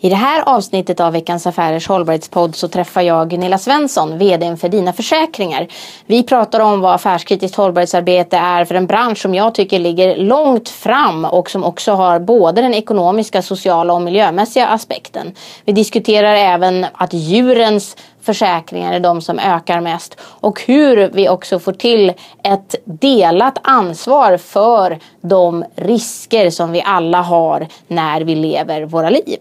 I 0.00 0.08
det 0.08 0.16
här 0.16 0.42
avsnittet 0.46 1.00
av 1.00 1.12
Veckans 1.12 1.46
Affärers 1.46 1.88
hållbarhetspodd 1.88 2.56
så 2.56 2.68
träffar 2.68 3.02
jag 3.02 3.30
Gunilla 3.30 3.58
Svensson, 3.58 4.18
VD 4.18 4.56
för 4.56 4.68
Dina 4.68 4.92
Försäkringar. 4.92 5.68
Vi 6.06 6.22
pratar 6.22 6.60
om 6.60 6.80
vad 6.80 6.94
affärskritiskt 6.94 7.56
hållbarhetsarbete 7.56 8.36
är 8.36 8.64
för 8.64 8.74
en 8.74 8.86
bransch 8.86 9.18
som 9.18 9.34
jag 9.34 9.54
tycker 9.54 9.78
ligger 9.78 10.16
långt 10.16 10.68
fram 10.68 11.24
och 11.24 11.50
som 11.50 11.64
också 11.64 11.92
har 11.92 12.18
både 12.18 12.62
den 12.62 12.74
ekonomiska, 12.74 13.42
sociala 13.42 13.92
och 13.92 14.02
miljömässiga 14.02 14.66
aspekten. 14.66 15.34
Vi 15.64 15.72
diskuterar 15.72 16.34
även 16.34 16.86
att 16.92 17.12
djurens 17.12 17.96
försäkringar 18.26 18.92
är 18.92 19.00
de 19.00 19.22
som 19.22 19.38
ökar 19.38 19.80
mest 19.80 20.16
och 20.20 20.62
hur 20.66 21.10
vi 21.12 21.28
också 21.28 21.58
får 21.58 21.72
till 21.72 22.12
ett 22.42 22.74
delat 22.84 23.58
ansvar 23.62 24.36
för 24.36 24.98
de 25.20 25.64
risker 25.76 26.50
som 26.50 26.72
vi 26.72 26.82
alla 26.82 27.22
har 27.22 27.66
när 27.88 28.20
vi 28.20 28.34
lever 28.34 28.84
våra 28.84 29.10
liv. 29.10 29.38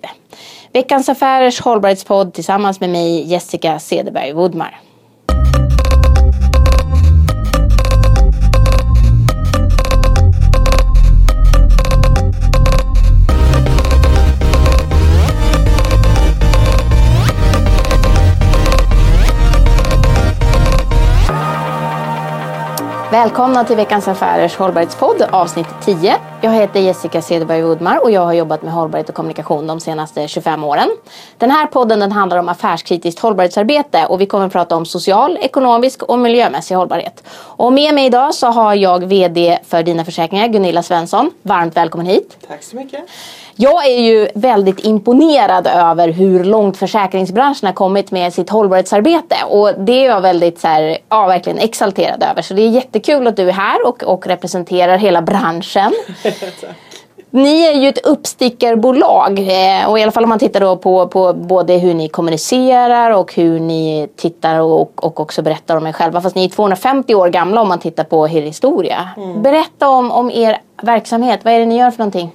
Veckans 0.73 1.09
Affärers 1.09 1.61
hållbarhetspodd 1.61 2.33
tillsammans 2.33 2.79
med 2.79 2.89
mig 2.89 3.27
Jessica 3.27 3.79
Cederberg 3.79 4.33
Woodmar. 4.33 4.79
Välkomna 23.15 23.63
till 23.63 23.75
veckans 23.75 24.07
Affärers 24.07 24.55
hållbarhetspodd 24.55 25.21
avsnitt 25.21 25.67
10. 25.81 26.15
Jag 26.41 26.51
heter 26.51 26.79
Jessica 26.79 27.21
Cederberg 27.21 27.61
Woodmar 27.61 28.03
och 28.03 28.11
jag 28.11 28.21
har 28.21 28.33
jobbat 28.33 28.61
med 28.61 28.73
hållbarhet 28.73 29.09
och 29.09 29.15
kommunikation 29.15 29.67
de 29.67 29.79
senaste 29.79 30.27
25 30.27 30.63
åren. 30.63 30.87
Den 31.37 31.51
här 31.51 31.67
podden 31.67 31.99
den 31.99 32.11
handlar 32.11 32.37
om 32.37 32.49
affärskritiskt 32.49 33.19
hållbarhetsarbete 33.19 34.05
och 34.05 34.21
vi 34.21 34.25
kommer 34.25 34.45
att 34.45 34.51
prata 34.51 34.75
om 34.75 34.85
social, 34.85 35.37
ekonomisk 35.41 36.03
och 36.03 36.19
miljömässig 36.19 36.75
hållbarhet. 36.75 37.23
Och 37.33 37.73
med 37.73 37.95
mig 37.95 38.05
idag 38.05 38.35
så 38.35 38.47
har 38.47 38.75
jag 38.75 39.05
VD 39.05 39.59
för 39.67 39.83
Dina 39.83 40.05
Försäkringar, 40.05 40.47
Gunilla 40.47 40.83
Svensson. 40.83 41.31
Varmt 41.41 41.77
välkommen 41.77 42.05
hit. 42.05 42.37
Tack 42.47 42.63
så 42.63 42.75
mycket. 42.75 42.99
Jag 43.57 43.85
är 43.85 44.01
ju 44.01 44.27
väldigt 44.35 44.85
imponerad 44.85 45.67
över 45.67 46.07
hur 46.07 46.43
långt 46.43 46.77
försäkringsbranschen 46.77 47.67
har 47.67 47.73
kommit 47.73 48.11
med 48.11 48.33
sitt 48.33 48.49
hållbarhetsarbete. 48.49 49.35
Och 49.49 49.73
det 49.79 49.91
är 49.91 50.05
jag 50.05 50.21
väldigt 50.21 50.59
så 50.59 50.67
här, 50.67 50.97
ja, 51.09 51.25
verkligen 51.27 51.59
exalterad 51.59 52.23
över. 52.23 52.41
Så 52.41 52.53
det 52.53 52.61
är 52.61 52.69
jättekul 52.69 53.27
att 53.27 53.37
du 53.37 53.49
är 53.49 53.53
här 53.53 53.87
och, 53.87 54.03
och 54.03 54.27
representerar 54.27 54.97
hela 54.97 55.21
branschen. 55.21 55.93
Ni 57.29 57.61
är 57.61 57.73
ju 57.73 57.89
ett 57.89 58.05
uppstickarbolag 58.05 59.39
eh, 59.39 59.89
och 59.89 59.99
i 59.99 60.03
alla 60.03 60.11
fall 60.11 60.23
om 60.23 60.29
man 60.29 60.39
tittar 60.39 60.59
då 60.59 60.77
på, 60.77 61.07
på 61.07 61.33
både 61.33 61.73
hur 61.73 61.93
ni 61.93 62.09
kommunicerar 62.09 63.11
och 63.11 63.33
hur 63.33 63.59
ni 63.59 64.07
tittar 64.15 64.59
och, 64.59 65.05
och 65.05 65.19
också 65.19 65.41
berättar 65.41 65.77
om 65.77 65.87
er 65.87 65.91
själva. 65.91 66.21
Fast 66.21 66.35
ni 66.35 66.45
är 66.45 66.49
250 66.49 67.15
år 67.15 67.29
gamla 67.29 67.61
om 67.61 67.67
man 67.67 67.79
tittar 67.79 68.03
på 68.03 68.27
er 68.27 68.41
historia. 68.41 69.09
Mm. 69.17 69.41
Berätta 69.41 69.89
om, 69.89 70.11
om 70.11 70.31
er 70.31 70.57
verksamhet. 70.81 71.39
Vad 71.43 71.53
är 71.53 71.59
det 71.59 71.65
ni 71.65 71.77
gör 71.77 71.91
för 71.91 71.99
någonting? 71.99 72.31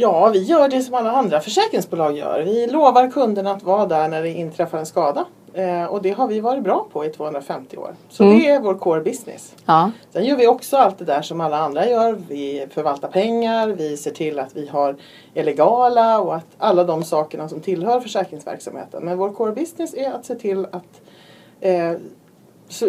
Ja, 0.00 0.28
vi 0.28 0.42
gör 0.42 0.68
det 0.68 0.82
som 0.82 0.94
alla 0.94 1.10
andra 1.10 1.40
försäkringsbolag 1.40 2.16
gör. 2.16 2.42
Vi 2.42 2.66
lovar 2.66 3.10
kunderna 3.10 3.52
att 3.52 3.62
vara 3.62 3.86
där 3.86 4.08
när 4.08 4.22
det 4.22 4.28
inträffar 4.28 4.78
en 4.78 4.86
skada. 4.86 5.24
Eh, 5.54 5.84
och 5.84 6.02
det 6.02 6.10
har 6.10 6.28
vi 6.28 6.40
varit 6.40 6.62
bra 6.62 6.86
på 6.92 7.04
i 7.04 7.08
250 7.08 7.76
år. 7.76 7.94
Så 8.08 8.24
mm. 8.24 8.38
det 8.38 8.48
är 8.48 8.60
vår 8.60 8.74
core 8.74 9.00
business. 9.00 9.54
Ja. 9.64 9.90
Sen 10.10 10.24
gör 10.24 10.36
vi 10.36 10.46
också 10.46 10.76
allt 10.76 10.98
det 10.98 11.04
där 11.04 11.22
som 11.22 11.40
alla 11.40 11.58
andra 11.58 11.88
gör. 11.88 12.18
Vi 12.28 12.66
förvaltar 12.70 13.08
pengar, 13.08 13.68
vi 13.68 13.96
ser 13.96 14.10
till 14.10 14.38
att 14.38 14.56
vi 14.56 14.68
har 14.68 14.96
är 15.34 15.44
legala 15.44 16.20
och 16.20 16.36
att 16.36 16.46
alla 16.58 16.84
de 16.84 17.02
sakerna 17.02 17.48
som 17.48 17.60
tillhör 17.60 18.00
försäkringsverksamheten. 18.00 19.04
Men 19.04 19.18
vår 19.18 19.32
core 19.32 19.52
business 19.52 19.94
är 19.94 20.10
att 20.10 20.24
se 20.24 20.34
till 20.34 20.66
att 20.70 21.00
eh, 21.60 21.92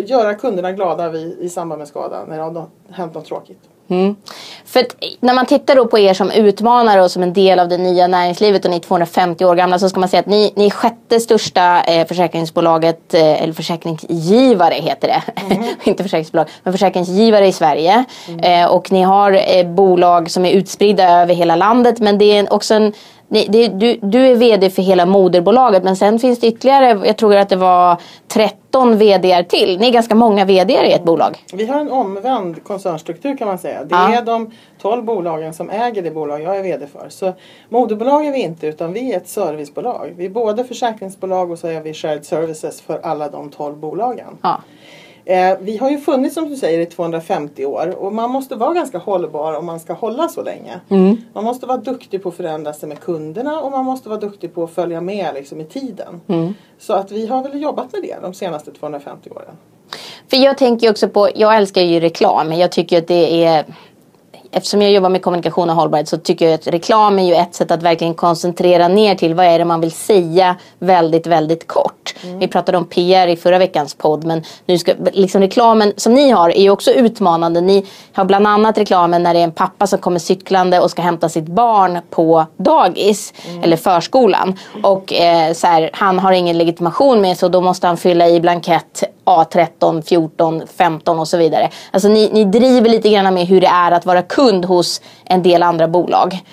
göra 0.06 0.36
kunderna 0.36 0.72
glada 0.72 1.10
vid, 1.10 1.40
i 1.40 1.50
samband 1.50 1.80
med 1.80 1.88
skada 1.88 2.26
när 2.28 2.38
det 2.38 2.44
har 2.44 2.68
hänt 2.90 3.14
något 3.14 3.26
tråkigt. 3.26 3.60
Mm. 3.90 4.16
För 4.66 4.86
när 5.20 5.34
man 5.34 5.46
tittar 5.46 5.76
då 5.76 5.88
på 5.88 6.00
er 6.00 6.14
som 6.14 6.32
utmanare 6.32 7.02
och 7.04 7.12
som 7.12 7.24
en 7.24 7.34
del 7.34 7.60
av 7.60 7.68
det 7.68 7.78
nya 7.78 8.08
näringslivet 8.08 8.66
och 8.66 8.72
ni 8.72 8.78
är 8.78 8.82
250 8.82 9.46
år 9.46 9.56
gamla 9.56 9.80
så 9.80 9.90
ska 9.90 10.00
man 10.00 10.10
säga 10.10 10.20
att 10.20 10.26
ni, 10.26 10.54
ni 10.56 10.66
är 10.66 10.70
sjätte 10.70 11.20
största 11.20 11.84
eh, 11.84 12.08
försäkringsbolaget, 12.08 13.14
eh, 13.14 13.44
eller 13.44 13.54
försäkringsgivare 13.54 14.74
heter 14.74 15.08
det. 15.08 15.42
Mm. 15.56 15.64
Inte 15.84 16.04
försäkringsbolag, 16.04 16.48
men 16.64 16.74
försäkringsgivare 16.74 17.48
i 17.48 17.52
Sverige. 17.52 18.04
Mm. 18.28 18.64
Eh, 18.64 18.72
och 18.72 18.92
ni 18.92 19.02
har 19.02 19.58
eh, 19.58 19.66
bolag 19.66 20.32
som 20.32 20.46
är 20.46 20.52
utspridda 20.52 21.22
över 21.22 21.34
hela 21.34 21.56
landet 21.56 22.00
men 22.00 22.18
det 22.18 22.38
är 22.38 22.54
också 22.54 22.74
en 22.74 22.94
det, 23.30 23.46
det, 23.50 23.68
du, 23.68 24.00
du 24.02 24.28
är 24.28 24.36
VD 24.36 24.70
för 24.70 24.82
hela 24.82 25.06
moderbolaget 25.06 25.84
men 25.84 25.96
sen 25.96 26.20
finns 26.20 26.40
det 26.40 26.48
ytterligare, 26.48 27.08
jag 27.08 27.18
tror 27.18 27.36
att 27.36 27.50
det 27.50 27.56
var 27.56 28.02
13 28.28 28.98
VD 28.98 29.44
till. 29.44 29.80
Ni 29.80 29.88
är 29.88 29.92
ganska 29.92 30.16
många 30.16 30.46
VD 30.46 30.74
i 30.74 30.92
ett 30.92 31.04
bolag. 31.04 31.44
Vi 31.54 31.66
har 31.66 31.80
en 31.80 31.92
omvänd 31.92 32.64
koncernstruktur 32.64 33.38
kan 33.38 33.48
man 33.48 33.58
säga. 33.58 33.84
Det 33.84 33.96
ja. 33.96 34.14
är 34.14 34.22
de 34.22 34.52
12 34.82 35.04
bolagen 35.04 35.54
som 35.54 35.70
äger 35.70 36.02
det 36.02 36.12
bolag 36.12 36.42
jag 36.42 36.58
är 36.58 36.64
VD 36.64 36.88
för. 36.88 37.10
Så 37.10 37.34
moderbolag 37.70 38.26
är 38.26 38.32
vi 38.32 38.42
inte 38.42 38.68
utan 38.68 38.94
vi 38.94 39.14
är 39.14 39.18
ett 39.18 39.30
servicebolag. 39.30 40.14
Vi 40.16 40.26
är 40.26 40.30
både 40.30 40.64
försäkringsbolag 40.64 41.52
och 41.52 41.60
så 41.60 41.68
är 41.68 41.82
vi 41.82 41.94
shared 41.94 42.26
services 42.26 42.82
för 42.82 43.00
alla 43.04 43.30
de 43.30 43.50
12 43.50 43.78
bolagen. 43.78 44.38
Ja. 44.42 44.62
Eh, 45.30 45.58
vi 45.62 45.78
har 45.78 45.90
ju 45.90 45.98
funnits 45.98 46.36
som 46.36 46.50
du 46.50 46.56
säger 46.56 46.80
i 46.80 46.86
250 46.86 47.66
år 47.66 47.96
och 47.98 48.14
man 48.14 48.30
måste 48.30 48.56
vara 48.56 48.74
ganska 48.74 48.98
hållbar 48.98 49.54
om 49.54 49.66
man 49.66 49.80
ska 49.80 49.94
hålla 49.94 50.28
så 50.28 50.44
länge. 50.44 50.80
Mm. 50.90 51.18
Man 51.34 51.44
måste 51.44 51.66
vara 51.66 51.78
duktig 51.78 52.24
på 52.24 52.30
att 52.30 52.36
förändra 52.36 52.74
sig 52.74 52.90
med 52.90 53.00
kunderna 53.00 53.62
och 53.62 53.72
man 53.72 53.86
måste 53.86 54.10
vara 54.10 54.20
duktig 54.20 54.54
på 54.54 54.64
att 54.64 54.72
följa 54.72 55.02
med 55.02 55.34
liksom, 55.34 55.62
i 55.62 55.66
tiden. 55.66 56.22
Mm. 56.28 56.54
Så 56.80 56.94
att 56.94 57.12
vi 57.12 57.28
har 57.28 57.44
väl 57.44 57.62
jobbat 57.62 57.94
med 57.94 58.02
det 58.02 58.16
de 58.22 58.34
senaste 58.34 58.72
250 58.72 59.30
åren. 59.30 59.58
För 60.28 60.38
jag 60.38 60.58
tänker 60.58 60.90
också 60.90 61.10
på, 61.10 61.30
jag 61.36 61.58
älskar 61.58 61.82
ju 61.82 62.00
reklam. 62.00 62.54
Jag 62.54 62.72
tycker 62.72 62.98
att 62.98 63.08
det 63.08 63.46
är 63.46 63.66
eftersom 64.52 64.82
jag 64.82 64.92
jobbar 64.92 65.10
med 65.10 65.22
kommunikation 65.22 65.70
och 65.70 65.76
hållbarhet 65.76 66.08
så 66.08 66.18
tycker 66.18 66.46
jag 66.46 66.54
att 66.54 66.68
reklam 66.68 67.20
är 67.20 67.24
ju 67.24 67.34
ett 67.34 67.56
sätt 67.56 67.72
att 67.72 67.84
verkligen 67.84 68.14
koncentrera 68.14 68.88
ner 68.88 69.16
till 69.16 69.34
vad 69.34 69.46
är 69.46 69.60
det 69.60 69.66
man 69.66 69.82
vill 69.82 69.92
säga 69.92 70.56
väldigt, 70.80 71.28
väldigt 71.28 71.68
kort. 71.68 72.16
Mm. 72.24 72.40
Vi 72.40 72.48
pratade 72.48 72.78
om 72.78 72.86
PR 72.86 73.28
i 73.28 73.36
förra 73.36 73.58
veckans 73.58 73.94
podd 73.94 74.24
men 74.24 74.44
nu 74.66 74.78
ska, 74.78 74.94
liksom 75.14 75.42
reklamen 75.42 75.94
som 75.98 76.14
ni 76.14 76.30
har 76.30 76.50
är 76.50 76.62
ju 76.62 76.70
också 76.70 76.92
utmanande. 76.92 77.62
Ni 77.62 77.86
har 78.14 78.26
bland 78.26 78.48
annat 78.48 78.78
reklamen 78.78 79.24
när 79.24 79.34
det 79.34 79.40
är 79.40 79.44
en 79.44 79.52
pappa 79.52 79.88
som 79.88 80.00
kommer 80.00 80.20
cyklande 80.20 80.80
och 80.80 80.92
ska 80.92 81.02
hämta 81.02 81.30
sitt 81.30 81.46
barn 81.46 82.00
på 82.10 82.46
dagis 82.58 83.34
mm. 83.48 83.64
eller 83.64 83.78
förskolan. 83.78 84.58
Och 84.84 85.14
eh, 85.14 85.54
så 85.54 85.68
här, 85.68 85.90
han 85.94 86.20
har 86.20 86.32
ingen 86.32 86.58
legitimation 86.58 87.22
med 87.22 87.38
så 87.38 87.48
då 87.48 87.62
måste 87.62 87.88
han 87.88 87.98
fylla 87.98 88.28
i 88.28 88.40
blankett 88.40 89.04
A13, 89.30 90.02
14, 90.02 90.62
15 90.78 91.20
och 91.20 91.28
så 91.28 91.38
vidare. 91.38 91.70
Alltså 91.92 92.10
ni, 92.10 92.30
ni 92.34 92.46
driver 92.46 92.90
lite 92.90 93.10
grann 93.10 93.34
med 93.34 93.48
hur 93.48 93.62
det 93.62 93.68
är 93.68 93.92
att 93.92 94.06
vara 94.06 94.22
kund 94.22 94.66
hos 94.66 95.02
en 95.26 95.44
del 95.44 95.64
andra 95.64 95.88
bolag. 95.88 96.44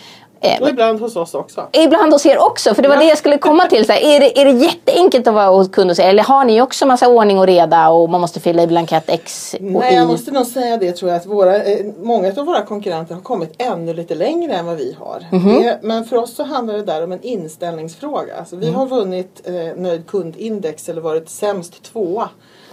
Eh, 0.40 0.62
och 0.62 0.68
ibland 0.68 1.00
hos 1.00 1.16
oss 1.16 1.34
också. 1.34 1.66
Ibland 1.72 2.12
hos 2.12 2.26
er 2.26 2.38
också, 2.38 2.74
för 2.74 2.82
det 2.82 2.88
var 2.88 2.96
ja. 2.96 3.00
det 3.00 3.08
jag 3.08 3.18
skulle 3.18 3.38
komma 3.38 3.66
till. 3.66 3.86
Så 3.86 3.92
här, 3.92 4.00
är, 4.00 4.20
det, 4.20 4.40
är 4.40 4.44
det 4.44 4.50
jätteenkelt 4.50 5.26
att 5.26 5.34
vara 5.34 5.48
hos 5.48 5.68
kund 5.68 5.90
hos 5.90 5.98
er? 5.98 6.08
Eller 6.08 6.22
har 6.22 6.44
ni 6.44 6.62
också 6.62 6.86
massa 6.86 7.08
ordning 7.08 7.38
och 7.38 7.46
reda 7.46 7.88
och 7.88 8.10
man 8.10 8.20
måste 8.20 8.40
fylla 8.40 8.62
i 8.62 8.66
blankett 8.66 9.04
X 9.06 9.54
och 9.54 9.64
Nej, 9.64 9.94
jag 9.94 10.06
måste 10.06 10.30
nog 10.30 10.46
säga 10.46 10.76
det 10.76 10.92
tror 10.92 11.10
jag 11.10 11.20
att 11.20 11.26
våra, 11.26 11.56
eh, 11.56 11.86
många 12.02 12.28
av 12.36 12.46
våra 12.46 12.62
konkurrenter 12.62 13.14
har 13.14 13.22
kommit 13.22 13.54
ännu 13.58 13.94
lite 13.94 14.14
längre 14.14 14.52
än 14.52 14.66
vad 14.66 14.76
vi 14.76 14.96
har. 14.98 15.26
Mm 15.32 15.44
-hmm. 15.44 15.62
det, 15.62 15.78
men 15.82 16.04
för 16.04 16.16
oss 16.16 16.34
så 16.34 16.44
handlar 16.44 16.74
det 16.74 16.82
där 16.82 17.04
om 17.04 17.12
en 17.12 17.22
inställningsfråga. 17.22 18.36
Alltså, 18.38 18.56
vi 18.56 18.66
mm. 18.68 18.78
har 18.78 18.86
vunnit 18.86 19.42
eh, 19.44 19.54
nöjd 19.76 20.06
kundindex 20.06 20.88
eller 20.88 21.00
varit 21.00 21.28
sämst 21.28 21.82
tvåa 21.82 22.28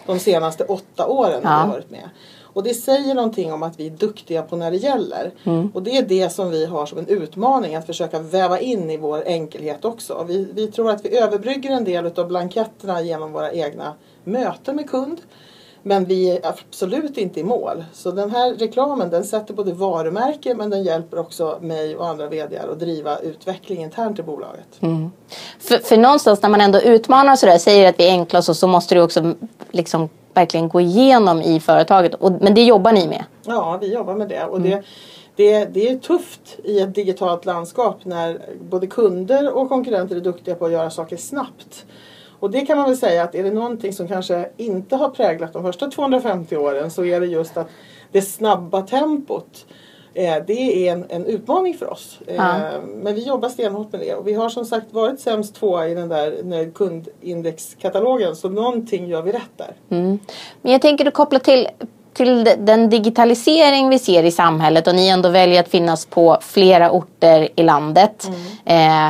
de 0.05 0.19
senaste 0.19 0.63
åtta 0.63 1.07
åren 1.07 1.39
ja. 1.43 1.49
har 1.49 1.67
varit 1.67 1.91
med. 1.91 2.09
Och 2.53 2.63
det 2.63 2.73
säger 2.73 3.15
någonting 3.15 3.53
om 3.53 3.63
att 3.63 3.79
vi 3.79 3.87
är 3.87 3.91
duktiga 3.91 4.41
på 4.41 4.55
när 4.55 4.71
det 4.71 4.77
gäller. 4.77 5.31
Mm. 5.43 5.71
Och 5.73 5.83
det 5.83 5.97
är 5.97 6.03
det 6.03 6.29
som 6.29 6.49
vi 6.49 6.65
har 6.65 6.85
som 6.85 6.97
en 6.97 7.07
utmaning 7.07 7.75
att 7.75 7.85
försöka 7.85 8.19
väva 8.19 8.59
in 8.59 8.89
i 8.89 8.97
vår 8.97 9.23
enkelhet 9.25 9.85
också. 9.85 10.25
Vi, 10.27 10.47
vi 10.53 10.67
tror 10.67 10.91
att 10.91 11.05
vi 11.05 11.17
överbrygger 11.17 11.71
en 11.71 11.83
del 11.83 12.05
av 12.05 12.27
blanketterna 12.27 13.01
genom 13.01 13.31
våra 13.31 13.51
egna 13.51 13.93
möten 14.23 14.75
med 14.75 14.89
kund. 14.89 15.21
Men 15.83 16.05
vi 16.05 16.31
är 16.31 16.45
absolut 16.45 17.17
inte 17.17 17.39
i 17.39 17.43
mål. 17.43 17.83
Så 17.93 18.11
den 18.11 18.31
här 18.31 18.53
reklamen 18.53 19.09
den 19.09 19.23
sätter 19.23 19.53
både 19.53 19.73
varumärke 19.73 20.55
men 20.55 20.69
den 20.69 20.83
hjälper 20.83 21.19
också 21.19 21.57
mig 21.61 21.95
och 21.95 22.07
andra 22.07 22.27
VDR 22.27 22.71
att 22.71 22.79
driva 22.79 23.17
utveckling 23.17 23.83
internt 23.83 24.19
i 24.19 24.23
bolaget. 24.23 24.81
Mm. 24.81 25.11
För, 25.59 25.77
för 25.77 25.97
någonstans 25.97 26.41
när 26.41 26.49
man 26.49 26.61
ändå 26.61 26.81
utmanar 26.81 27.35
sådär, 27.35 27.57
säger 27.57 27.89
att 27.89 27.99
vi 27.99 28.07
är 28.07 28.11
enkla 28.11 28.41
så, 28.41 28.53
så 28.53 28.67
måste 28.67 28.95
du 28.95 29.01
också 29.01 29.33
liksom 29.71 30.09
verkligen 30.33 30.69
gå 30.69 30.81
igenom 30.81 31.41
i 31.41 31.59
företaget. 31.59 32.13
Och, 32.13 32.31
men 32.31 32.53
det 32.53 32.63
jobbar 32.63 32.91
ni 32.91 33.07
med? 33.07 33.23
Ja, 33.45 33.77
vi 33.81 33.93
jobbar 33.93 34.15
med 34.15 34.29
det. 34.29 34.45
Och 34.45 34.57
mm. 34.57 34.69
det, 34.69 34.83
det, 35.35 35.65
det 35.65 35.89
är 35.89 35.97
tufft 35.97 36.59
i 36.63 36.79
ett 36.79 36.95
digitalt 36.95 37.45
landskap 37.45 38.05
när 38.05 38.39
både 38.61 38.87
kunder 38.87 39.57
och 39.57 39.69
konkurrenter 39.69 40.15
är 40.15 40.19
duktiga 40.19 40.55
på 40.55 40.65
att 40.65 40.71
göra 40.71 40.89
saker 40.89 41.17
snabbt. 41.17 41.85
Och 42.43 42.51
det 42.51 42.61
kan 42.61 42.77
man 42.77 42.85
väl 42.85 42.97
säga 42.97 43.23
att 43.23 43.35
är 43.35 43.43
det 43.43 43.51
någonting 43.51 43.93
som 43.93 44.07
kanske 44.07 44.49
inte 44.57 44.95
har 44.95 45.09
präglat 45.09 45.53
de 45.53 45.63
första 45.63 45.91
250 45.91 46.57
åren 46.57 46.91
så 46.91 47.05
är 47.05 47.19
det 47.19 47.25
just 47.25 47.57
att 47.57 47.67
det 48.11 48.21
snabba 48.21 48.81
tempot 48.81 49.65
Eh, 50.15 50.35
det 50.47 50.87
är 50.87 50.93
en, 50.93 51.05
en 51.09 51.25
utmaning 51.25 51.73
för 51.73 51.91
oss. 51.91 52.19
Eh, 52.27 52.35
Ja. 52.35 52.55
Men 52.85 53.15
vi 53.15 53.23
jobbar 53.27 53.49
stenhårt 53.49 53.91
med 53.91 54.01
det 54.01 54.15
och 54.15 54.27
vi 54.27 54.33
har 54.33 54.49
som 54.49 54.65
sagt 54.65 54.93
varit 54.93 55.19
sämst 55.19 55.55
tvåa 55.55 55.87
i 55.87 55.93
den 55.95 56.09
där 56.09 56.43
nöjd 56.43 56.73
kundindexkatalogen 56.73 58.35
så 58.35 58.49
någonting 58.49 59.07
gör 59.07 59.21
vi 59.21 59.31
rätt 59.31 59.57
där. 59.57 59.73
Men 60.61 60.71
jag 60.71 60.81
tänker 60.81 61.05
du 61.05 61.11
koppla 61.11 61.39
till, 61.39 61.67
till 62.13 62.49
den 62.57 62.89
digitalisering 62.89 63.89
vi 63.89 63.99
ser 63.99 64.23
i 64.23 64.31
samhället 64.31 64.87
och 64.87 64.95
ni 64.95 65.07
ändå 65.07 65.29
väljer 65.29 65.59
att 65.59 65.69
finnas 65.69 66.05
på 66.05 66.37
flera 66.41 66.91
orter 66.91 67.49
i 67.55 67.63
landet. 67.63 68.27
Eh, 68.65 69.09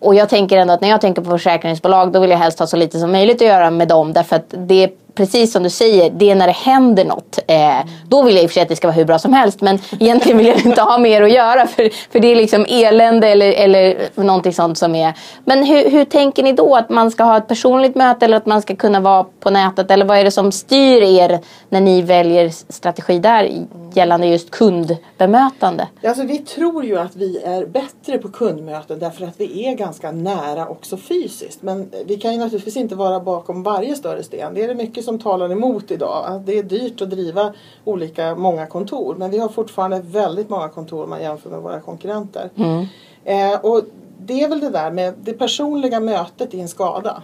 och 0.00 0.14
jag 0.14 0.28
tänker 0.28 0.58
ändå 0.58 0.74
att 0.74 0.80
när 0.80 0.88
jag 0.88 1.00
tänker 1.00 1.22
på 1.22 1.30
försäkringsbolag 1.30 2.12
då 2.12 2.20
vill 2.20 2.30
jag 2.30 2.38
helst 2.38 2.58
ha 2.58 2.66
så 2.66 2.76
lite 2.76 2.98
som 2.98 3.12
möjligt 3.12 3.42
att 3.42 3.48
göra 3.48 3.70
med 3.70 3.88
dem 3.88 4.12
därför 4.12 4.36
att 4.36 4.54
det 4.56 4.90
precis 5.20 5.52
som 5.52 5.62
du 5.62 5.70
säger, 5.70 6.10
det 6.10 6.30
är 6.30 6.34
när 6.34 6.46
det 6.46 6.52
händer 6.52 7.04
något. 7.04 7.38
Eh, 7.46 7.78
då 8.08 8.22
vill 8.22 8.34
jag 8.34 8.44
i 8.44 8.46
och 8.46 8.50
för 8.50 8.54
sig 8.54 8.62
att 8.62 8.68
det 8.68 8.76
ska 8.76 8.86
vara 8.86 8.96
hur 8.96 9.04
bra 9.04 9.18
som 9.18 9.32
helst 9.32 9.60
men 9.60 9.78
egentligen 10.00 10.38
vill 10.38 10.46
jag 10.46 10.66
inte 10.66 10.82
ha 10.82 10.98
mer 10.98 11.22
att 11.22 11.32
göra 11.32 11.66
för, 11.66 11.90
för 12.12 12.20
det 12.20 12.28
är 12.28 12.36
liksom 12.36 12.66
elände 12.68 13.28
eller, 13.28 13.52
eller 13.52 14.08
någonting 14.14 14.52
sånt 14.52 14.78
som 14.78 14.94
är. 14.94 15.14
Men 15.44 15.64
hur, 15.64 15.90
hur 15.90 16.04
tänker 16.04 16.42
ni 16.42 16.52
då? 16.52 16.76
Att 16.76 16.88
man 16.88 17.10
ska 17.10 17.24
ha 17.24 17.36
ett 17.36 17.48
personligt 17.48 17.94
möte 17.94 18.24
eller 18.24 18.36
att 18.36 18.46
man 18.46 18.62
ska 18.62 18.76
kunna 18.76 19.00
vara 19.00 19.26
på 19.40 19.50
nätet? 19.50 19.90
Eller 19.90 20.04
vad 20.04 20.18
är 20.18 20.24
det 20.24 20.30
som 20.30 20.52
styr 20.52 21.02
er 21.02 21.38
när 21.68 21.80
ni 21.80 22.02
väljer 22.02 22.72
strategi 22.72 23.18
där 23.18 23.50
gällande 23.94 24.26
just 24.26 24.50
kundbemötande? 24.50 25.88
Alltså, 26.04 26.24
vi 26.24 26.38
tror 26.38 26.84
ju 26.84 26.98
att 26.98 27.16
vi 27.16 27.38
är 27.38 27.66
bättre 27.66 28.18
på 28.18 28.28
kundmöten 28.28 28.98
därför 28.98 29.26
att 29.26 29.40
vi 29.40 29.66
är 29.66 29.74
ganska 29.74 30.12
nära 30.12 30.68
också 30.68 30.96
fysiskt. 30.96 31.62
Men 31.62 31.90
vi 32.06 32.16
kan 32.16 32.32
ju 32.32 32.38
naturligtvis 32.38 32.76
inte 32.76 32.94
vara 32.94 33.20
bakom 33.20 33.62
varje 33.62 33.94
större 33.94 34.22
sten. 34.22 34.54
Det 34.54 34.64
är 34.64 34.68
det 34.68 34.74
mycket 34.74 35.04
som 35.04 35.09
talar 35.18 35.52
emot 35.52 35.90
idag. 35.90 36.24
Att 36.26 36.46
Det 36.46 36.58
är 36.58 36.62
dyrt 36.62 37.02
att 37.02 37.10
driva 37.10 37.52
olika, 37.84 38.34
många 38.34 38.66
kontor. 38.66 39.14
Men 39.18 39.30
vi 39.30 39.38
har 39.38 39.48
fortfarande 39.48 40.00
väldigt 40.00 40.48
många 40.48 40.68
kontor 40.68 41.04
om 41.04 41.10
man 41.10 41.22
jämför 41.22 41.50
med 41.50 41.60
våra 41.60 41.80
konkurrenter. 41.80 42.50
Eh, 43.24 43.60
och 43.60 43.82
det 44.18 44.42
är 44.42 44.48
väl 44.48 44.60
det 44.60 44.70
där 44.70 44.90
med 44.90 45.14
det 45.22 45.32
personliga 45.32 46.00
mötet 46.00 46.54
i 46.54 46.60
en 46.60 46.68
skada. 46.68 47.22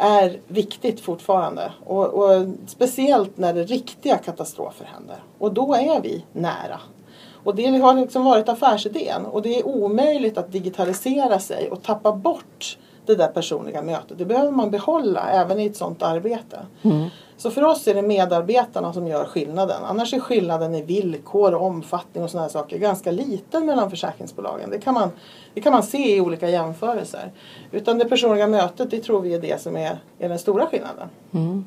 är 0.00 0.40
viktigt 0.46 1.00
fortfarande. 1.00 1.72
Och, 1.84 2.06
och 2.06 2.46
speciellt 2.66 3.38
när 3.38 3.54
det 3.54 3.64
riktiga 3.64 4.16
katastrofer 4.16 4.84
händer. 4.84 5.22
Och 5.38 5.54
då 5.54 5.74
är 5.74 6.00
vi 6.00 6.24
nära. 6.32 6.80
Och 7.44 7.54
det 7.54 7.66
har 7.66 7.94
liksom 7.94 8.24
varit 8.24 8.48
affärsidén. 8.48 9.26
Och 9.26 9.42
det 9.42 9.58
är 9.58 9.66
omöjligt 9.66 10.38
att 10.38 10.52
digitalisera 10.52 11.38
sig 11.38 11.70
och 11.70 11.82
tappa 11.82 12.12
bort 12.12 12.78
det 13.10 13.16
där 13.16 13.28
personliga 13.28 13.82
mötet. 13.82 14.18
Det 14.18 14.24
behöver 14.24 14.50
man 14.50 14.70
behålla 14.70 15.30
även 15.30 15.60
i 15.60 15.66
ett 15.66 15.76
sådant 15.76 16.02
arbete. 16.02 16.58
Mm. 16.82 17.08
Så 17.40 17.50
för 17.50 17.64
oss 17.64 17.88
är 17.88 17.94
det 17.94 18.02
medarbetarna 18.02 18.92
som 18.92 19.08
gör 19.08 19.24
skillnaden. 19.24 19.84
Annars 19.84 20.14
är 20.14 20.20
skillnaden 20.20 20.74
i 20.74 20.82
villkor 20.82 21.54
och 21.54 21.66
omfattning 21.66 22.24
och 22.24 22.30
sådana 22.30 22.44
här 22.44 22.52
saker 22.52 22.78
ganska 22.78 23.10
liten 23.10 23.66
mellan 23.66 23.90
försäkringsbolagen. 23.90 24.70
Det 24.70 24.78
kan 24.78 24.94
man, 24.94 25.10
det 25.54 25.60
kan 25.60 25.72
man 25.72 25.82
se 25.82 26.16
i 26.16 26.20
olika 26.20 26.48
jämförelser. 26.48 27.32
Utan 27.72 27.98
det 27.98 28.04
personliga 28.04 28.46
mötet, 28.46 28.90
det 28.90 29.00
tror 29.00 29.20
vi 29.20 29.34
är 29.34 29.38
det 29.38 29.62
som 29.62 29.76
är, 29.76 29.98
är 30.18 30.28
den 30.28 30.38
stora 30.38 30.66
skillnaden. 30.66 31.08
Mm. 31.34 31.66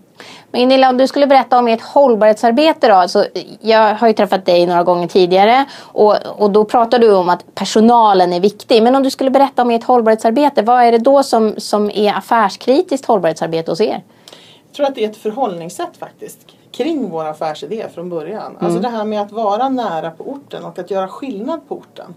Men 0.52 0.62
Gunilla, 0.62 0.90
om 0.90 0.98
du 0.98 1.08
skulle 1.08 1.28
berätta 1.28 1.60
om 1.60 1.68
ert 1.68 1.82
hållbarhetsarbete 1.82 2.88
då. 2.88 2.94
Alltså, 2.94 3.26
jag 3.62 3.96
har 3.96 4.08
ju 4.08 4.14
träffat 4.14 4.46
dig 4.46 4.66
några 4.66 4.84
gånger 4.84 5.08
tidigare 5.08 5.66
och, 5.82 6.16
och 6.38 6.52
då 6.52 6.66
pratar 6.66 7.00
du 7.00 7.14
om 7.14 7.30
att 7.30 7.56
personalen 7.56 8.34
är 8.34 8.40
viktig. 8.40 8.84
Men 8.84 8.96
om 8.96 9.04
du 9.04 9.10
skulle 9.10 9.30
berätta 9.30 9.62
om 9.62 9.72
ert 9.72 9.84
hållbarhetsarbete, 9.84 10.62
vad 10.62 10.84
är 10.84 10.92
det 10.92 10.98
då 10.98 11.24
som, 11.24 11.54
som 11.58 11.92
är 11.92 12.14
affärskritiskt 12.14 13.06
hållbarhetsarbete 13.06 13.72
hos 13.72 13.82
er? 13.82 14.04
Tror 14.76 14.86
att 14.86 14.96
det 14.96 15.06
är 15.06 15.10
ett 15.10 15.18
förhållningssätt 15.18 15.98
faktiskt 15.98 16.48
kring 16.72 17.10
vår 17.10 17.26
affärsidé 17.26 17.90
från 17.94 18.10
början. 18.10 18.58
Alltså 18.60 18.80
det 18.80 18.90
här 18.90 19.06
med 19.06 19.22
att 19.22 19.32
vara 19.32 19.70
nära 19.70 20.12
på 20.12 20.24
orten 20.24 20.66
och 20.66 20.80
att 20.80 20.92
göra 20.92 21.08
skillnad 21.08 21.68
på 21.68 21.76
orten. 21.76 22.14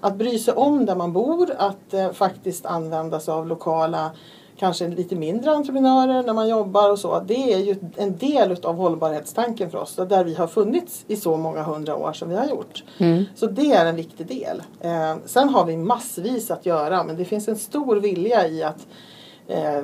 Att 0.00 0.16
bry 0.16 0.38
sig 0.38 0.54
om 0.54 0.86
där 0.86 0.94
man 0.96 1.12
bor, 1.12 1.50
att 1.58 1.94
eh, 1.94 2.12
faktiskt 2.12 2.66
använda 2.66 3.20
sig 3.20 3.34
av 3.34 3.46
lokala 3.46 4.10
kanske 4.56 4.88
lite 4.88 5.14
mindre 5.16 5.50
entreprenörer 5.50 6.22
när 6.22 6.32
man 6.32 6.48
jobbar 6.48 6.90
och 6.90 6.98
så. 6.98 7.20
Det 7.26 7.52
är 7.52 7.58
ju 7.58 7.76
en 7.96 8.16
del 8.16 8.52
utav 8.52 8.76
hållbarhetstanken 8.76 9.70
för 9.70 9.78
oss. 9.78 9.96
Där 9.96 10.24
vi 10.24 10.34
har 10.34 10.46
funnits 10.46 11.04
i 11.08 11.16
så 11.16 11.36
många 11.36 11.62
hundra 11.62 11.96
år 11.96 12.12
som 12.12 12.28
vi 12.28 12.36
har 12.36 12.46
gjort. 12.46 12.84
Så 13.34 13.46
det 13.46 13.72
är 13.72 13.86
en 13.86 13.96
viktig 13.96 14.26
del. 14.26 14.62
Eh, 14.80 15.16
sen 15.26 15.48
har 15.48 15.64
vi 15.64 15.76
massvis 15.76 16.50
att 16.50 16.66
göra 16.66 17.04
men 17.04 17.16
det 17.16 17.24
finns 17.24 17.48
en 17.48 17.58
stor 17.58 17.96
vilja 17.96 18.48
i 18.48 18.62
att 18.62 18.86
eh, 19.52 19.82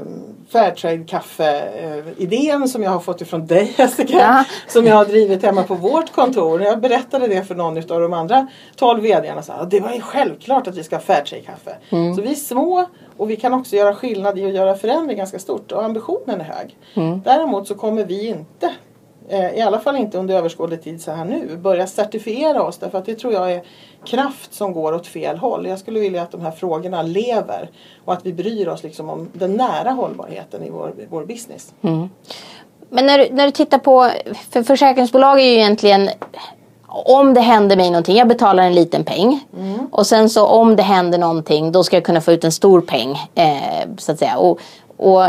Fairtrade 0.49 1.05
kaffe-idén 1.05 2.69
som 2.69 2.83
jag 2.83 2.91
har 2.91 3.01
fått 3.01 3.21
ifrån 3.21 3.47
dig 3.47 3.75
Jessica. 3.79 4.19
Ja. 4.19 4.45
Som 4.69 4.87
jag 4.87 4.95
har 4.95 5.05
drivit 5.05 5.43
hemma 5.43 5.63
på 5.63 5.75
vårt 5.75 6.13
kontor. 6.13 6.63
Jag 6.63 6.81
berättade 6.81 7.27
det 7.27 7.45
för 7.45 7.55
någon 7.55 7.79
av 7.79 8.01
de 8.01 8.13
andra 8.13 8.49
12 8.77 9.03
vdarna 9.03 9.43
sa 9.43 9.65
det 9.65 9.81
var 9.81 9.93
ju 9.93 10.01
självklart 10.01 10.67
att 10.67 10.77
vi 10.77 10.85
ska 10.85 10.97
ha 10.97 11.01
Fairtrade 11.01 11.43
kaffe. 11.43 11.77
Så 12.17 12.23
vi 12.23 12.31
är 12.31 12.35
små 12.35 12.87
och 13.17 13.31
vi 13.31 13.37
kan 13.37 13.55
också 13.55 13.77
göra 13.77 13.95
skillnad 13.95 14.39
i 14.39 14.45
att 14.45 14.55
göra 14.55 14.75
förändring 14.75 15.19
ganska 15.19 15.39
stort 15.39 15.73
och 15.73 15.85
ambitionen 15.85 16.41
är 16.41 16.45
hög. 16.45 16.77
Däremot 17.25 17.69
så 17.69 17.75
kommer 17.75 18.05
vi 18.05 18.27
inte 18.27 18.67
eh, 18.67 18.73
i 19.31 19.61
alla 19.61 19.79
fall 19.79 19.97
inte 19.97 20.19
under 20.19 20.35
överskådlig 20.35 20.83
tid 20.83 21.03
så 21.03 21.11
här 21.11 21.25
nu, 21.25 21.57
börja 21.57 21.87
certifiera 21.87 22.63
oss 22.63 22.79
därför 22.79 22.99
att 22.99 23.05
det 23.05 23.15
tror 23.15 23.33
jag 23.33 23.53
är 23.53 23.63
kraft 24.05 24.55
som 24.55 24.73
går 24.73 24.93
åt 24.93 25.07
fel 25.07 25.37
håll. 25.37 25.67
Jag 25.67 25.79
skulle 25.79 26.01
vilja 26.01 26.23
att 26.23 26.31
de 26.31 26.41
här 26.41 26.51
frågorna 26.51 27.03
lever 27.03 27.71
och 28.05 28.13
att 28.13 28.27
vi 28.27 28.33
bryr 28.33 28.69
oss 28.69 28.83
liksom 28.83 29.11
om 29.11 29.29
den 29.33 29.55
nära 29.55 29.91
hållbarheten 29.91 30.63
i 30.63 30.71
vår, 30.71 30.95
vår 31.11 31.25
business. 31.25 31.73
Men 32.91 33.07
när 33.07 33.19
du, 33.19 33.29
när 33.31 33.47
du 33.47 33.53
tittar 33.53 33.79
på, 33.79 34.11
för 34.51 34.63
försäkringsbolag 34.63 35.41
är 35.41 35.45
ju 35.45 35.55
egentligen 35.55 36.11
om 36.91 37.35
det 37.35 37.41
händer 37.41 37.77
mig 37.77 37.91
någonting, 37.91 38.17
jag 38.17 38.29
betalar 38.29 38.63
en 38.63 38.75
liten 38.75 39.05
peng. 39.05 39.41
Och 39.91 40.07
sen 40.07 40.31
så 40.31 40.47
om 40.47 40.77
det 40.77 40.83
händer 40.83 41.19
någonting 41.19 41.73
då 41.73 41.85
ska 41.85 41.97
jag 41.97 42.05
kunna 42.05 42.21
få 42.21 42.33
ut 42.33 42.45
en 42.45 42.53
stor 42.53 42.81
peng. 42.81 43.11
Eh, 43.35 43.89
så 43.99 44.13
att 44.13 44.19
säga. 44.19 44.37
Och, 44.37 44.61
och 44.97 45.25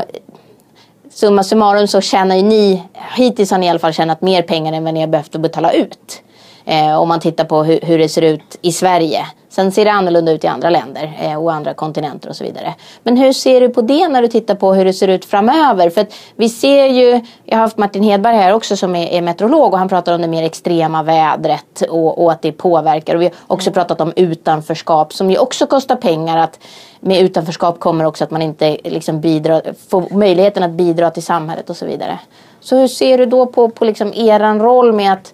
summa 1.19 1.43
summarum 1.43 1.87
så 1.87 2.01
tjänar 2.01 2.35
ju 2.35 2.41
ni, 2.41 2.83
hittills 3.15 3.51
har 3.51 3.57
ni 3.57 3.65
i 3.65 3.69
alla 3.69 3.79
fall 3.79 3.93
tjänat 3.93 4.21
mer 4.21 4.41
pengar 4.41 4.73
än 4.73 4.83
vad 4.83 4.93
ni 4.93 4.99
har 4.99 5.07
behövt 5.07 5.35
att 5.35 5.41
betala 5.41 5.71
ut. 5.71 6.21
Eh, 6.65 7.01
om 7.01 7.07
man 7.07 7.19
tittar 7.19 7.45
på 7.45 7.63
hur, 7.63 7.79
hur 7.81 7.97
det 7.97 8.09
ser 8.09 8.21
ut 8.21 8.57
i 8.61 8.71
Sverige. 8.71 9.25
Sen 9.59 9.71
ser 9.71 9.85
det 9.85 9.91
annorlunda 9.91 10.31
ut 10.31 10.43
i 10.43 10.47
andra 10.47 10.69
länder 10.69 11.17
eh, 11.21 11.43
och 11.43 11.53
andra 11.53 11.73
kontinenter 11.73 12.29
och 12.29 12.35
så 12.35 12.43
vidare. 12.43 12.73
Men 13.03 13.17
hur 13.17 13.33
ser 13.33 13.61
du 13.61 13.69
på 13.69 13.81
det 13.81 14.07
när 14.07 14.21
du 14.21 14.27
tittar 14.27 14.55
på 14.55 14.73
hur 14.73 14.85
det 14.85 14.93
ser 14.93 15.07
ut 15.07 15.25
framöver? 15.25 15.89
För 15.89 16.01
att 16.01 16.13
vi 16.35 16.49
ser 16.49 16.85
ju, 16.85 17.21
jag 17.45 17.57
har 17.57 17.61
haft 17.61 17.77
Martin 17.77 18.03
Hedberg 18.03 18.35
här 18.35 18.53
också 18.53 18.77
som 18.77 18.95
är, 18.95 19.07
är 19.07 19.21
meteorolog 19.21 19.73
och 19.73 19.79
han 19.79 19.89
pratar 19.89 20.15
om 20.15 20.21
det 20.21 20.27
mer 20.27 20.43
extrema 20.43 21.03
vädret 21.03 21.81
och, 21.89 22.23
och 22.23 22.31
att 22.31 22.41
det 22.41 22.51
påverkar. 22.51 23.15
Och 23.15 23.21
vi 23.21 23.25
har 23.25 23.33
också 23.47 23.71
pratat 23.71 24.01
om 24.01 24.13
utanförskap 24.15 25.13
som 25.13 25.31
ju 25.31 25.37
också 25.37 25.67
kostar 25.67 25.95
pengar. 25.95 26.37
Att 26.37 26.59
med 26.99 27.21
utanförskap 27.21 27.79
kommer 27.79 28.05
också 28.05 28.23
att 28.23 28.31
man 28.31 28.41
inte 28.41 28.77
liksom 28.83 29.21
bidrar, 29.21 29.61
får 29.89 30.15
möjligheten 30.15 30.63
att 30.63 30.71
bidra 30.71 31.11
till 31.11 31.23
samhället 31.23 31.69
och 31.69 31.77
så 31.77 31.85
vidare. 31.85 32.19
Så 32.59 32.75
hur 32.75 32.87
ser 32.87 33.17
du 33.17 33.25
då 33.25 33.45
på, 33.45 33.69
på 33.69 33.85
liksom 33.85 34.13
eran 34.13 34.59
roll 34.59 34.93
med 34.93 35.13
att 35.13 35.33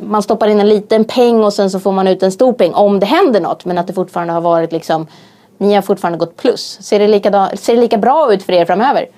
man 0.00 0.22
stoppar 0.22 0.48
in 0.48 0.60
en 0.60 0.68
liten 0.68 1.04
peng 1.04 1.44
och 1.44 1.52
sen 1.52 1.70
så 1.70 1.80
får 1.80 1.92
man 1.92 2.08
ut 2.08 2.22
en 2.22 2.32
stor 2.32 2.52
peng 2.52 2.74
om 2.74 3.00
det 3.00 3.06
händer 3.06 3.40
något. 3.40 3.64
Men 3.64 3.78
att 3.78 3.86
det 3.86 3.92
fortfarande 3.92 4.32
har 4.32 4.40
varit 4.40 4.72
liksom, 4.72 5.06
ni 5.58 5.74
har 5.74 5.82
fortfarande 5.82 6.18
gått 6.18 6.36
plus. 6.36 6.78
Ser 6.80 6.98
det, 6.98 7.08
lika, 7.08 7.56
ser 7.56 7.74
det 7.74 7.80
lika 7.80 7.98
bra 7.98 8.32
ut 8.32 8.42
för 8.42 8.52
er 8.52 8.64
framöver? 8.64 9.08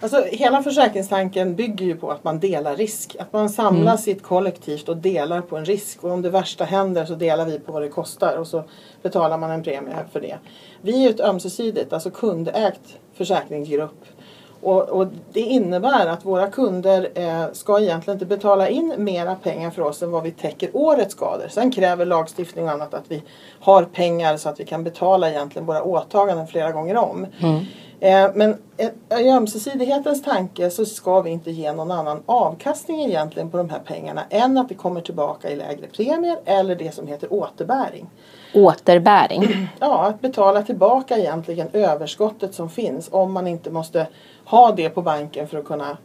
Alltså, 0.00 0.24
hela 0.30 0.62
försäkringstanken 0.62 1.54
bygger 1.54 1.86
ju 1.86 1.96
på 1.96 2.10
att 2.10 2.24
man 2.24 2.40
delar 2.40 2.76
risk. 2.76 3.16
Att 3.18 3.32
man 3.32 3.50
samlas 3.50 4.08
i 4.08 4.10
ett 4.10 4.22
kollektivt 4.22 4.88
och 4.88 4.96
delar 4.96 5.40
på 5.40 5.56
en 5.56 5.64
risk. 5.64 6.04
Och 6.04 6.10
om 6.10 6.22
det 6.22 6.30
värsta 6.30 6.64
händer 6.64 7.04
så 7.04 7.14
delar 7.14 7.44
vi 7.44 7.58
på 7.58 7.72
vad 7.72 7.82
det 7.82 7.88
kostar 7.88 8.36
och 8.36 8.46
så 8.46 8.64
betalar 9.02 9.38
man 9.38 9.50
en 9.50 9.62
premie 9.62 9.96
för 10.12 10.20
det. 10.20 10.38
Vi 10.82 10.94
är 10.94 11.00
ju 11.00 11.10
ett 11.10 11.20
ömsesidigt, 11.20 11.92
alltså 11.92 12.10
kundägt 12.10 12.98
försäkringsgrupp. 13.14 14.04
Och, 14.64 14.88
och 14.88 15.06
det 15.32 15.40
innebär 15.40 16.06
att 16.06 16.24
våra 16.24 16.46
kunder 16.46 17.08
eh, 17.14 17.52
ska 17.52 17.80
egentligen 17.80 18.16
inte 18.16 18.26
betala 18.26 18.68
in 18.68 18.94
mera 18.98 19.34
pengar 19.34 19.70
för 19.70 19.82
oss 19.82 20.02
än 20.02 20.10
vad 20.10 20.22
vi 20.22 20.30
täcker 20.30 20.70
årets 20.72 21.12
skador. 21.12 21.48
Sen 21.50 21.70
kräver 21.70 22.06
lagstiftning 22.06 22.64
och 22.64 22.70
annat 22.70 22.94
att 22.94 23.04
vi 23.08 23.22
har 23.60 23.82
pengar 23.84 24.36
så 24.36 24.48
att 24.48 24.60
vi 24.60 24.64
kan 24.64 24.84
betala 24.84 25.30
egentligen 25.30 25.66
våra 25.66 25.82
åtaganden 25.82 26.46
flera 26.46 26.72
gånger 26.72 26.96
om. 26.96 27.26
Mm 27.40 27.64
men 28.34 28.56
eh, 28.76 29.20
i 29.20 29.30
ömsesidighetens 29.30 30.22
tanke 30.22 30.70
så 30.70 30.84
ska 30.84 31.20
vi 31.20 31.30
inte 31.30 31.50
ge 31.50 31.72
någon 31.72 31.90
annan 31.90 32.22
avkastning 32.26 33.04
egentligen 33.04 33.50
på 33.50 33.56
de 33.56 33.70
här 33.70 33.78
pengarna 33.78 34.22
än 34.30 34.58
att 34.58 34.68
det 34.68 34.74
kommer 34.74 35.00
tillbaka 35.00 35.50
i 35.50 35.56
lägre 35.56 35.86
premier 35.86 36.38
eller 36.44 36.76
det 36.76 36.94
som 36.94 37.06
heter 37.06 37.32
återbäring. 37.32 38.10
Återbäring. 38.54 39.68
Ja, 39.80 40.06
att 40.06 40.20
betala 40.20 40.62
tillbaka 40.62 41.18
egentligen 41.18 41.68
överskottet 41.72 42.54
som 42.54 42.70
finns 42.70 43.08
om 43.12 43.32
man 43.32 43.46
inte 43.46 43.70
måste 43.70 44.06
ha 44.44 44.72
det 44.72 44.90
på 44.90 45.02
banken 45.02 45.48
för 45.48 45.58
att 45.58 45.64
kunna 45.64 45.90
eh, 45.90 45.96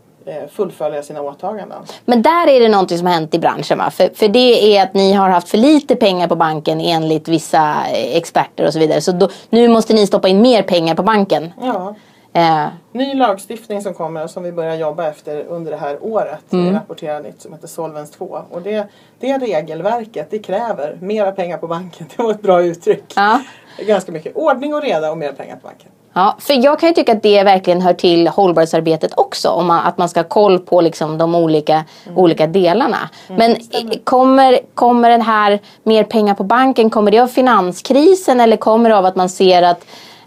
fullfölja 0.52 1.04
sina 1.04 1.22
åtaganden. 1.22 1.78
Men 2.06 2.22
där 2.22 2.48
är 2.48 2.60
det 2.60 2.70
någonting 2.70 2.98
som 2.98 3.08
har 3.08 3.14
hänt 3.14 3.34
i 3.34 3.40
branschen 3.40 3.78
va? 3.78 3.92
För, 3.92 4.10
för 4.16 4.28
det 4.28 4.78
är 4.78 4.84
att 4.84 4.94
ni 4.94 5.14
har 5.14 5.30
haft 5.30 5.50
för 5.50 5.58
lite 5.58 5.96
pengar 5.96 6.28
på 6.28 6.36
banken 6.36 6.82
enligt 6.82 7.28
vissa 7.28 7.76
eh, 7.94 8.18
experter 8.18 8.68
och 8.68 8.74
så 8.74 8.80
vidare. 8.80 9.02
Så 9.02 9.12
då, 9.12 9.30
nu 9.50 9.68
måste 9.68 9.94
ni 9.94 10.08
stoppa 10.08 10.28
in 10.28 10.42
mer 10.42 10.64
pengar 10.64 10.96
på 10.96 11.04
banken. 11.04 11.54
Ja, 11.62 11.96
Eh, 12.34 12.68
Ny 12.92 13.14
lagstiftning 13.14 13.82
som 13.82 13.94
kommer 13.94 14.24
och 14.24 14.30
som 14.30 14.44
vi 14.44 14.52
börjar 14.52 14.76
jobba 14.76 15.08
efter 15.08 15.44
under 15.44 15.72
det 15.72 15.78
här 15.78 16.04
året. 16.04 16.54
Mm. 16.54 16.74
rapporterar 16.74 17.20
nytt 17.20 17.42
som 17.42 17.54
heter 17.54 17.68
Solvens 17.68 18.12
2. 18.12 18.42
Och 18.52 18.62
det, 18.62 18.88
det 19.20 19.38
regelverket 19.38 20.28
det 20.32 20.40
kräver 20.40 20.98
mera 21.02 21.32
pengar 21.32 21.58
på 21.58 21.68
banken. 21.68 22.08
Det 22.18 22.24
var 22.24 22.32
ett 22.32 22.42
bra 22.42 22.64
uttryck. 22.64 23.14
Ja. 23.16 23.42
Ganska 23.78 24.12
mycket 24.12 24.36
ordning 24.36 24.74
och 24.74 24.82
reda 24.82 25.12
och 25.12 25.18
mer 25.18 25.32
pengar 25.32 25.56
på 25.56 25.68
banken. 25.68 25.92
Ja, 26.14 26.36
för 26.40 26.54
jag 26.54 26.80
kan 26.80 26.90
ju 26.90 26.96
tycka 26.96 27.12
att 27.12 27.24
det 27.24 27.44
verkligen 27.44 27.82
hör 27.82 27.94
till 27.94 28.28
hållbarhetsarbetet 28.28 29.12
också. 29.18 29.50
Om 29.50 29.68
man, 29.68 29.86
att 29.86 29.98
man 29.98 30.10
ska 30.10 30.20
ha 30.20 30.28
koll 30.28 30.60
på 30.60 30.82
liksom 30.82 31.18
de 31.18 31.36
olika, 31.36 31.86
mm. 32.06 32.18
olika 32.18 32.48
delarna. 32.48 33.10
Mm, 33.28 33.38
Men 33.38 33.58
kommer, 34.04 34.60
kommer 34.74 35.10
den 35.10 35.22
här 35.22 35.60
mer 35.84 36.04
pengar 36.04 36.34
på 36.34 36.44
banken, 36.44 36.90
kommer 36.90 37.12
det 37.12 37.20
av 37.20 37.28
finanskrisen 37.28 38.40
eller 38.40 38.58
kommer 38.58 38.90
det 38.90 38.98
av 38.98 39.06
att 39.06 39.16
man 39.16 39.30
ser 39.30 39.62
att 39.62 39.86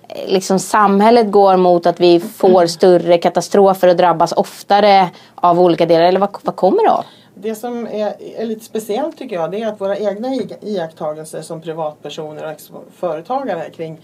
eh, 0.08 0.32
liksom 0.32 0.58
samhället 0.58 1.30
går 1.30 1.56
mot 1.56 1.86
att 1.86 2.00
vi 2.00 2.20
får 2.20 2.66
större 2.66 3.18
katastrofer 3.18 3.88
och 3.88 3.96
drabbas 3.96 4.32
oftare 4.32 5.10
av 5.34 5.60
olika 5.60 5.86
delar? 5.86 6.04
Eller 6.04 6.20
vad, 6.20 6.36
vad 6.42 6.56
kommer 6.56 6.82
det 6.84 6.90
av? 6.90 7.04
Det 7.34 7.54
som 7.54 7.86
är, 7.86 8.14
är, 8.36 8.46
lite 8.46 8.64
speciellt 8.64 9.18
tycker 9.18 9.36
jag 9.36 9.50
det 9.50 9.62
är 9.62 9.68
att 9.68 9.80
våra 9.80 9.96
egna 9.98 10.28
iakttagelser 10.60 11.42
som 11.42 11.60
privatpersoner 11.60 12.56
och 12.72 12.84
företagare 12.96 13.70
kring 13.70 14.00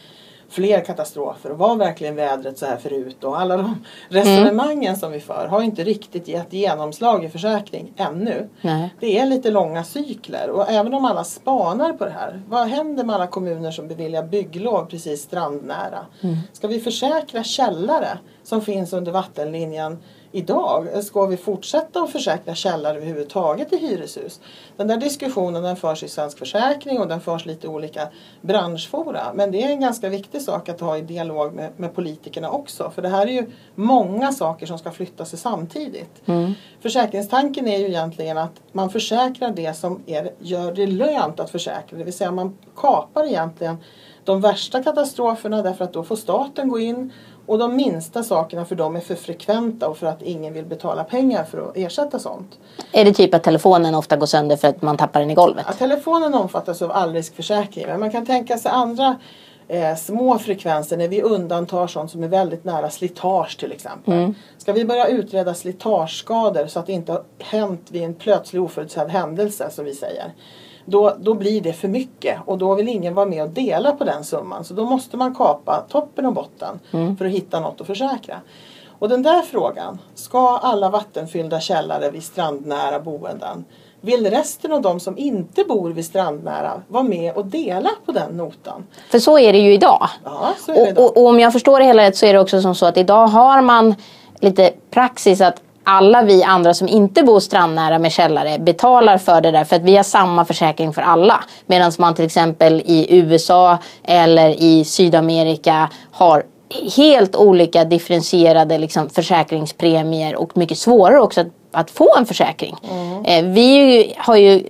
fler 0.49 0.85
katastrofer 0.85 1.50
och 1.50 1.59
var 1.59 1.76
verkligen 1.76 2.14
vädret 2.14 2.59
så 2.59 2.67
här 2.67 2.76
förut 2.76 3.25
och 3.25 3.40
alla 3.40 3.57
de 3.57 3.85
resonemangen 4.09 4.88
mm. 4.88 4.97
som 4.97 5.12
vi 5.12 5.21
för 5.21 5.47
har 5.47 5.62
inte 5.62 5.85
riktigt 5.85 6.28
gett 6.28 6.52
genomslag 6.52 7.25
i 7.25 7.28
försäkring 7.28 7.93
ännu. 7.97 8.49
Nej. 8.61 8.95
Det 9.00 9.19
är 9.19 9.26
lite 9.26 9.50
långa 9.50 9.85
cykler 9.85 10.50
och 10.50 10.71
även 10.71 10.95
om 10.95 11.05
alla 11.05 11.25
spanar 11.25 11.93
på 11.93 12.05
det 12.05 12.11
här. 12.11 12.43
Vad 12.49 12.69
händer 12.69 13.05
med 13.05 13.14
alla 13.14 13.26
kommuner 13.26 13.71
som 13.71 13.88
beviljar 13.88 14.23
bygglov 14.23 14.87
precis 14.87 15.23
strandnära? 15.23 16.07
Mm. 16.21 16.37
Ska 16.52 16.69
vi 16.69 16.81
försäkra 16.81 17.45
källare 17.45 18.19
som 18.43 18.61
finns 18.61 18.93
under 18.93 19.12
vattenlinjen 19.12 19.99
idag? 20.32 21.04
Ska 21.04 21.26
vi 21.26 21.37
fortsätta 21.37 22.00
att 22.00 22.11
försäkra 22.11 22.54
källare 22.54 22.97
överhuvudtaget 22.97 23.73
i 23.73 23.76
hyreshus? 23.76 24.40
Den 24.76 24.88
där 24.88 24.97
diskussionen 24.97 25.62
den 25.62 25.76
förs 25.76 26.02
i 26.02 26.08
Svensk 26.08 26.38
Försäkring 26.38 27.00
och 27.00 27.08
den 27.08 27.20
förs 27.20 27.47
lite 27.47 27.68
olika 27.68 28.08
branschfora. 28.40 29.32
Men 29.35 29.50
det 29.50 29.62
är 29.62 29.68
en 29.68 29.80
ganska 29.80 30.08
viktig 30.08 30.42
sak 30.42 30.68
att 30.68 30.80
ha 30.80 30.99
i 30.99 31.00
dialog 31.00 31.54
med, 31.54 31.70
med 31.76 31.94
politikerna 31.94 32.50
också. 32.50 32.90
För 32.90 33.02
det 33.02 33.08
här 33.08 33.26
är 33.26 33.32
ju 33.32 33.50
många 33.75 34.32
saker 34.32 34.66
som 34.66 34.78
ska 34.78 34.90
flytta 34.90 35.25
sig 35.25 35.38
samtidigt. 35.38 36.28
Mm. 36.28 36.52
Försäkringstanken 36.80 37.68
är 37.68 37.78
ju 37.78 37.87
egentligen 37.87 38.38
att 38.38 38.61
man 38.73 38.90
försäkrar 38.90 39.50
det 39.50 39.75
som 39.75 40.02
är, 40.06 40.30
gör 40.38 40.73
det 40.73 40.87
lönt 40.87 41.40
att 41.40 41.50
försäkra. 41.50 41.99
Det 41.99 42.04
vill 42.04 42.12
säga 42.12 42.30
man 42.30 42.58
kapar 42.76 43.25
egentligen 43.25 43.76
de 44.28 44.40
värsta 44.40 44.82
katastroferna 44.82 45.62
därför 45.62 45.85
att 45.85 45.92
då 45.92 46.04
får 46.04 46.16
staten 46.16 46.68
gå 46.68 46.78
in 46.78 47.12
och 47.47 47.58
de 47.58 47.76
minsta 47.76 48.23
sakerna 48.23 48.64
för 48.64 48.75
dem 48.75 48.97
är 48.97 49.00
för 49.00 49.14
frekventa 49.14 49.88
och 49.88 49.99
för 49.99 50.06
att 50.06 50.23
ingen 50.23 50.54
vill 50.54 50.64
betala 50.64 51.04
pengar 51.04 51.44
för 51.44 51.58
att 51.58 51.76
ersätta 51.76 52.18
sånt. 52.18 52.58
Är 52.92 53.04
det 53.04 53.12
typ 53.12 53.35
att 53.35 53.42
telefonen 53.42 53.94
ofta 53.94 54.16
går 54.16 54.26
sönder 54.26 54.56
för 54.56 54.68
att 54.68 54.82
man 54.82 54.97
tappar 54.97 55.20
den 55.20 55.30
i 55.30 55.35
golvet? 55.35 55.64
Ja, 55.68 55.73
telefonen 55.73 56.35
omfattas 56.35 56.82
av 56.82 56.92
allriskförsäkring 56.92 57.87
men 57.87 58.00
man 58.00 58.11
kan 58.11 58.26
tänka 58.26 58.58
sig 58.58 58.70
andra 58.70 59.16
eh, 59.68 59.97
små 59.97 60.38
frekvenser 60.38 60.97
när 60.97 61.08
vi 61.08 61.23
undantar 61.23 61.87
sånt 61.87 62.11
som 62.11 62.23
är 62.23 62.28
väldigt 62.28 62.64
nära 62.64 62.90
slitage 62.90 63.58
till 63.58 63.73
exempel. 63.73 64.14
Mm. 64.14 64.35
Ska 64.58 64.73
vi 64.73 64.85
börja 64.85 65.06
utreda 65.06 65.54
slitageskador 65.54 66.66
så 66.66 66.78
att 66.78 66.87
det 66.87 66.92
inte 66.92 67.12
har 67.12 67.23
hänt 67.38 67.87
vid 67.88 68.02
en 68.02 68.14
plötslig 68.14 68.62
oförutsedd 68.62 69.08
händelse 69.08 69.70
som 69.70 69.85
vi 69.85 69.94
säger 69.94 70.32
då, 70.88 71.16
då 71.18 71.35
blir 71.35 71.61
det 71.61 71.73
för 71.73 71.88
mycket 71.88 72.38
och 72.47 72.59
då 72.59 72.75
vill 72.75 72.88
ingen 72.88 73.14
vara 73.14 73.26
med 73.26 73.42
och 73.42 73.49
dela 73.49 73.92
på 73.92 74.04
den 74.04 74.25
summan. 74.25 74.64
Så 74.64 74.75
då 74.75 74.85
måste 74.85 75.16
man 75.16 75.35
kapa 75.35 75.85
toppen 75.88 76.26
och 76.26 76.33
botten 76.33 76.80
mm. 76.90 77.16
för 77.16 77.25
att 77.25 77.33
hitta 77.33 77.61
något 77.61 77.80
att 77.80 77.87
försäkra. 77.87 78.40
Och 78.99 79.09
den 79.09 79.23
där 79.23 79.42
frågan, 79.42 79.99
ska 80.14 80.57
alla 80.57 80.90
vattenfyllda 80.90 81.61
källare 81.61 82.11
vid 82.11 82.23
strandnära 82.23 83.00
boenden 83.00 83.64
vill 84.00 84.30
resten 84.30 84.73
av 84.73 84.83
de 84.83 85.00
som 85.00 85.18
inte 85.18 85.64
bor 85.64 85.90
vid 85.90 86.04
strandnära 86.04 86.83
vara 86.88 87.02
med 87.02 87.35
och 87.35 87.47
dela 87.47 87.90
på 88.07 88.12
den 88.12 88.37
notan? 88.37 88.87
För 89.11 89.18
så 89.18 89.38
är 89.38 89.52
det 89.52 89.59
ju 89.59 89.73
idag. 89.73 90.09
Ja, 90.25 90.54
så 90.66 90.73
är 90.73 90.76
det 90.76 90.90
idag. 90.90 91.04
Och, 91.04 91.16
och, 91.16 91.23
och 91.23 91.28
om 91.28 91.40
jag 91.40 91.52
förstår 91.52 91.78
det 91.78 91.85
hela 91.85 92.02
rätt 92.02 92.16
så 92.16 92.26
är 92.26 92.33
det 92.33 92.40
också 92.40 92.61
som 92.61 92.75
så 92.75 92.87
att 92.87 92.97
idag 92.97 93.26
har 93.26 93.62
man 93.62 93.95
lite 94.40 94.73
praxis 94.90 95.40
att 95.40 95.62
alla 95.88 96.23
vi 96.23 96.42
andra 96.42 96.75
som 96.75 96.88
inte 96.88 97.23
bor 97.23 97.40
strandnära 97.40 97.99
med 97.99 98.12
källare 98.12 98.59
betalar 98.59 99.18
för 99.18 99.40
det 99.40 99.50
där 99.50 99.64
för 99.64 99.76
att 99.76 99.83
vi 99.83 99.97
har 99.97 100.02
samma 100.02 100.45
försäkring 100.45 100.92
för 100.92 101.02
alla. 101.02 101.45
Medan 101.66 101.92
man 101.99 102.14
till 102.14 102.25
exempel 102.25 102.83
i 102.85 103.07
USA 103.16 103.78
eller 104.02 104.49
i 104.62 104.85
Sydamerika 104.85 105.90
har 106.11 106.45
helt 106.97 107.37
olika 107.37 107.85
differentierade 107.85 108.78
liksom, 108.78 109.11
försäkringspremier 109.11 110.37
och 110.37 110.57
mycket 110.57 110.78
svårare 110.78 111.21
också 111.21 111.40
att, 111.40 111.47
att 111.73 111.90
få 111.90 112.09
en 112.18 112.26
försäkring. 112.26 112.76
Mm. 112.90 113.25
Eh, 113.25 113.52
vi 113.52 114.14
har 114.18 114.37
ju 114.37 114.62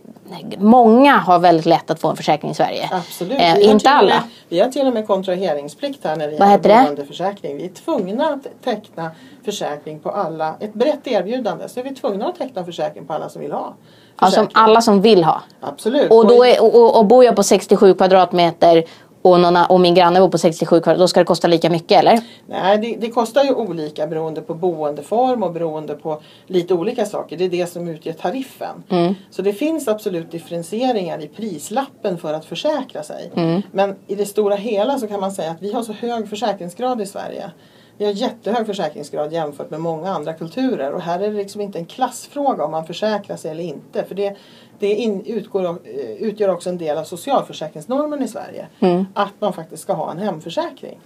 Många 0.59 1.17
har 1.17 1.39
väldigt 1.39 1.67
lätt 1.67 1.91
att 1.91 2.01
få 2.01 2.09
en 2.09 2.17
försäkring 2.17 2.51
i 2.51 2.55
Sverige. 2.55 2.89
Absolut. 2.93 3.41
Eh, 3.41 3.71
inte 3.71 3.91
alla. 3.91 4.15
Med, 4.15 4.23
vi 4.49 4.61
har 4.61 4.69
till 4.69 4.87
och 4.87 4.93
med 4.93 5.07
kontraheringsplikt 5.07 6.05
här 6.05 6.17
när 6.17 6.29
det 6.29 6.37
Vad 6.39 6.51
gäller 6.51 6.85
boendeförsäkring. 6.85 7.57
Vi 7.57 7.65
är 7.65 7.69
tvungna 7.69 8.29
att 8.29 8.65
teckna 8.65 9.11
försäkring 9.49 9.99
på 10.01 10.11
alla. 10.11 10.55
Ett 10.61 10.75
brett 10.75 11.07
erbjudande 11.07 11.69
så 11.69 11.81
är 11.81 11.85
vi 11.85 11.95
tvungna 11.95 12.27
att 12.27 12.39
teckna 12.39 12.65
försäkring 12.65 13.07
på 13.07 13.13
alla 13.13 13.29
som 13.29 13.43
vill 13.43 13.53
ha. 13.53 13.75
Alltså 14.17 14.47
alla 14.55 14.81
som 14.81 15.01
vill 15.01 15.25
ha? 15.25 15.43
Absolut. 15.61 16.11
Och, 16.11 16.27
då 16.27 16.45
är, 16.45 16.63
och, 16.63 16.99
och 16.99 17.07
bor 17.07 17.25
jag 17.25 17.37
på 17.37 17.43
67 17.43 17.95
kvadratmeter 17.95 18.85
och, 19.23 19.41
någon, 19.41 19.57
och 19.57 19.81
min 19.81 19.95
granne 19.95 20.21
bor 20.21 20.29
på 20.29 20.39
67 20.39 20.81
kvadrat, 20.81 20.99
då 20.99 21.09
ska 21.09 21.21
det 21.21 21.27
kosta 21.27 21.49
lika 21.49 21.71
mycket 21.71 21.99
eller? 21.99 22.21
Nej, 22.47 22.79
det, 22.79 22.97
det, 23.01 23.11
kostar 23.11 23.45
ju 23.45 23.55
olika 23.55 24.07
beroende 24.07 24.41
på 24.41 24.55
boendeform 24.55 25.43
och 25.43 25.53
beroende 25.53 25.95
på 25.95 26.21
lite 26.47 26.75
olika 26.75 27.07
saker. 27.07 27.37
Det 27.37 27.45
är 27.45 27.49
det 27.49 27.67
som 27.67 27.89
utgör 27.89 28.13
tariffen. 28.13 28.85
Mm. 28.89 29.15
Så 29.31 29.43
det 29.43 29.53
finns 29.53 29.89
absolut 29.89 30.31
differentieringar 30.31 31.23
i 31.25 31.29
prislappen 31.29 32.19
för 32.19 32.35
att 32.35 32.45
försäkra 32.45 33.03
sig. 33.03 33.31
Mm. 33.35 33.63
Men 33.73 33.97
i 34.07 34.15
det 34.15 34.27
stora 34.27 34.55
hela 34.55 34.99
så 34.99 35.07
kan 35.07 35.21
man 35.21 35.33
säga 35.33 35.51
att 35.51 35.63
vi 35.63 35.73
har 35.73 35.83
så 35.83 35.93
hög 35.93 36.29
försäkringsgrad 36.29 37.01
i 37.01 37.07
Sverige. 37.07 37.51
Vi 37.99 38.05
har 38.05 38.13
jättehög 38.13 38.67
försäkringsgrad 38.67 39.33
jämfört 39.33 39.71
med 39.71 39.81
många 39.81 40.11
andra 40.11 40.33
kulturer 40.33 40.93
och 40.93 41.01
här 41.01 41.21
är 41.21 41.31
det 41.31 41.37
liksom 41.37 41.61
inte 41.61 41.79
en 41.79 41.87
klassfråga 41.87 42.65
om 42.65 42.71
man 42.71 42.87
försäkrar 42.87 43.37
sig 43.37 43.51
eller 43.51 43.65
inte. 43.65 44.05
För 44.05 44.15
det, 44.15 44.37
det 44.79 44.95
in, 44.95 45.25
utgår, 45.27 45.65
eh, 45.65 45.77
utgör 46.19 46.49
också 46.49 46.71
en 46.71 46.79
del 46.79 46.99
av 46.99 47.05
socialförsäkringsnormen 47.05 48.23
i 48.23 48.29
Sverige. 48.29 48.67
Mm. 48.81 49.07
Att 49.15 49.33
man 49.39 49.53
faktiskt 49.53 49.83
ska 49.83 49.93
ha 49.93 50.11
en 50.11 50.19
hemförsäkring. 50.19 50.99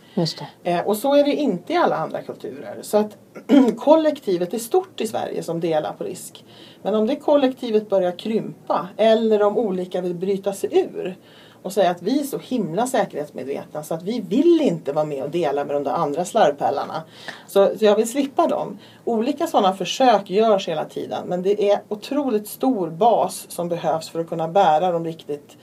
Eh, 0.62 0.80
och 0.80 0.96
så 0.96 1.14
är 1.14 1.24
det 1.24 1.34
inte 1.34 1.72
i 1.72 1.76
alla 1.76 1.96
andra 1.96 2.22
kulturer. 2.22 2.78
Så 2.82 2.96
att 2.96 3.16
kollektivet 3.76 4.54
är 4.54 4.58
stort 4.58 5.00
i 5.00 5.06
Sverige 5.06 5.42
som 5.42 5.60
delar 5.60 5.92
på 5.92 6.04
risk. 6.04 6.44
Men 6.82 6.94
om 6.94 7.06
det 7.06 7.16
kollektivet 7.16 7.90
börjar 7.90 8.18
krympa 8.18 8.88
eller 8.96 9.42
om 9.42 9.58
olika 9.58 10.00
vill 10.00 10.14
bryta 10.14 10.52
sig 10.52 10.70
ur 10.72 11.16
och 11.62 11.72
säga 11.72 11.90
att 11.90 12.02
vi 12.02 12.20
är 12.20 12.24
så 12.24 12.38
himla 12.38 12.86
säkerhetsmedvetna 12.86 13.82
så 13.82 13.94
att 13.94 14.02
vi 14.02 14.20
vill 14.20 14.60
inte 14.60 14.92
vara 14.92 15.04
med 15.04 15.22
och 15.22 15.30
dela 15.30 15.64
med 15.64 15.76
de 15.76 15.84
där 15.84 15.92
andra 15.92 16.24
slarvpällarna. 16.24 17.02
Så, 17.46 17.78
så 17.78 17.84
jag 17.84 17.96
vill 17.96 18.08
slippa 18.08 18.46
dem. 18.46 18.78
Olika 19.04 19.46
sådana 19.46 19.74
försök 19.74 20.30
görs 20.30 20.68
hela 20.68 20.84
tiden 20.84 21.26
men 21.26 21.42
det 21.42 21.70
är 21.70 21.80
otroligt 21.88 22.48
stor 22.48 22.90
bas 22.90 23.46
som 23.48 23.68
behövs 23.68 24.08
för 24.08 24.20
att 24.20 24.28
kunna 24.28 24.48
bära 24.48 24.92
de 24.92 25.04
riktigt 25.04 25.56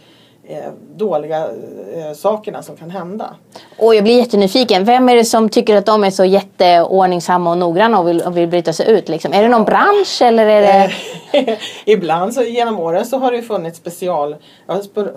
eh, 0.50 0.72
dåliga 0.96 1.38
eh, 1.96 2.14
sakerna 2.16 2.64
som 2.64 2.78
kan 2.78 2.90
hända. 2.90 3.36
Och 3.78 3.96
jag 3.96 4.04
blir 4.04 4.18
jättenyfiken. 4.18 4.86
Vem 4.86 5.10
är 5.10 5.16
det 5.16 5.26
som 5.26 5.50
tycker 5.50 5.76
att 5.76 5.86
de 5.86 6.04
är 6.04 6.12
så 6.12 6.26
jätteordningsamma 6.26 7.52
och 7.52 7.58
noggranna 7.58 8.00
och 8.00 8.08
vill, 8.08 8.22
och 8.22 8.38
vill 8.38 8.48
bryta 8.48 8.74
sig 8.74 8.92
ut? 8.92 9.10
Liksom? 9.10 9.34
Är 9.34 9.42
det 9.42 9.50
någon 9.50 9.66
bransch 9.66 10.22
eller 10.22 10.46
är 10.46 10.62
det? 10.62 10.92
Ibland 11.86 12.34
så 12.34 12.44
genom 12.44 12.80
åren 12.80 13.06
så 13.06 13.18
har 13.18 13.32
det 13.32 13.42
funnits, 13.42 13.78
special, 13.78 14.36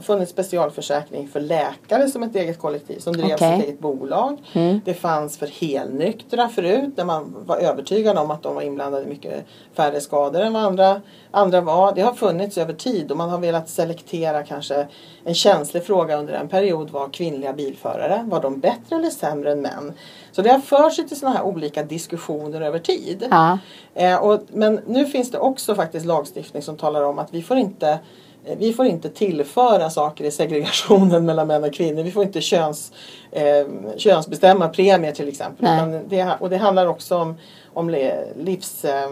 funnits 0.00 0.32
specialförsäkring 0.32 1.28
för 1.28 1.40
läkare 1.40 2.08
som 2.08 2.22
ett 2.22 2.36
eget 2.36 2.58
kollektiv 2.58 2.98
som 2.98 3.12
drev 3.12 3.34
okay. 3.34 3.56
sitt 3.56 3.64
eget 3.64 3.80
bolag. 3.80 4.38
Mm. 4.52 4.80
Det 4.84 4.94
fanns 4.94 5.38
för 5.38 5.46
helnyktra 5.46 6.48
förut 6.48 6.92
när 6.96 7.04
man 7.04 7.36
var 7.46 7.56
övertygad 7.56 8.18
om 8.18 8.30
att 8.30 8.42
de 8.42 8.54
var 8.54 8.62
inblandade 8.62 9.04
i 9.04 9.08
mycket 9.08 9.44
färre 9.76 10.00
skador 10.00 10.40
än 10.40 10.52
vad 10.52 10.62
andra, 10.62 11.00
andra 11.32 11.60
var. 11.60 11.94
Det 11.94 12.02
har 12.02 12.14
funnits 12.14 12.58
över 12.58 12.74
tid 12.74 13.10
och 13.10 13.16
man 13.16 13.30
har 13.30 13.38
velat 13.38 13.68
selektera 13.68 14.42
kanske 14.42 14.86
en 15.24 15.34
känslig 15.34 15.84
fråga 15.84 16.16
under 16.16 16.34
en 16.34 16.48
period 16.48 16.90
var 16.90 17.08
kvinnliga 17.08 17.52
bilförare. 17.52 18.24
Var 18.26 18.42
de 18.42 18.60
bättre 18.60 18.96
eller 18.96 19.10
sämre 19.10 19.52
än 19.52 19.60
män? 19.60 19.92
Så 20.32 20.42
det 20.42 20.50
har 20.50 20.60
fört 20.60 20.94
sig 20.94 21.08
till 21.08 21.18
sådana 21.18 21.36
här 21.36 21.44
olika 21.44 21.82
diskussioner 21.82 22.60
över 22.60 22.78
tid. 22.78 23.26
Ja. 23.30 23.58
Eh, 23.94 24.16
och, 24.16 24.40
men 24.48 24.80
nu 24.86 25.06
finns 25.06 25.30
det 25.30 25.38
också 25.38 25.74
faktiskt 25.74 26.06
lagstiftning 26.06 26.62
som 26.62 26.76
talar 26.76 27.02
om 27.02 27.18
att 27.18 27.34
vi 27.34 27.42
får 27.42 27.56
inte 27.56 27.98
eh, 28.44 28.58
vi 28.58 28.72
får 28.72 28.86
inte 28.86 29.08
tillföra 29.08 29.90
saker 29.90 30.24
i 30.24 30.30
segregationen 30.30 31.26
mellan 31.26 31.46
män 31.46 31.64
och 31.64 31.74
kvinnor. 31.74 32.02
Vi 32.02 32.10
får 32.10 32.22
inte 32.22 32.40
köns, 32.40 32.92
eh, 33.30 33.66
könsbestämma 33.96 34.68
premier 34.68 35.12
till 35.12 35.28
exempel. 35.28 35.68
Det, 36.08 36.36
och 36.40 36.50
det 36.50 36.56
handlar 36.56 36.86
också 36.86 37.18
om, 37.18 37.34
om 37.72 37.90
livs, 38.36 38.84
eh, 38.84 39.10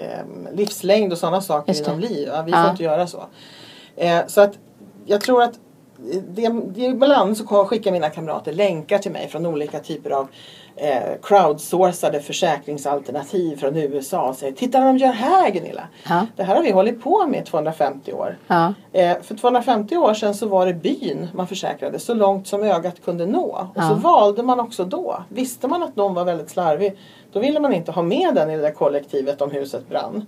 eh 0.00 0.52
livslängd 0.52 1.12
och 1.12 1.18
sådana 1.18 1.40
saker 1.40 1.82
inom 1.88 2.00
liv. 2.00 2.28
Ja, 2.28 2.42
vi 2.42 2.52
får 2.52 2.70
inte 2.70 2.82
göra 2.82 3.06
så. 3.06 3.24
Eh, 3.96 4.26
så 4.26 4.40
att 4.40 4.58
jag 5.06 5.20
tror 5.20 5.42
att 5.42 5.58
det, 6.28 6.48
det, 6.48 6.80
ibland 6.80 7.36
så 7.36 7.64
skickar 7.64 7.92
mina 7.92 8.10
kamrater 8.10 8.52
länkar 8.52 8.98
till 8.98 9.12
mig 9.12 9.28
från 9.28 9.46
olika 9.46 9.80
typer 9.80 10.10
av 10.10 10.28
eh, 10.82 11.18
crowdsourcade 11.22 12.20
försäkringsalternativ 12.20 13.56
från 13.56 13.76
USA 13.76 14.28
och 14.28 14.36
säger 14.36 14.52
Titta 14.52 14.78
vad 14.80 14.88
de 14.88 14.98
gör 14.98 15.12
här 15.12 15.50
Gunilla! 15.50 15.82
Ja. 16.08 16.26
Det 16.36 16.42
här 16.42 16.54
har 16.56 16.62
vi 16.62 16.70
hållit 16.70 17.02
på 17.02 17.26
med 17.26 17.40
i 17.42 17.44
250 17.44 18.12
år. 18.12 18.36
Eh, 18.92 19.16
för 19.22 19.34
250 19.34 19.96
år 19.96 20.14
sedan 20.14 20.34
så 20.34 20.46
var 20.48 20.66
det 20.66 20.74
byn 20.74 21.28
man 21.34 21.46
försäkrade 21.46 21.98
så 21.98 22.14
långt 22.14 22.46
som 22.46 22.62
ögat 22.62 23.04
kunde 23.04 23.26
nå. 23.26 23.68
Och 23.74 23.82
så 23.82 23.88
Ja. 23.92 23.94
valde 23.94 24.42
man 24.42 24.60
också 24.60 24.84
då. 24.84 25.22
Visste 25.28 25.68
man 25.68 25.82
att 25.82 25.96
någon 25.96 26.14
var 26.14 26.24
väldigt 26.24 26.50
slarvig 26.50 26.96
då 27.32 27.40
ville 27.40 27.60
man 27.60 27.72
inte 27.74 27.92
ha 27.92 28.02
med 28.02 28.34
den 28.34 28.50
i 28.50 28.56
det 28.56 28.62
där 28.62 28.70
kollektivet 28.72 29.40
om 29.42 29.50
huset 29.50 29.88
brann. 29.88 30.26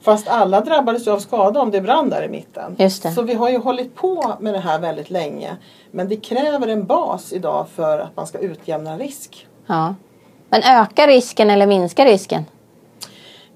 Fast 0.00 0.28
alla 0.28 0.60
drabbades 0.60 1.08
av 1.08 1.18
skada 1.18 1.60
om 1.60 1.70
det 1.70 1.80
brann 1.80 2.08
där 2.10 2.22
i 2.24 2.28
mitten. 2.28 2.74
Så 3.14 3.22
vi 3.22 3.34
har 3.34 3.48
ju 3.50 3.58
hållit 3.58 3.94
på 3.94 4.34
med 4.40 4.54
det 4.54 4.60
här 4.60 4.78
väldigt 4.78 5.10
länge. 5.10 5.56
Men 5.90 6.08
det 6.08 6.16
kräver 6.16 6.68
en 6.68 6.86
bas 6.86 7.32
idag 7.32 7.66
för 7.74 7.98
att 7.98 8.16
man 8.16 8.26
ska 8.26 8.38
utjämna 8.38 8.98
risk. 8.98 9.46
Ja. 9.72 9.94
Men 10.48 10.62
ökar 10.62 11.06
risken 11.06 11.50
eller 11.50 11.66
minskar 11.66 12.06
risken? 12.06 12.44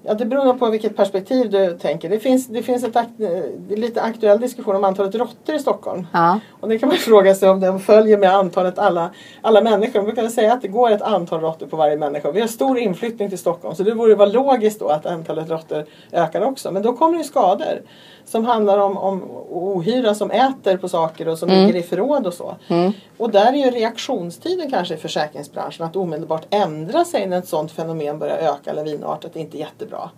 Ja, 0.03 0.13
det 0.13 0.25
beror 0.25 0.53
på 0.53 0.69
vilket 0.69 0.95
perspektiv 0.95 1.49
du 1.49 1.77
tänker. 1.77 2.09
Det 2.09 2.19
finns, 2.19 2.47
det 2.47 2.63
finns 2.63 2.83
ett 2.83 2.95
är 2.95 3.77
lite 3.77 4.01
aktuell 4.01 4.39
diskussion 4.39 4.75
om 4.75 4.83
antalet 4.83 5.15
råttor 5.15 5.55
i 5.55 5.59
Stockholm. 5.59 6.07
Ja. 6.13 6.39
Och 6.67 6.73
det 6.73 6.79
kan 6.79 6.89
man 6.89 6.97
fråga 6.97 7.35
sig 7.35 7.49
om 7.49 7.59
den 7.59 7.79
följer 7.79 8.17
med 8.17 8.33
antalet 8.33 8.79
alla, 8.79 9.11
alla 9.41 9.61
människor. 9.61 9.99
Man 9.99 10.05
brukar 10.05 10.27
säga 10.27 10.53
att 10.53 10.61
det 10.61 10.67
går 10.67 10.91
ett 10.91 11.01
antal 11.01 11.41
råttor 11.41 11.67
på 11.67 11.77
varje 11.77 11.97
människa. 11.97 12.31
Vi 12.31 12.41
har 12.41 12.47
stor 12.47 12.77
inflyttning 12.77 13.29
till 13.29 13.37
Stockholm 13.37 13.75
så 13.75 13.83
det 13.83 13.95
borde 13.95 14.15
vara 14.15 14.29
logiskt 14.29 14.79
då 14.79 14.87
att 14.87 15.05
antalet 15.05 15.49
råttor 15.49 15.85
ökar 16.11 16.41
också. 16.41 16.71
Men 16.71 16.83
då 16.83 16.93
kommer 16.93 17.13
det 17.13 17.17
ju 17.17 17.23
skador 17.23 17.81
som 18.25 18.45
handlar 18.45 18.77
om, 18.77 18.97
om 18.97 19.23
ohyra 19.49 20.15
som 20.15 20.31
äter 20.31 20.77
på 20.77 20.89
saker 20.89 21.27
och 21.27 21.37
som 21.37 21.49
ligger 21.49 21.75
i 21.75 21.83
förråd 21.83 22.27
och 22.27 22.33
så. 22.33 22.55
Och 23.17 23.29
där 23.29 23.53
är 23.53 23.65
ju 23.65 23.71
reaktionstiden 23.71 24.71
kanske 24.71 24.93
i 24.93 24.97
försäkringsbranschen 24.97 25.85
att 25.85 25.95
omedelbart 25.95 26.45
ändra 26.49 27.05
sig 27.05 27.27
när 27.27 27.37
ett 27.37 27.47
sådant 27.47 27.71
fenomen 27.71 28.19
börjar 28.19 28.37
öka 28.37 28.73
lavinartat 28.73 29.35
är 29.35 29.39
inte 29.39 29.57
jättebra. 29.57 30.09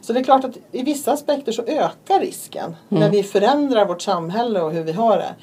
Så 0.00 0.12
det 0.12 0.20
är 0.20 0.24
klart 0.24 0.44
att 0.44 0.58
i 0.72 0.82
vissa 0.82 1.12
aspekter 1.12 1.52
så 1.52 1.62
ökar 1.62 2.20
risken 2.20 2.76
när 2.88 3.10
vi 3.10 3.22
förändrar 3.22 3.86
vårt 3.86 4.02
samhälle 4.02 4.60
och 4.60 4.72
hur 4.72 4.82
vi 4.82 4.92
har 4.92 5.16
det. 5.16 5.34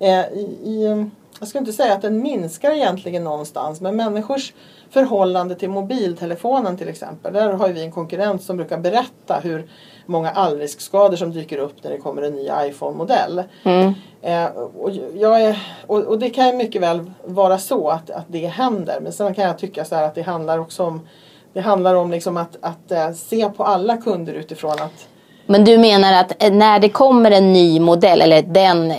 Eh, 0.00 0.32
i, 0.32 0.58
i, 0.64 1.06
jag 1.38 1.48
ska 1.48 1.58
inte 1.58 1.72
säga 1.72 1.94
att 1.94 2.02
den 2.02 2.22
minskar 2.22 2.70
egentligen 2.70 3.24
någonstans 3.24 3.80
men 3.80 3.96
människors 3.96 4.52
förhållande 4.90 5.54
till 5.54 5.70
mobiltelefonen 5.70 6.76
till 6.76 6.88
exempel. 6.88 7.32
Där 7.32 7.52
har 7.52 7.68
vi 7.68 7.82
en 7.82 7.92
konkurrent 7.92 8.42
som 8.42 8.56
brukar 8.56 8.78
berätta 8.78 9.40
hur 9.42 9.70
många 10.06 10.30
allriskskador 10.30 11.16
som 11.16 11.32
dyker 11.32 11.58
upp 11.58 11.84
när 11.84 11.90
det 11.90 11.98
kommer 11.98 12.22
en 12.22 12.32
ny 12.32 12.48
iPhone-modell. 12.68 13.42
Eh, 14.22 14.46
och, 14.54 14.90
jag 15.14 15.42
är, 15.42 15.62
och, 15.86 15.98
och 15.98 16.18
det 16.18 16.30
kan 16.30 16.46
ju 16.46 16.52
mycket 16.52 16.82
väl 16.82 17.10
vara 17.24 17.58
så 17.58 17.88
att, 17.88 18.10
att 18.10 18.26
det 18.28 18.46
händer. 18.46 19.00
Men 19.00 19.12
sen 19.12 19.34
kan 19.34 19.44
jag 19.44 19.58
tycka 19.58 19.84
så 19.84 19.94
att 19.94 20.14
det 20.14 20.22
handlar 20.22 20.58
också 20.58 20.84
om 20.84 21.00
det 21.52 21.60
handlar 21.60 21.94
om 21.94 22.10
liksom 22.10 22.36
att, 22.36 22.56
att 22.60 22.92
eh, 22.92 23.12
se 23.12 23.50
på 23.50 23.64
alla 23.64 23.96
kunder 23.96 24.32
utifrån 24.32 24.72
att 24.72 25.08
Men 25.50 25.64
du 25.64 25.78
menar 25.78 26.12
att 26.12 26.42
eh, 26.42 26.52
när 26.52 26.78
det 26.78 26.88
kommer 26.88 27.30
en 27.30 27.52
ny 27.52 27.80
modell, 27.80 28.20
eller 28.20 28.42
den, 28.42 28.92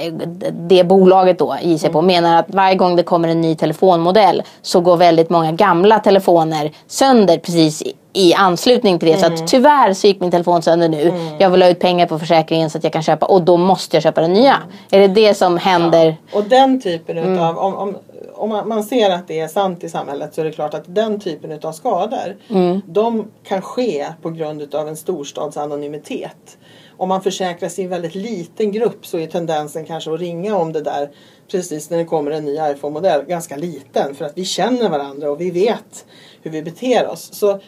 det 0.68 0.84
bolaget 0.84 1.40
då 1.40 1.56
gissar 1.62 1.88
jag 1.88 1.94
på, 1.94 2.02
menar 2.02 2.40
att 2.40 2.46
varje 2.48 2.76
gång 2.76 2.96
det 2.96 3.04
kommer 3.04 3.28
en 3.28 3.42
ny 3.42 3.56
telefonmodell 3.56 4.44
så 4.62 4.82
går 4.82 4.98
väldigt 4.98 5.30
många 5.30 5.52
gamla 5.52 6.00
telefoner 6.00 6.72
sönder 6.88 7.38
precis 7.38 7.84
i- 8.14 8.34
anslutning 8.34 9.00
till 9.00 9.10
det. 9.10 9.18
Så 9.18 9.26
att 9.26 9.48
tyvärr 9.48 9.94
så 9.94 10.08
gick 10.08 10.20
min 10.22 10.32
telefon 10.32 10.62
sönder 10.62 10.90
nu. 10.90 11.14
Jag 11.40 11.50
vill 11.50 11.62
ha 11.62 11.70
ut 11.70 11.80
pengar 11.80 12.08
på 12.08 12.20
försäkringen 12.20 12.70
så 12.70 12.78
att 12.78 12.84
jag 12.84 12.94
kan 12.94 13.04
köpa 13.04 13.26
och 13.26 13.42
då 13.42 13.58
måste 13.58 13.96
jag 13.96 14.04
köpa 14.04 14.22
den 14.22 14.34
nya. 14.34 14.56
Är 14.92 15.00
det 15.00 15.08
det 15.08 15.34
som 15.34 15.58
händer? 15.58 16.18
Och 16.34 16.44
den 16.44 16.82
typen 16.82 17.18
utav, 17.18 17.58
om, 17.58 17.76
om, 17.76 17.98
om 18.34 18.50
man, 18.70 18.84
ser 18.84 19.10
att 19.10 19.28
det 19.28 19.40
är 19.40 19.48
sant 19.48 19.84
i 19.84 19.90
samhället 19.90 20.36
så 20.36 20.42
är 20.42 20.46
det 20.46 20.52
klart 20.52 20.74
att 20.74 20.84
den 20.96 21.20
typen 21.20 21.52
utav 21.52 21.72
skador 21.72 22.38
de 22.86 23.28
kan 23.48 23.62
ske 23.62 24.06
på 24.22 24.30
grund 24.30 24.62
utav 24.62 24.88
en 24.88 24.96
storstadsanonymitet. 24.98 26.58
Om 26.98 27.10
man 27.10 27.22
försäkrar 27.22 27.70
sig 27.70 27.82
i 27.82 27.86
en 27.86 27.90
väldigt 27.92 28.16
liten 28.16 28.72
grupp 28.72 29.06
så 29.06 29.18
är 29.18 29.28
tendensen 29.28 29.86
kanske 29.86 30.14
att 30.14 30.20
ringa 30.20 30.56
om 30.58 30.74
det 30.74 30.82
där 30.82 31.10
precis 31.52 31.90
när 31.90 31.98
det 31.98 32.06
kommer 32.06 32.32
en 32.32 32.46
ny 32.46 32.58
iPhone-modell 32.62 33.22
ganska 33.26 33.56
liten 33.56 34.16
för 34.16 34.26
att 34.26 34.38
vi 34.38 34.46
känner 34.46 34.90
varandra 34.90 35.32
och 35.32 35.42
vi 35.42 35.52
vet 35.52 36.06
hur 36.42 36.52
vi 36.52 36.62
beter 36.64 37.08
oss. 37.08 37.30
Så 37.34 37.60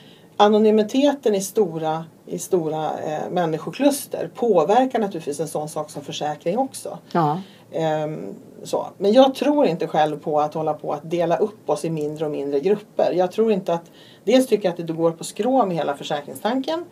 anonymiteten 0.44 1.36
i 1.36 1.42
stora, 1.42 2.06
i 2.26 2.40
stora 2.40 3.00
eh, 3.00 3.30
människokluster 3.32 4.30
påverkar 4.36 5.00
naturligtvis 5.00 5.40
en 5.40 5.48
sån 5.48 5.70
sak 5.70 5.90
som 5.90 6.02
försäkring 6.02 6.58
också. 6.58 6.98
Ja. 7.12 7.42
Ehm, 7.72 8.36
så. 8.64 8.88
Men 8.98 9.14
jag 9.14 9.36
tror 9.36 9.66
inte 9.66 9.88
själv 9.88 10.20
på 10.20 10.40
att 10.40 10.54
hålla 10.54 10.74
på 10.74 10.94
att 10.94 11.10
dela 11.12 11.38
upp 11.38 11.70
oss 11.70 11.86
i 11.86 11.90
mindre 11.90 12.26
och 12.26 12.32
mindre 12.32 12.60
grupper. 12.60 13.12
Jag 13.12 13.32
tror 13.32 13.52
inte 13.52 13.74
att, 13.74 13.92
dels 14.24 14.48
tycker 14.48 14.66
jag 14.66 14.72
att 14.72 14.88
det 14.88 14.94
går 14.94 15.12
på 15.12 15.24
skrå 15.24 15.66
med 15.66 15.78
hela 15.78 15.98
försäkringstanken. 15.98 16.86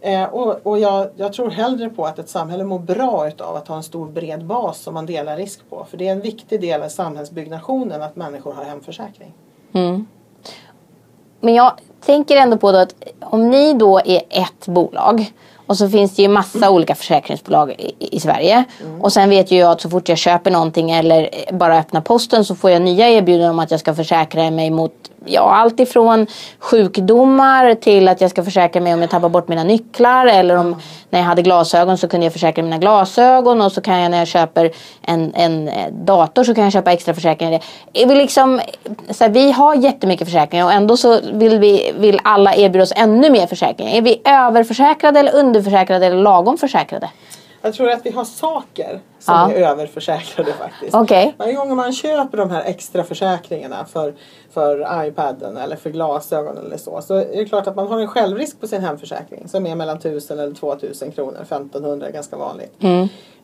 Eh, 0.00 0.24
och 0.24 0.66
och 0.66 0.78
jag, 0.78 1.08
jag 1.16 1.32
tror 1.32 1.50
hellre 1.50 1.88
på 1.88 2.04
att 2.04 2.18
ett 2.18 2.28
samhälle 2.28 2.64
mår 2.64 2.78
bra 2.78 3.28
utav 3.28 3.56
att 3.56 3.68
ha 3.68 3.76
en 3.76 3.82
stor 3.82 4.06
bred 4.06 4.44
bas 4.44 4.78
som 4.78 4.94
man 4.94 5.06
delar 5.06 5.36
risk 5.36 5.60
på. 5.70 5.86
För 5.90 5.96
det 5.96 6.08
är 6.08 6.12
en 6.12 6.20
viktig 6.20 6.60
del 6.60 6.82
av 6.82 6.88
samhällsbyggnationen 6.88 8.02
att 8.02 8.16
människor 8.16 8.52
har 8.52 8.64
hemförsäkring. 8.64 9.32
Men 11.42 11.54
jag 11.54 11.72
tänker 12.06 12.36
ändå 12.36 12.56
på 12.56 12.72
då 12.72 12.78
att 12.78 12.94
om 13.20 13.50
ni 13.50 13.74
då 13.74 14.00
är 14.04 14.22
ett 14.30 14.66
bolag 14.66 15.32
och 15.66 15.76
så 15.76 15.88
finns 15.88 16.16
det 16.16 16.22
ju 16.22 16.28
massa 16.28 16.70
olika 16.70 16.94
försäkringsbolag 16.94 17.70
i, 17.70 18.16
i 18.16 18.20
Sverige. 18.20 18.64
Och 19.00 19.12
sen 19.12 19.30
vet 19.30 19.50
ju 19.50 19.58
jag 19.58 19.72
att 19.72 19.80
så 19.80 19.90
fort 19.90 20.08
jag 20.08 20.18
köper 20.18 20.50
någonting 20.50 20.90
eller 20.90 21.28
bara 21.52 21.78
öppnar 21.78 22.00
posten 22.00 22.44
så 22.44 22.54
får 22.54 22.70
jag 22.70 22.82
nya 22.82 23.08
erbjudanden 23.08 23.50
om 23.50 23.58
att 23.58 23.70
jag 23.70 23.80
ska 23.80 23.94
försäkra 23.94 24.50
mig 24.50 24.70
mot 24.70 24.92
ja, 25.24 25.54
allt 25.54 25.80
ifrån 25.80 26.26
sjukdomar 26.58 27.74
till 27.74 28.08
att 28.08 28.20
jag 28.20 28.30
ska 28.30 28.44
försäkra 28.44 28.82
mig 28.82 28.94
om 28.94 29.00
jag 29.00 29.10
tappar 29.10 29.28
bort 29.28 29.48
mina 29.48 29.64
nycklar 29.64 30.26
eller 30.26 30.56
om 30.56 30.76
när 31.10 31.18
jag 31.18 31.26
hade 31.26 31.42
glasögon 31.42 31.98
så 31.98 32.08
kunde 32.08 32.26
jag 32.26 32.32
försäkra 32.32 32.64
mina 32.64 32.78
glasögon 32.78 33.60
och 33.60 33.72
så 33.72 33.80
kan 33.80 34.00
jag 34.00 34.10
när 34.10 34.18
jag 34.18 34.28
köper 34.28 34.70
en, 35.02 35.34
en 35.34 35.68
eh, 35.68 35.92
dator 35.92 36.44
så 36.44 36.54
kan 36.54 36.64
jag 36.64 36.72
köpa 36.72 36.92
extra 36.92 37.14
försäkringar. 37.14 37.62
Vi, 37.92 38.14
liksom, 38.14 38.60
så 39.10 39.24
här, 39.24 39.30
vi 39.30 39.52
har 39.52 39.74
jättemycket 39.74 40.26
försäkringar 40.26 40.64
och 40.64 40.72
ändå 40.72 40.96
så 40.96 41.20
vill, 41.32 41.58
vi, 41.58 41.92
vill 41.98 42.20
alla 42.24 42.54
erbjuda 42.54 42.82
oss 42.82 42.92
ännu 42.96 43.30
mer 43.30 43.46
försäkringar. 43.46 43.96
Är 43.96 44.02
vi 44.02 44.20
överförsäkrade 44.24 45.20
eller 45.20 45.34
underförsäkrade 45.34 46.06
eller 46.06 46.22
lagom 46.22 46.58
försäkrade? 46.58 47.10
Jag 47.62 47.74
tror 47.74 47.90
att 47.90 48.06
vi 48.06 48.10
har 48.10 48.24
saker 48.24 49.00
som 49.24 49.34
Ja. 49.34 49.50
är 49.52 49.70
överförsäkrade 49.70 50.52
faktiskt. 50.52 50.94
Okej. 50.94 51.34
Varje 51.38 51.52
gång 51.52 51.76
man 51.76 51.92
köper 51.92 52.38
de 52.38 52.50
här 52.50 52.62
extra 52.64 53.04
försäkringarna 53.04 53.84
för, 53.84 54.14
för 54.50 55.04
iPaden 55.06 55.56
eller 55.56 55.76
för 55.76 55.90
glasögon 55.90 56.58
eller 56.58 56.76
så. 56.76 57.00
Så 57.02 57.14
är 57.14 57.36
det 57.36 57.44
klart 57.44 57.66
att 57.66 57.76
man 57.76 57.86
har 57.88 58.00
en 58.00 58.08
självrisk 58.08 58.60
på 58.60 58.66
sin 58.66 58.80
hemförsäkring 58.80 59.48
som 59.48 59.66
är 59.66 59.74
mellan 59.74 59.96
1000 59.96 60.38
eller 60.38 60.54
2000 60.54 61.12
kronor. 61.12 61.38
1500 61.42 62.06
är 62.06 62.12
ganska 62.12 62.36
vanligt. 62.36 62.72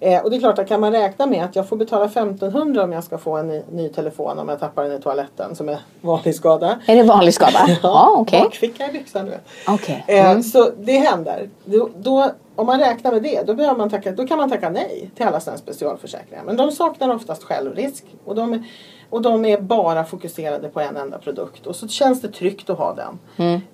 Eh, 0.01 0.23
och 0.25 0.31
det 0.31 0.37
är 0.37 0.41
klart 0.41 0.59
att 0.59 0.69
kan 0.69 0.81
man 0.81 0.93
räkna 0.93 1.27
med 1.27 1.45
att 1.45 1.57
jag 1.57 1.69
får 1.69 1.77
betala 1.77 2.05
1500 2.05 2.83
om 2.85 2.93
jag 2.93 3.05
ska 3.05 3.19
få 3.19 3.37
en 3.37 3.49
ny, 3.49 3.63
ny 3.73 3.89
telefon 3.89 4.39
om 4.39 4.49
jag 4.49 4.61
tappar 4.61 4.83
den 4.85 4.93
i 4.93 5.01
toaletten 5.03 5.55
som 5.57 5.69
är 5.69 5.79
vanlig 6.01 6.35
skada. 6.35 6.79
Är 6.87 6.97
det 6.97 7.03
vanlig 7.03 7.35
skada? 7.35 7.59
Ja, 7.83 8.15
okej. 8.19 8.41
Bakficka 8.43 8.89
i 8.89 8.93
byxan 8.93 9.25
du 9.25 9.31
vet. 9.31 9.45
Okej. 9.69 10.05
Eh, 10.09 10.41
Så 10.41 10.71
det 10.79 10.99
händer. 10.99 11.49
Då, 11.65 11.89
då, 11.97 12.31
om 12.57 12.67
man 12.67 12.81
räknar 12.81 13.13
med 13.13 13.23
det 13.23 13.43
då, 13.43 13.75
man 13.75 13.91
tacka, 13.91 14.11
då 14.13 14.27
kan 14.27 14.39
man 14.39 14.51
tacka 14.51 14.71
nej 14.71 15.11
till 15.17 15.27
alla 15.27 15.41
sådana 15.41 15.59
specialförsäkringar. 15.73 16.45
Men 16.45 16.57
de 16.57 16.71
saknar 16.71 17.15
oftast 17.15 17.45
självrisk 17.45 18.05
och 18.25 18.35
de, 18.35 18.65
och 19.11 19.23
de 19.23 19.45
är 19.45 19.61
bara 19.61 20.05
fokuserade 20.05 20.69
på 20.69 20.81
en 20.81 20.97
enda 20.97 21.19
produkt. 21.19 21.67
Och 21.67 21.77
så 21.77 21.89
känns 21.89 22.21
det 22.21 22.29
tryggt 22.29 22.71
att 22.71 22.79
ha 22.79 22.95
den. 22.95 23.19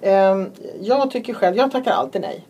Eh, 0.00 0.46
Jag 0.80 1.10
tycker 1.10 1.34
själv, 1.34 1.56
jag 1.56 1.70
tackar 1.70 1.92
alltid 1.92 2.20
nej. 2.20 2.44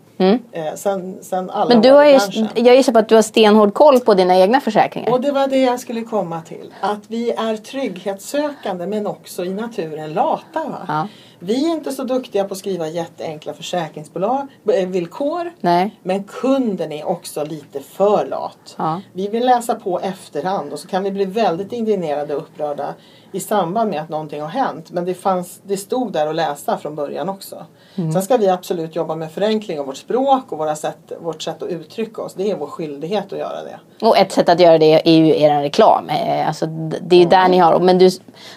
Eh, 0.52 0.74
sen, 0.74 1.18
sen 1.22 1.50
alla 1.50 1.68
Men 1.74 1.82
du 1.82 1.90
har 1.90 2.04
ju, 2.04 2.18
jag 2.54 2.76
gissar 2.76 2.92
på 2.92 2.98
att 2.98 3.08
du 3.08 3.14
har 3.14 3.22
stenhård 3.22 3.74
koll 3.74 4.00
på 4.00 4.14
dina 4.14 4.38
egna 4.38 4.60
försäkringar. 4.60 5.12
Och 5.12 5.20
det 5.20 5.32
var 5.32 5.46
det 5.48 5.62
jag 5.62 5.80
skulle 5.80 6.00
komma 6.00 6.40
till. 6.40 6.74
Att 6.80 7.00
vi 7.08 7.30
är 7.30 7.56
trygghetssökande 7.56 8.86
men 8.86 9.06
också 9.06 9.44
i 9.44 9.54
naturen 9.54 10.12
lata. 10.12 10.62
Ja. 10.88 11.08
Vi 11.44 11.66
är 11.66 11.70
inte 11.72 11.92
så 11.92 12.04
duktiga 12.04 12.44
på 12.44 12.52
att 12.52 12.58
skriva 12.58 12.88
jätteenkla 12.88 13.52
försäkringsbolag, 13.52 14.46
eh, 14.72 14.88
villkor. 14.88 15.52
Nej. 15.60 16.00
Men 16.02 16.24
kunden 16.24 16.92
är 16.92 17.08
också 17.08 17.44
lite 17.44 17.80
för 17.80 18.26
lat. 18.26 18.74
Ja. 18.78 19.00
Vi 19.12 19.28
vill 19.28 19.46
läsa 19.46 19.74
på 19.74 20.00
efterhand 20.00 20.72
och 20.72 20.78
så 20.78 20.88
kan 20.88 21.02
vi 21.02 21.10
bli 21.10 21.24
väldigt 21.24 21.72
indignerade 21.72 22.34
och 22.36 22.42
upprörda 22.42 22.94
i 23.32 23.40
samband 23.40 23.90
med 23.90 24.00
att 24.00 24.08
någonting 24.08 24.40
har 24.40 24.48
hänt. 24.48 24.90
Men 24.90 25.04
det, 25.04 25.14
fanns, 25.14 25.60
det 25.64 25.76
stod 25.76 26.12
där 26.12 26.26
att 26.26 26.34
läsa 26.34 26.78
från 26.78 26.94
början 26.94 27.28
också. 27.28 27.66
Mm. 27.94 28.12
Sen 28.12 28.22
ska 28.22 28.36
vi 28.36 28.48
absolut 28.48 28.96
jobba 28.96 29.14
med 29.16 29.32
förenkling 29.32 29.80
av 29.80 29.86
vårt 29.86 29.96
språk 29.96 30.52
och 30.52 30.58
våra 30.58 30.76
sätt, 30.76 31.12
vårt 31.20 31.42
sätt 31.42 31.62
att 31.62 31.68
uttrycka 31.68 32.22
oss. 32.22 32.34
Det 32.34 32.50
är 32.50 32.56
vår 32.56 32.66
skyldighet 32.66 33.32
att 33.32 33.38
göra 33.38 33.62
det. 33.62 34.06
Och 34.06 34.18
ett 34.18 34.32
sätt 34.32 34.48
att 34.48 34.60
göra 34.60 34.78
det 34.78 35.08
är 35.08 35.12
ju 35.16 35.40
er 35.40 35.62
reklam. 35.62 36.08
Eh, 36.08 36.48
Alltså, 36.48 36.66
det 36.66 37.16
är 37.16 37.20
ju 37.20 37.26
Mm. 37.26 37.30
där 37.30 37.48
ni 37.48 37.58
har. 37.58 37.80
Men 37.80 37.98
du, 37.98 38.10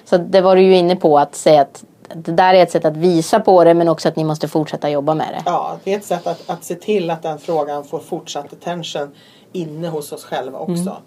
så 0.06 0.18
det 0.18 0.42
var 0.42 0.56
du 0.56 0.62
ju 0.62 0.76
inne 0.78 0.96
på 0.96 1.20
att 1.20 1.36
säga 1.36 1.62
att 1.62 1.84
det 2.16 2.32
där 2.32 2.54
är 2.54 2.64
ett 2.64 2.72
sätt 2.72 2.86
att 2.86 2.98
visa 2.98 3.40
på 3.40 3.64
det 3.64 3.74
men 3.74 3.88
också 3.90 4.08
att 4.10 4.16
ni 4.16 4.24
måste 4.24 4.48
fortsätta 4.48 4.90
jobba 4.90 5.14
med 5.14 5.28
det. 5.32 5.42
Ja, 5.46 5.78
det 5.84 5.94
är 5.94 5.98
ett 5.98 6.06
sätt 6.06 6.28
att, 6.28 6.50
att 6.50 6.64
se 6.64 6.76
till 6.76 7.10
att 7.10 7.24
den 7.24 7.40
frågan 7.40 7.84
får 7.84 8.00
fortsatt 8.00 8.54
attention 8.54 9.12
inne 9.52 9.88
hos 9.88 10.12
oss 10.12 10.24
själva 10.26 10.60
också. 10.60 10.98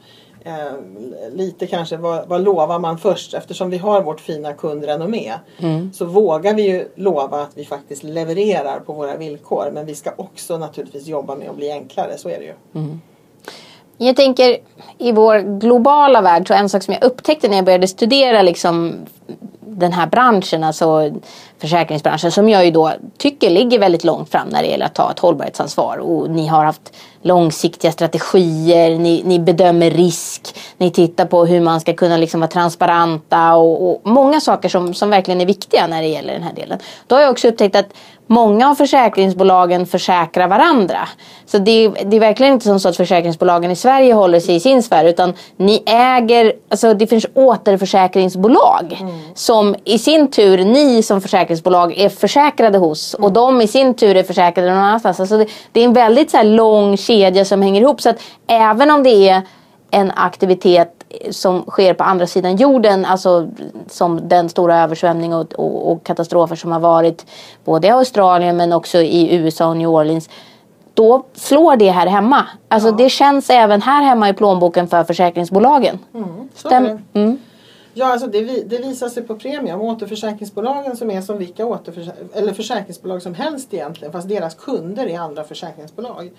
Eh, 0.45 1.33
lite 1.33 1.67
kanske 1.67 1.97
vad, 1.97 2.29
vad 2.29 2.41
lovar 2.41 2.79
man 2.79 2.99
först 2.99 3.35
eftersom 3.35 3.71
vi 3.71 3.79
har 3.79 4.03
vårt 4.03 4.21
fina 4.21 4.53
kundrenommé 4.53 5.33
Mm. 5.59 5.93
så 5.93 6.05
vågar 6.05 6.55
vi 6.55 6.63
ju 6.63 6.89
lova 6.95 7.43
att 7.43 7.51
vi 7.55 7.65
faktiskt 7.65 8.03
levererar 8.03 8.81
på 8.81 8.93
våra 8.93 9.17
villkor 9.17 9.71
men 9.75 9.87
vi 9.87 9.95
ska 9.95 10.11
också 10.17 10.59
naturligtvis 10.59 11.07
jobba 11.07 11.35
med 11.35 11.51
att 11.51 11.57
bli 11.57 11.73
enklare, 11.73 12.19
så 12.19 12.29
är 12.29 12.39
det 12.39 12.45
ju. 12.45 12.55
Jag 14.03 14.17
tänker 14.17 14.57
i 14.99 15.13
vår 15.13 15.61
globala 15.61 16.21
värld 16.21 16.49
så 16.49 16.55
en 16.55 16.69
sak 16.69 16.83
som 16.83 16.95
jag 16.95 17.05
upptäckte 17.05 17.49
när 17.49 17.57
jag 17.57 17.65
började 17.65 17.89
studera 17.89 18.43
liksom 18.43 18.95
den 19.61 19.93
här 19.93 20.07
branschen, 20.07 20.65
alltså 20.65 21.11
försäkringsbranschen 21.59 22.33
som 22.33 22.49
jag 22.49 22.65
ju 22.65 22.71
då 22.71 22.93
tycker 23.19 23.51
ligger 23.51 23.79
väldigt 23.79 24.05
långt 24.05 24.31
fram 24.31 24.49
när 24.49 24.63
det 24.63 24.69
gäller 24.69 24.87
att 24.87 24.95
ta 24.95 25.11
ett 25.11 25.19
hållbarhetsansvar. 25.19 25.99
Och 25.99 26.31
ni 26.31 26.47
har 26.47 26.65
haft 26.65 26.93
långsiktiga 27.23 27.93
strategier, 27.93 28.99
ni, 28.99 29.23
ni 29.25 29.39
bedömer 29.39 29.91
risk, 29.91 30.57
ni 30.77 30.91
tittar 30.91 31.25
på 31.25 31.47
hur 31.47 31.61
man 31.61 31.81
ska 31.81 31.93
kunna 31.93 32.17
liksom 32.17 32.41
vara 32.41 32.51
transparenta 32.51 33.55
och, 33.55 33.91
och 33.91 34.01
många 34.05 34.41
saker 34.41 34.69
som, 34.69 34.95
som 34.95 35.11
verkligen 35.11 35.41
är 35.41 35.47
viktiga 35.47 35.87
när 35.87 36.03
det 36.03 36.09
gäller 36.09 36.33
den 36.33 36.43
här 36.43 36.55
delen. 36.55 36.79
Då 37.07 37.15
har 37.15 37.23
jag 37.23 37.31
också 37.31 37.49
upptäckt 37.49 37.77
att 37.77 37.93
många 38.31 38.71
av 38.71 38.75
försäkringsbolagen 38.75 39.87
försäkrar 39.87 40.49
varandra. 40.49 41.09
Så 41.47 41.59
det 41.59 41.85
är, 41.85 42.05
det 42.05 42.17
är 42.17 42.21
verkligen 42.21 42.53
inte 42.53 42.65
som 42.65 42.81
så 42.81 42.89
att 42.89 42.97
försäkringsbolagen 42.97 43.71
i 43.71 43.77
Sverige 43.77 44.15
håller 44.15 44.41
sig 44.41 44.55
i 44.55 44.61
sin 44.61 44.83
sfär 44.83 45.05
utan 45.05 45.35
ni 45.57 45.83
äger, 45.87 46.53
alltså 46.69 46.95
det 46.95 47.07
finns 47.07 47.27
återförsäkringsbolag 47.35 48.99
som 49.35 49.77
i 49.85 49.99
sin 49.99 50.31
tur, 50.31 50.65
ni 50.65 51.03
som 51.03 51.21
försäkringsbolag 51.21 51.99
är 51.99 52.09
försäkrade 52.09 52.79
hos 52.79 53.15
och 53.15 53.33
de 53.33 53.61
i 53.61 53.67
sin 53.67 53.95
tur 53.95 54.17
är 54.17 54.23
försäkrade 54.23 54.71
någon 54.71 54.79
annanstans. 54.79 55.21
Alltså 55.21 55.37
det, 55.37 55.47
det 55.73 55.81
är 55.81 55.85
en 55.85 55.93
väldigt 55.93 56.31
så 56.31 56.43
lång 56.43 56.97
kedja 56.97 57.45
som 57.45 57.63
hänger 57.63 57.81
ihop 57.81 58.01
så 58.01 58.11
att 58.11 58.23
även 58.47 58.91
om 58.91 59.03
det 59.03 59.29
är 59.29 59.43
en 59.91 60.13
aktivitet 60.17 61.05
som 61.31 61.63
sker 61.63 61.95
på 61.95 62.05
andra 62.05 62.27
sidan 62.27 62.57
jorden, 62.57 63.05
alltså 63.05 63.49
som 63.89 64.29
den 64.29 64.49
stora 64.49 64.83
översvämning 64.83 65.35
och, 65.35 65.53
och, 65.53 65.93
och 65.93 66.05
katastrofer 66.05 66.57
som 66.57 66.73
har 66.73 66.81
varit 66.81 67.27
både 67.65 67.87
i 67.87 67.91
Australien 67.91 68.57
men 68.57 68.73
också 68.73 68.99
i 68.99 69.35
USA 69.35 69.67
och 69.67 69.77
New 69.77 69.89
Orleans. 69.89 70.29
Då 70.95 71.25
slår 71.35 71.77
det 71.77 71.91
här 71.91 72.07
hemma. 72.07 72.47
Alltså 72.69 72.93
det 72.93 73.09
känns 73.09 73.51
även 73.51 73.83
här 73.83 74.03
hemma 74.03 74.29
i 74.29 74.33
plånboken 74.33 74.89
för 74.89 75.05
försäkringsbolagen. 75.05 75.99
Så 76.55 76.69
Stäm-. 76.69 76.99
Mm. 77.13 77.39
Ja, 77.95 78.07
alltså 78.13 78.27
det, 78.27 78.41
det 78.69 78.79
visar 78.79 79.09
sig 79.09 79.23
på 79.23 79.37
premium. 79.37 79.81
Återförsäkringsbolagen 79.81 80.97
som 80.97 81.11
är 81.11 81.21
som 81.21 81.39
vilka 81.39 81.65
återförs- 81.65 82.13
eller 82.35 82.53
försäkringsbolag 82.53 83.23
som 83.23 83.35
helst 83.35 83.75
egentligen 83.75 84.13
fast 84.13 84.29
deras 84.29 84.55
kunder 84.55 85.07
är 85.07 85.19
andra 85.19 85.45
försäkringsbolag. 85.45 86.31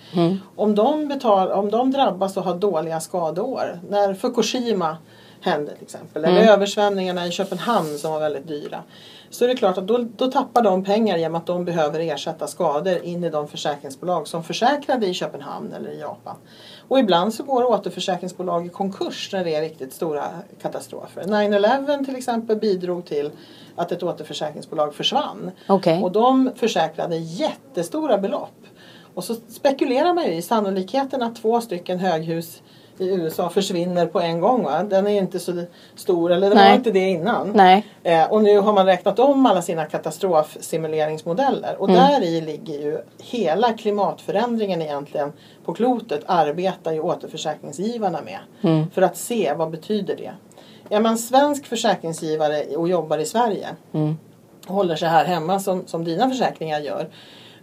Om, 0.55 0.75
de 0.75 1.07
betal, 1.07 1.51
om 1.51 1.71
de 1.71 1.91
drabbas 1.91 2.37
och 2.37 2.43
har 2.43 2.55
dåliga 2.55 2.99
skadeår, 2.99 3.79
när 3.89 4.13
Fukushima 4.13 4.97
hände 5.41 5.73
till 5.73 5.83
exempel, 5.83 6.25
eller 6.25 6.41
översvämningarna 6.51 7.27
i 7.27 7.31
Köpenhamn 7.31 7.97
som 7.97 8.11
var 8.11 8.19
väldigt 8.19 8.47
dyra. 8.47 8.83
Så 9.31 9.43
är 9.43 9.47
det 9.47 9.55
klart 9.55 9.77
att 9.77 9.87
då, 9.87 9.97
då 10.17 10.31
tappar 10.31 10.61
de 10.61 10.83
pengar 10.83 11.17
genom 11.17 11.35
att 11.35 11.45
de 11.45 11.65
behöver 11.65 11.99
ersätta 11.99 12.47
skador 12.47 13.03
in 13.03 13.23
i 13.23 13.29
de 13.29 13.47
försäkringsbolag 13.47 14.27
som 14.27 14.43
försäkrade 14.43 15.07
i 15.07 15.13
Köpenhamn 15.13 15.73
eller 15.73 15.89
i 15.91 15.99
Japan. 15.99 16.35
Och 16.87 16.99
ibland 16.99 17.33
så 17.33 17.43
går 17.43 17.63
återförsäkringsbolag 17.63 18.65
i 18.65 18.69
konkurs 18.69 19.29
när 19.33 19.43
det 19.43 19.55
är 19.55 19.61
riktigt 19.61 19.93
stora 19.93 20.23
katastrofer. 20.61 21.23
9-11 21.23 22.05
till 22.05 22.15
exempel 22.15 22.57
bidrog 22.57 23.05
till 23.05 23.31
att 23.75 23.91
ett 23.91 24.03
återförsäkringsbolag 24.03 24.95
försvann. 24.95 25.51
Okej. 25.67 26.03
Och 26.03 26.11
de 26.11 26.51
försäkrade 26.55 27.17
jättestora 27.17 28.17
belopp. 28.17 28.65
Och 29.13 29.23
så 29.23 29.35
spekulerar 29.47 30.13
man 30.13 30.25
ju 30.25 30.33
i 30.33 30.41
sannolikheten 30.41 31.21
att 31.21 31.35
två 31.35 31.61
stycken 31.61 31.99
höghus 31.99 32.61
i 33.01 33.13
USA 33.13 33.49
försvinner 33.49 34.05
på 34.05 34.19
en 34.19 34.39
gång. 34.39 34.63
Va? 34.63 34.83
Den 34.83 35.07
är 35.07 35.17
inte 35.17 35.39
så 35.39 35.63
stor, 35.95 36.31
eller 36.31 36.49
det 36.49 36.55
var 36.55 36.63
Nej. 36.63 36.75
inte 36.75 36.91
det 36.91 37.09
innan. 37.09 37.51
Nej. 37.55 37.85
Eh, 38.03 38.31
och 38.31 38.43
nu 38.43 38.59
har 38.59 38.73
man 38.73 38.85
räknat 38.85 39.19
om 39.19 39.45
alla 39.45 39.61
sina 39.61 39.85
katastrofsimuleringsmodeller. 39.85 41.75
Och 41.79 41.87
där 41.87 42.23
i 42.23 42.41
ligger 42.41 42.73
ju 42.73 42.97
hela 43.17 43.73
klimatförändringen 43.73 44.81
egentligen 44.81 45.33
på 45.65 45.73
klotet 45.73 46.21
arbetar 46.25 46.91
ju 46.91 46.99
återförsäkringsgivarna 46.99 48.19
med. 48.21 48.39
För 48.93 49.01
att 49.01 49.17
se 49.17 49.53
vad 49.53 49.69
betyder 49.71 50.15
det. 50.15 50.31
Är 50.95 50.99
man 50.99 51.17
svensk 51.17 51.65
försäkringsgivare 51.65 52.63
och 52.75 52.89
jobbar 52.89 53.17
i 53.17 53.25
Sverige 53.25 53.67
och 54.67 54.75
håller 54.75 54.95
sig 54.95 55.09
här 55.09 55.25
hemma 55.25 55.59
som, 55.59 55.87
som 55.87 56.03
dina 56.03 56.29
försäkringar 56.29 56.79
gör. 56.79 57.07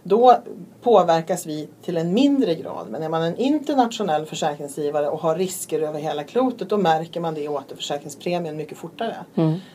Då 0.09 0.35
påverkas 0.81 1.45
vi 1.45 1.69
till 1.81 1.97
en 1.97 2.13
mindre 2.13 2.55
grad. 2.55 2.87
Men 2.89 3.03
är 3.03 3.09
man 3.09 3.23
en 3.23 3.37
internationell 3.37 4.25
försäkringsgivare 4.25 5.09
och 5.09 5.19
har 5.19 5.35
risker 5.35 5.81
över 5.81 5.99
hela 5.99 6.23
klotet 6.23 6.69
då 6.69 6.77
märker 6.77 7.19
man 7.19 7.33
det 7.33 7.41
i 7.41 7.47
återförsäkringspremien 7.47 8.57
mycket 8.57 8.77
fortare. 8.77 9.15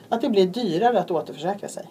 Att 0.08 0.20
det 0.20 0.28
blir 0.28 0.46
dyrare 0.46 1.00
att 1.00 1.10
återförsäkra 1.10 1.68
sig. 1.68 1.84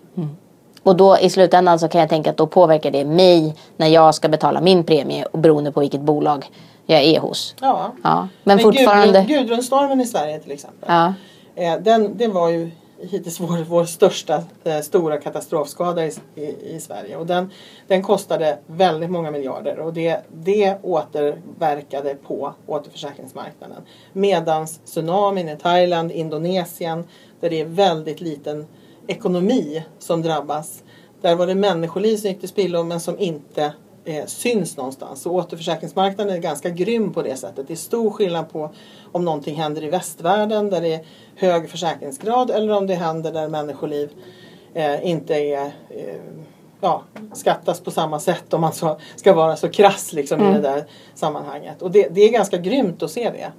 Och 0.84 0.96
då 0.96 1.18
i 1.18 1.30
slutändan 1.30 1.80
så 1.80 1.88
kan 1.88 2.02
jag 2.02 2.10
tänka 2.10 2.30
att 2.30 2.38
då 2.38 2.48
påverkar 2.48 2.92
det 2.92 3.06
mig 3.06 3.56
när 3.78 3.88
jag 3.88 4.16
ska 4.16 4.30
betala 4.30 4.62
min 4.62 4.84
premie 4.84 5.26
och 5.26 5.40
beroende 5.40 5.72
på 5.72 5.80
vilket 5.80 6.02
bolag 6.02 6.46
jag 6.86 7.04
är 7.04 7.20
hos. 7.20 7.56
Ja. 7.62 7.92
Ja. 8.04 8.28
Men 8.44 8.60
fortfarande. 8.60 9.22
Gudrun, 9.22 9.42
Gudrunstormen 9.42 10.02
i 10.02 10.06
Sverige 10.06 10.40
till 10.40 10.52
exempel. 10.52 10.86
Ja. 10.88 11.14
Eh, 11.56 11.80
den, 11.80 12.18
det 12.18 12.28
var 12.28 12.50
ju 12.50 12.72
hittills 13.10 13.40
vår, 13.40 13.66
vår 13.70 13.86
största 13.86 14.44
eh, 14.64 14.80
stora 14.80 15.18
katastrofskada 15.18 16.06
i, 16.06 16.12
i, 16.36 16.76
i 16.76 16.80
Sverige. 16.80 17.18
Och 17.18 17.26
den, 17.26 17.52
den 17.88 18.04
kostade 18.04 18.60
väldigt 18.68 19.10
många 19.10 19.32
miljarder 19.32 19.80
och 19.80 19.94
det, 19.94 20.22
det 20.34 20.78
återverkade 20.82 22.16
på 22.16 22.54
återförsäkringsmarknaden. 22.66 23.82
Medans 24.14 24.80
tsunamin 24.86 25.50
i 25.50 25.58
Thailand, 25.58 26.12
Indonesien 26.12 27.04
där 27.40 27.50
det 27.50 27.62
är 27.62 27.66
väldigt 27.66 28.22
liten 28.22 28.68
ekonomi 29.08 29.84
som 30.00 30.22
drabbas. 30.22 30.84
Där 31.22 31.36
var 31.36 31.48
det 31.48 31.56
människoliv 31.56 32.18
som 32.18 32.30
gick 32.30 32.40
till 32.40 32.50
spillo 32.50 32.84
men 32.84 33.00
som 33.00 33.20
inte 33.20 33.74
eh, 34.06 34.26
syns 34.26 34.78
någonstans. 34.78 35.22
Så 35.22 35.32
återförsäkringsmarknaden 35.32 36.36
är 36.36 36.40
ganska 36.40 36.70
grym 36.70 37.14
på 37.14 37.22
det 37.22 37.36
sättet. 37.36 37.68
Det 37.68 37.74
är 37.74 37.78
stor 37.78 38.12
skillnad 38.12 38.50
på 38.50 38.70
om 39.12 39.26
någonting 39.26 39.56
händer 39.56 39.84
i 39.84 39.90
västvärlden 39.90 40.70
där 40.70 40.82
det 40.82 40.94
är 40.94 41.06
hög 41.36 41.70
försäkringsgrad 41.70 42.52
eller 42.52 42.78
om 42.78 42.88
det 42.88 42.96
händer 42.96 43.32
där 43.32 43.48
människoliv 43.48 44.10
eh, 44.74 45.08
inte 45.08 45.36
är 45.36 45.66
eh, 45.90 46.22
ja, 46.82 47.04
skattas 47.34 47.80
på 47.80 47.92
samma 47.92 48.20
sätt 48.20 48.54
om 48.54 48.62
man 48.62 48.74
så, 48.74 49.00
ska 49.16 49.34
vara 49.34 49.56
så 49.56 49.70
krass 49.70 50.14
liksom, 50.14 50.42
i 50.42 50.54
det 50.54 50.62
där 50.62 50.86
sammanhanget. 51.14 51.82
Och 51.82 51.92
det, 51.92 52.08
det 52.12 52.22
är 52.22 52.32
ganska 52.32 52.58
grymt 52.58 53.04
att 53.04 53.12
se 53.12 53.30
det. 53.30 53.52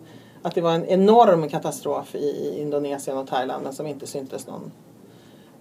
Att 0.43 0.55
det 0.55 0.61
var 0.61 0.73
en 0.73 0.85
enorm 0.85 1.49
katastrof 1.49 2.15
i, 2.15 2.19
i 2.19 2.61
Indonesien 2.61 3.19
och 3.19 3.27
Thailand 3.29 3.65
men 3.65 3.73
som 3.73 3.87
inte 3.87 4.07
syntes 4.07 4.47
någon 4.47 4.73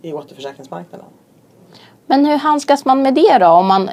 i 0.01 0.13
återförsäkringsmarknaden. 0.13 1.05
Men 2.07 2.25
hur 2.25 2.37
handskas 2.37 2.85
man 2.85 3.01
med 3.01 3.13
det 3.13 3.37
då? 3.37 3.47
Om 3.47 3.67
man, 3.67 3.89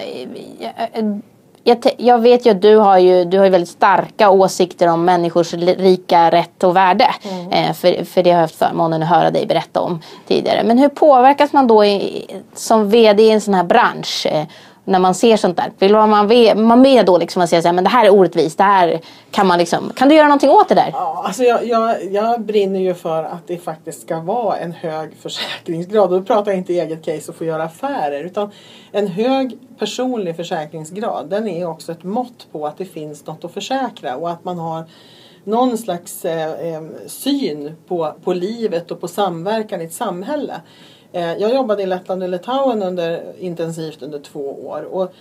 jag, 1.65 1.79
jag 1.97 2.19
vet 2.19 2.47
ju 2.47 2.51
att 2.51 2.63
du 2.63 2.77
har 2.77 2.99
ju, 2.99 3.25
du 3.25 3.39
har 3.39 3.45
ju 3.45 3.51
väldigt 3.51 3.71
starka 3.71 4.31
åsikter 4.31 4.89
om 4.89 5.05
människors 5.05 5.53
lika 5.53 6.31
rätt 6.31 6.65
och 6.65 6.77
värde. 6.77 7.15
Eh, 7.51 7.73
för, 7.73 8.05
för 8.05 8.23
det 8.23 8.31
har 8.31 8.37
jag 8.37 8.43
haft 8.43 8.57
förmånen 8.57 9.03
att 9.03 9.09
höra 9.09 9.31
dig 9.31 9.47
berätta 9.47 9.81
om 9.81 10.01
tidigare. 10.29 10.63
Men 10.65 10.79
hur 10.79 10.89
påverkas 10.89 11.53
man 11.53 11.67
då 11.67 11.85
i, 11.85 12.27
som 12.55 12.91
VD 12.91 13.23
i 13.23 13.31
en 13.31 13.41
sån 13.41 13.55
här 13.55 13.65
bransch? 13.65 14.27
När 14.91 14.99
man 14.99 15.15
ser 15.15 15.37
sånt 15.37 15.57
där. 15.57 15.73
Vill 15.79 15.93
man 15.93 16.29
ve- 16.29 16.55
man 16.55 16.81
med 16.81 17.07
då 17.07 17.19
liksom 17.19 17.43
och 17.43 17.49
säga 17.49 17.63
så 17.63 17.69
här, 17.69 17.73
men 17.73 17.85
det 17.85 17.91
här 17.91 18.05
är 18.05 18.11
orättvist. 18.11 18.59
Det 18.59 18.65
här 18.65 19.01
kan 19.31 19.47
man 19.47 19.59
liksom, 19.59 19.93
kan 19.97 20.09
du 20.09 20.15
göra 20.15 20.27
någonting 20.27 20.51
åt 20.51 20.69
det 20.69 20.75
där? 20.75 20.91
Ja, 20.93 21.23
alltså 21.27 21.43
jag, 21.43 21.67
jag, 21.67 22.13
jag 22.13 22.41
brinner 22.41 22.81
ju 22.81 22.95
för 22.95 23.25
att 23.25 23.47
det 23.47 23.59
faktiskt 23.59 24.03
ska 24.03 24.21
vara 24.21 24.57
en 24.57 24.73
hög 24.73 25.17
försäkringsgrad. 25.23 26.13
Och 26.13 26.21
då 26.21 26.27
pratar 26.27 26.51
jag 26.51 26.59
inte 26.59 26.73
eget 26.73 27.05
case 27.05 27.31
och 27.31 27.37
få 27.37 27.45
göra 27.45 27.63
affärer. 27.63 28.25
Utan 28.25 28.51
en 28.93 29.07
hög 29.07 29.59
personlig 29.79 30.37
försäkringsgrad 30.37 31.31
den 31.31 31.49
är 31.49 31.69
också 31.69 31.93
ett 31.93 32.05
mått 32.05 32.47
på 32.53 32.67
att 32.67 32.79
det 32.79 32.85
finns 32.85 33.27
något 33.27 33.45
att 33.45 33.53
försäkra. 33.53 34.17
Och 34.17 34.31
att 34.31 34.45
man 34.45 34.59
har 34.59 34.85
någon 35.45 35.79
slags 35.79 36.25
eh, 36.25 36.51
eh 36.51 36.83
syn 37.07 37.77
på, 37.89 38.15
på 38.25 38.33
livet 38.33 38.91
och 38.91 39.01
på 39.01 39.09
samverkan 39.09 39.81
i 39.81 39.85
ett 39.85 39.93
samhälle. 39.93 40.55
Eh, 41.13 41.33
jag 41.33 41.55
jobbade 41.55 41.83
i 41.83 41.87
Lettland 41.87 42.23
och 42.23 42.29
Litauen 42.29 42.83
under, 42.83 43.33
intensivt 43.39 44.03
under 44.03 44.19
två 44.19 44.67
år. 44.67 44.83
Och 44.83 45.13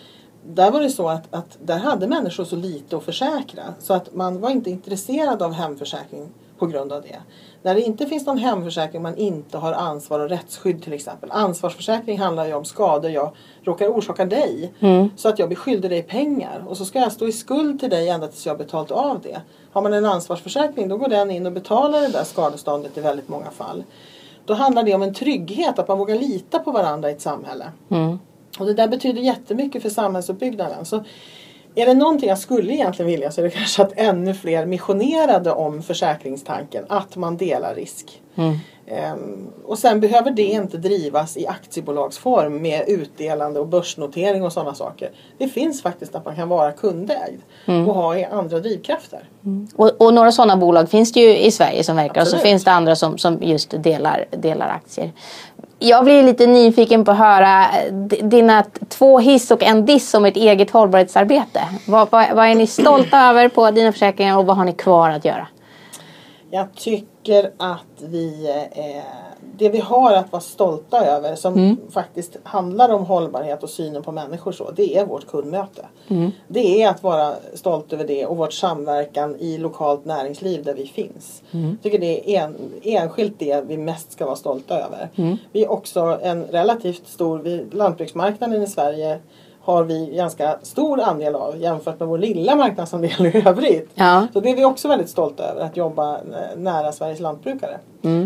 där 0.43 0.71
var 0.71 0.81
det 0.81 0.89
så 0.89 1.09
att, 1.09 1.33
att 1.33 1.57
där 1.61 1.77
hade 1.77 2.07
människor 2.07 2.43
så 2.43 2.55
lite 2.55 2.97
att 2.97 3.03
försäkra 3.03 3.63
så 3.79 3.93
att 3.93 4.15
man 4.15 4.41
var 4.41 4.49
inte 4.49 4.69
intresserad 4.69 5.41
av 5.41 5.53
hemförsäkring 5.53 6.29
på 6.59 6.65
grund 6.65 6.93
av 6.93 7.01
det. 7.01 7.19
När 7.61 7.75
det 7.75 7.81
inte 7.81 8.05
finns 8.05 8.25
någon 8.25 8.37
hemförsäkring 8.37 9.01
man 9.01 9.17
inte 9.17 9.57
har 9.57 9.73
ansvar 9.73 10.19
och 10.19 10.29
rättsskydd 10.29 10.83
till 10.83 10.93
exempel. 10.93 11.31
Ansvarsförsäkring 11.31 12.19
handlar 12.19 12.45
ju 12.45 12.53
om 12.53 12.65
skador 12.65 13.11
jag 13.11 13.31
råkar 13.63 13.87
orsaka 13.87 14.25
dig. 14.25 14.73
Så 15.15 15.29
att 15.29 15.39
jag 15.39 15.49
blir 15.49 15.57
skyldig 15.57 15.91
dig 15.91 16.03
pengar 16.03 16.63
och 16.67 16.77
så 16.77 16.85
ska 16.85 16.99
jag 16.99 17.11
stå 17.11 17.27
i 17.27 17.31
skuld 17.31 17.79
till 17.79 17.89
dig 17.89 18.09
ända 18.09 18.27
tills 18.27 18.45
jag 18.45 18.53
har 18.53 18.57
betalt 18.57 18.91
av 18.91 19.21
det. 19.21 19.41
Har 19.71 19.81
man 19.81 19.93
en 19.93 20.05
ansvarsförsäkring 20.05 20.87
då 20.87 20.97
går 20.97 21.07
den 21.07 21.31
in 21.31 21.45
och 21.45 21.51
betalar 21.51 22.01
det 22.01 22.07
där 22.07 22.23
skadeståndet 22.23 22.97
i 22.97 23.01
väldigt 23.01 23.29
många 23.29 23.51
fall. 23.51 23.83
Då 24.45 24.53
handlar 24.53 24.83
det 24.83 24.93
om 24.93 25.01
en 25.01 25.13
trygghet, 25.13 25.79
att 25.79 25.87
man 25.87 25.97
vågar 25.97 26.15
lita 26.15 26.59
på 26.59 26.71
varandra 26.71 27.09
i 27.09 27.13
ett 27.13 27.21
samhälle. 27.21 27.71
Och 28.59 28.65
det 28.65 28.73
där 28.73 28.87
betyder 28.87 29.21
jättemycket 29.21 29.81
för 29.81 29.89
samhällsuppbyggnaden. 29.89 30.85
Så 30.85 31.03
är 31.75 31.85
det 31.85 31.93
någonting 31.93 32.29
jag 32.29 32.39
skulle 32.39 32.73
egentligen 32.73 33.11
vilja 33.11 33.31
så 33.31 33.41
är 33.41 33.45
det 33.45 33.51
kanske 33.51 33.81
att 33.81 33.93
ännu 33.95 34.33
fler 34.33 34.65
missionerade 34.65 35.51
om 35.51 35.83
försäkringstanken. 35.83 36.85
Att 36.87 37.15
man 37.15 37.37
delar 37.37 37.75
risk. 37.75 38.21
Mm. 38.35 38.57
Ehm, 38.91 39.47
och 39.65 39.79
sen 39.79 39.99
behöver 39.99 40.31
det 40.31 40.43
inte 40.43 40.77
drivas 40.77 41.37
i 41.37 41.47
aktiebolagsform 41.47 42.61
med 42.61 42.83
utdelande 42.87 43.59
och 43.59 43.67
börsnotering 43.67 44.43
och 44.43 44.53
sådana 44.53 44.73
saker. 44.73 45.11
Det 45.37 45.47
finns 45.47 45.81
faktiskt 45.81 46.15
att 46.15 46.25
man 46.25 46.35
kan 46.35 46.49
vara 46.49 46.71
kundägd 46.71 47.41
och 47.65 47.93
ha 47.93 48.25
andra 48.25 48.59
drivkrafter. 48.59 49.19
Och, 49.75 49.91
och 50.01 50.13
några 50.13 50.31
sådana 50.31 50.57
bolag 50.57 50.89
finns 50.89 51.11
det 51.11 51.19
ju 51.19 51.37
i 51.37 51.51
Sverige 51.51 51.83
som 51.83 51.95
verkar 51.95 52.21
och 52.21 52.27
så 52.27 52.35
Absolut. 52.35 52.51
finns 52.51 52.63
det 52.63 52.71
andra 52.71 52.95
som, 52.95 53.17
som 53.17 53.37
just 53.41 53.83
delar, 53.83 54.25
delar 54.31 54.67
aktier. 54.67 55.11
Jag 55.79 56.03
blir 56.03 56.23
lite 56.23 56.47
nyfiken 56.47 57.05
på 57.05 57.11
att 57.11 57.17
höra 57.17 57.65
dina 58.21 58.63
två 58.89 59.19
hiss 59.19 59.51
och 59.51 59.63
en 59.63 59.85
diss 59.85 60.13
om 60.13 60.25
ert 60.25 60.37
eget 60.37 60.71
hållbarhetsarbete. 60.71 61.61
Vad, 61.87 62.11
vad, 62.11 62.25
vad 62.35 62.45
är 62.45 62.55
ni 62.55 62.67
stolta 62.67 63.29
över 63.29 63.49
på 63.49 63.71
dina 63.71 63.91
försäkringar 63.91 64.37
och 64.37 64.45
vad 64.45 64.57
har 64.57 64.65
ni 64.65 64.73
kvar 64.73 65.09
att 65.09 65.25
göra? 65.25 65.47
Jag 66.51 66.75
tycker 66.75 67.51
att 67.57 68.01
vi, 68.01 68.49
eh, 68.75 69.03
det 69.57 69.69
vi 69.69 69.79
har 69.79 70.13
att 70.13 70.31
vara 70.31 70.41
stolta 70.41 71.05
över 71.05 71.35
som 71.35 71.77
faktiskt 71.89 72.37
handlar 72.43 72.89
om 72.89 73.05
hållbarhet 73.05 73.63
och 73.63 73.69
synen 73.69 74.03
på 74.03 74.11
människor 74.11 74.51
så, 74.51 74.71
det 74.71 74.97
är 74.97 75.05
vårt 75.05 75.27
kundmöte. 75.27 75.85
Det 76.47 76.83
är 76.83 76.89
att 76.89 77.03
vara 77.03 77.33
stolt 77.53 77.93
över 77.93 78.07
det 78.07 78.25
och 78.25 78.37
vårt 78.37 78.53
samverkan 78.53 79.35
i 79.39 79.57
lokalt 79.57 80.05
näringsliv 80.05 80.63
där 80.63 80.73
vi 80.73 80.87
finns. 80.87 81.43
Jag 81.51 81.83
tycker 81.83 81.99
det 81.99 82.35
är 82.35 82.43
en, 82.43 82.55
enskilt 82.83 83.39
det 83.39 83.63
vi 83.67 83.77
mest 83.77 84.11
ska 84.11 84.25
vara 84.25 84.35
stolta 84.35 84.79
över. 84.79 85.09
Vi 85.51 85.63
är 85.63 85.71
också 85.71 86.19
en 86.21 86.43
relativt 86.43 87.07
stor, 87.07 87.39
vi, 87.39 87.65
lantbruksmarknaden 87.71 88.63
i 88.63 88.67
Sverige 88.67 89.19
har 89.71 89.83
vi 89.83 90.05
ganska 90.15 90.55
stor 90.61 91.01
andel 91.01 91.35
av 91.35 91.57
jämfört 91.57 91.99
med 91.99 92.07
vår 92.09 92.17
lilla 92.17 92.55
marknadsandel 92.55 93.25
i 93.25 93.43
övrigt. 93.47 93.89
Ja. 93.95 94.27
Så 94.33 94.39
det 94.39 94.49
är 94.51 94.55
vi 94.55 94.65
också 94.65 94.87
väldigt 94.87 95.09
stolta 95.09 95.43
över, 95.43 95.61
att 95.61 95.77
jobba 95.77 96.15
eh, 96.15 96.21
nära 96.57 96.91
Sveriges 96.91 97.19
lantbrukare 97.19 97.77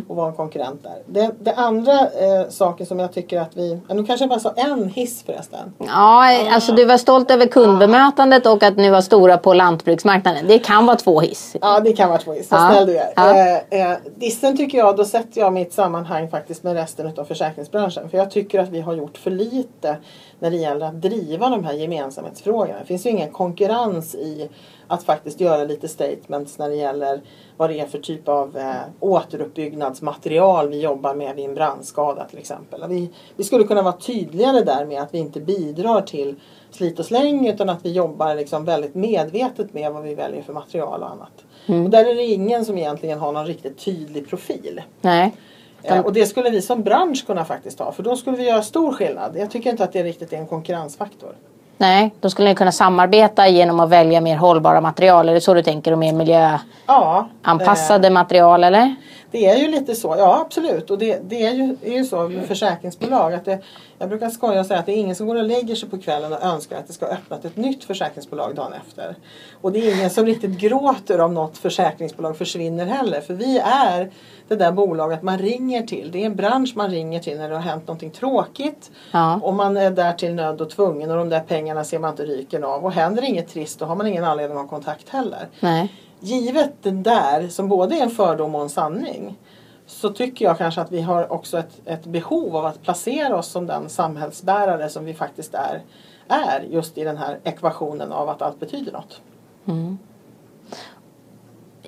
och 0.08 0.16
vara 0.16 0.28
en 0.28 0.34
konkurrent 0.36 0.84
där. 0.84 0.98
Det, 1.06 1.32
det 1.40 1.54
andra 1.54 1.92
eh, 2.00 2.50
saken 2.50 2.86
som 2.86 3.00
jag 3.00 3.14
tycker 3.14 3.42
att 3.42 3.58
vi, 3.58 3.80
nu 3.90 4.06
kanske 4.06 4.24
jag 4.24 4.30
bara 4.30 4.40
sa 4.40 4.54
en 4.56 4.90
hiss 4.90 5.24
förresten. 5.24 5.74
Ja, 5.78 6.46
alltså 6.54 6.72
du 6.76 6.86
var 6.86 6.98
stolt 6.98 7.32
över 7.32 7.46
kundbemötandet 7.46 8.46
och 8.46 8.64
att 8.64 8.78
ni 8.78 8.90
var 8.90 9.02
stora 9.02 9.38
på 9.38 9.54
lantbruksmarknaden. 9.54 10.48
Det 10.48 10.60
kan 10.60 10.86
vara 10.86 10.98
två 10.98 11.20
hiss. 11.20 11.56
Ja, 11.62 11.80
det 11.80 11.94
kan 11.94 12.10
vara 12.10 12.20
två 12.20 12.34
hiss. 12.34 12.52
Vad 12.52 12.62
Ja. 12.62 12.70
snäll 12.72 12.86
du 12.88 12.98
är. 12.98 13.14
Ja. 13.16 13.38
Eh, 13.72 13.92
eh, 13.92 13.98
dissen 14.16 14.58
tycker 14.58 14.78
jag, 14.78 14.98
då 14.98 15.06
sätter 15.06 15.42
jag 15.42 15.54
mitt 15.54 15.74
sammanhang 15.74 16.30
faktiskt 16.30 16.64
med 16.64 16.74
resten 16.74 17.12
av 17.18 17.26
försäkringsbranschen. 17.26 18.10
För 18.10 18.18
jag 18.18 18.32
tycker 18.32 18.60
att 18.60 18.70
vi 18.70 18.82
har 18.82 18.94
gjort 18.94 19.18
för 19.18 19.32
lite 19.32 19.98
när 20.44 20.52
det 20.52 20.58
gäller 20.58 20.86
att 20.86 21.02
driva 21.02 21.50
de 21.50 21.64
här 21.64 21.74
gemensamhetsfrågorna. 21.74 22.80
Det 22.80 22.86
finns 22.86 23.06
ju 23.06 23.10
ingen 23.10 23.32
konkurrens 23.32 24.16
i 24.16 24.50
att 24.88 25.04
faktiskt 25.04 25.42
göra 25.42 25.64
lite 25.64 25.88
statements 25.88 26.58
när 26.58 26.70
det 26.70 26.76
gäller 26.76 27.22
vad 27.58 27.70
det 27.70 27.80
är 27.80 27.86
för 27.86 28.00
typ 28.00 28.28
av 28.28 28.58
eh, 28.58 28.74
återuppbyggnadsmaterial 29.00 30.70
vi 30.70 30.82
jobbar 30.82 31.16
med 31.16 31.36
vid 31.36 31.46
en 31.46 31.56
brandskada 31.56 32.26
till 32.26 32.40
exempel. 32.40 32.84
Vi, 32.90 33.10
vi 33.36 33.44
skulle 33.44 33.64
kunna 33.64 33.82
vara 33.82 33.94
tydligare 33.94 34.62
där 34.62 34.86
med 34.86 35.02
att 35.02 35.14
vi 35.14 35.18
inte 35.18 35.40
bidrar 35.40 36.02
till 36.02 36.36
slit 36.72 37.00
och 37.00 37.06
släng 37.06 37.48
utan 37.48 37.70
att 37.70 37.86
vi 37.86 37.92
jobbar 37.92 38.36
liksom 38.36 38.66
väldigt 38.66 38.96
medvetet 38.96 39.74
med 39.74 39.92
vad 39.92 40.04
vi 40.04 40.16
väljer 40.16 40.42
för 40.42 40.54
material 40.54 41.02
och 41.02 41.12
annat. 41.12 41.46
Och 41.86 41.90
där 41.90 42.06
är 42.06 42.16
det 42.16 42.24
ingen 42.24 42.66
som 42.66 42.78
egentligen 42.78 43.20
har 43.20 43.32
någon 43.32 43.46
riktigt 43.46 43.78
tydlig 43.78 44.30
profil. 44.30 44.82
Nej. 45.02 45.36
Eh, 45.84 46.00
och 46.00 46.14
det 46.14 46.26
skulle 46.26 46.50
vi 46.50 46.62
som 46.62 46.84
bransch 46.84 47.26
kunna 47.28 47.46
faktiskt 47.46 47.80
ha 47.80 47.92
för 47.92 48.04
då 48.04 48.16
skulle 48.16 48.38
vi 48.38 48.48
göra 48.50 48.62
stor 48.62 48.92
skillnad. 48.92 49.38
Jag 49.38 49.52
tycker 49.52 49.70
inte 49.70 49.84
att 49.84 49.94
det 49.94 50.04
riktigt 50.04 50.34
är 50.34 50.38
en 50.38 50.48
konkurrensfaktor. 50.48 51.30
Nej, 51.78 52.14
då 52.20 52.30
skulle 52.30 52.50
ni 52.50 52.56
kunna 52.56 52.72
samarbeta 52.72 53.48
genom 53.48 53.80
att 53.80 53.90
välja 53.90 54.22
mer 54.22 54.38
hållbara 54.38 54.82
material. 54.82 55.30
Är 55.30 55.34
det 55.34 55.42
så 55.42 55.54
du 55.54 55.64
tänker? 55.64 55.92
Och 55.92 55.98
mer 55.98 56.14
miljöanpassade 56.14 58.08
Ja, 58.08 58.10
eh, 58.10 58.14
material 58.14 58.64
eller? 58.64 58.96
Det 59.34 59.46
är 59.46 59.58
ju 59.58 59.68
lite 59.68 59.96
så, 59.96 60.16
ja 60.18 60.42
absolut. 60.42 60.92
Och 60.92 60.98
det, 60.98 61.30
det 61.30 61.46
är, 61.46 61.54
ju, 61.54 61.78
är 61.84 61.94
ju 61.94 62.06
så 62.06 62.28
med 62.28 62.46
försäkringsbolag. 62.46 63.34
Att 63.34 63.46
det, 63.46 63.60
jag 64.00 64.10
brukar 64.10 64.30
skoja 64.30 64.60
och 64.60 64.66
säga 64.66 64.80
att 64.80 64.86
det 64.86 64.92
är 64.92 64.98
ingen 64.98 65.16
som 65.16 65.28
går 65.28 65.36
och 65.36 65.44
lägger 65.44 65.76
sig 65.76 65.90
på 65.90 65.98
kvällen 65.98 66.34
och 66.34 66.44
önskar 66.44 66.78
att 66.78 66.88
det 66.88 66.94
ska 66.94 67.06
öppnat 67.06 67.46
ett 67.46 67.58
nytt 67.58 67.84
försäkringsbolag 67.84 68.56
dagen 68.56 68.74
efter. 68.74 69.16
Och 69.62 69.72
det 69.72 69.80
är 69.80 69.96
ingen 69.96 70.10
som 70.10 70.26
riktigt 70.26 70.60
gråter 70.60 71.22
om 71.22 71.34
något 71.34 71.58
försäkringsbolag 71.58 72.38
försvinner 72.38 72.86
heller. 72.86 73.22
För 73.22 73.34
vi 73.34 73.60
är 73.60 74.12
det 74.48 74.56
där 74.56 74.72
bolaget 74.72 75.22
man 75.22 75.38
ringer 75.38 75.82
till. 75.82 76.12
Det 76.12 76.22
är 76.22 76.26
en 76.26 76.36
bransch 76.36 76.74
man 76.76 76.90
ringer 76.90 77.20
till 77.20 77.38
när 77.38 77.50
det 77.50 77.56
har 77.56 77.62
hänt 77.62 77.88
någonting 77.88 78.12
tråkigt. 78.12 78.92
Ja. 79.12 79.40
Och 79.44 79.54
man 79.54 79.78
är 79.78 79.92
där 79.92 80.14
till 80.14 80.34
nöd 80.34 80.62
och 80.62 80.70
tvungen 80.70 81.12
och 81.12 81.18
de 81.18 81.30
där 81.30 81.40
pengarna 81.40 81.84
ser 81.84 82.00
man 82.00 82.10
inte 82.10 82.26
ryken 82.26 82.64
av. 82.64 82.86
Och 82.86 82.92
händer 82.92 83.24
inget 83.24 83.48
trist 83.48 83.80
då 83.80 83.86
har 83.86 83.96
man 83.96 84.08
ingen 84.08 84.24
anledning 84.24 84.58
att 84.58 84.64
ha 84.64 84.70
kontakt 84.70 85.10
heller 85.10 85.48
Nej. 85.60 85.92
Givet 86.24 86.72
det 86.82 86.92
där 86.92 87.48
som 87.48 87.68
både 87.68 87.96
är 87.96 88.04
en 88.04 88.10
fördom 88.10 88.56
och 88.56 88.62
en 88.62 88.70
sanning 88.70 89.38
så 89.86 90.10
tycker 90.10 90.46
jag 90.46 90.58
kanske 90.58 90.82
att 90.82 90.92
vi 90.92 91.02
har 91.02 91.34
också 91.34 91.58
ett, 91.58 91.82
ett 91.86 92.06
behov 92.06 92.56
av 92.56 92.66
att 92.66 92.82
placera 92.82 93.38
oss 93.38 93.48
som 93.48 93.68
den 93.68 93.90
samhällsbärare 93.90 94.90
som 94.90 95.06
vi 95.06 95.14
faktiskt 95.14 95.54
är, 95.54 95.82
är 96.28 96.62
just 96.70 96.98
i 96.98 97.04
den 97.04 97.18
här 97.18 97.40
ekvationen 97.44 98.12
av 98.12 98.30
att 98.30 98.42
allt 98.42 98.60
betyder 98.60 98.92
något. 98.92 99.22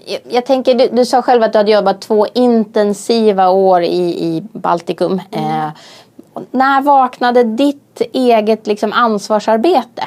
Jag, 0.06 0.22
jag 0.30 0.46
tänker, 0.46 0.76
du, 0.76 0.88
du 0.88 1.06
sa 1.06 1.22
själv 1.22 1.44
att 1.44 1.52
du 1.52 1.58
hade 1.58 1.72
jobbat 1.72 2.02
två 2.02 2.26
intensiva 2.34 3.50
år 3.50 3.82
i, 3.82 4.26
i 4.26 4.42
Baltikum. 4.52 5.22
Eh, 5.32 5.70
och 6.34 6.44
när 6.52 6.82
vaknade 6.82 7.44
ditt 7.44 8.02
eget 8.14 8.68
liksom, 8.68 8.94
ansvarsarbete? 8.94 10.04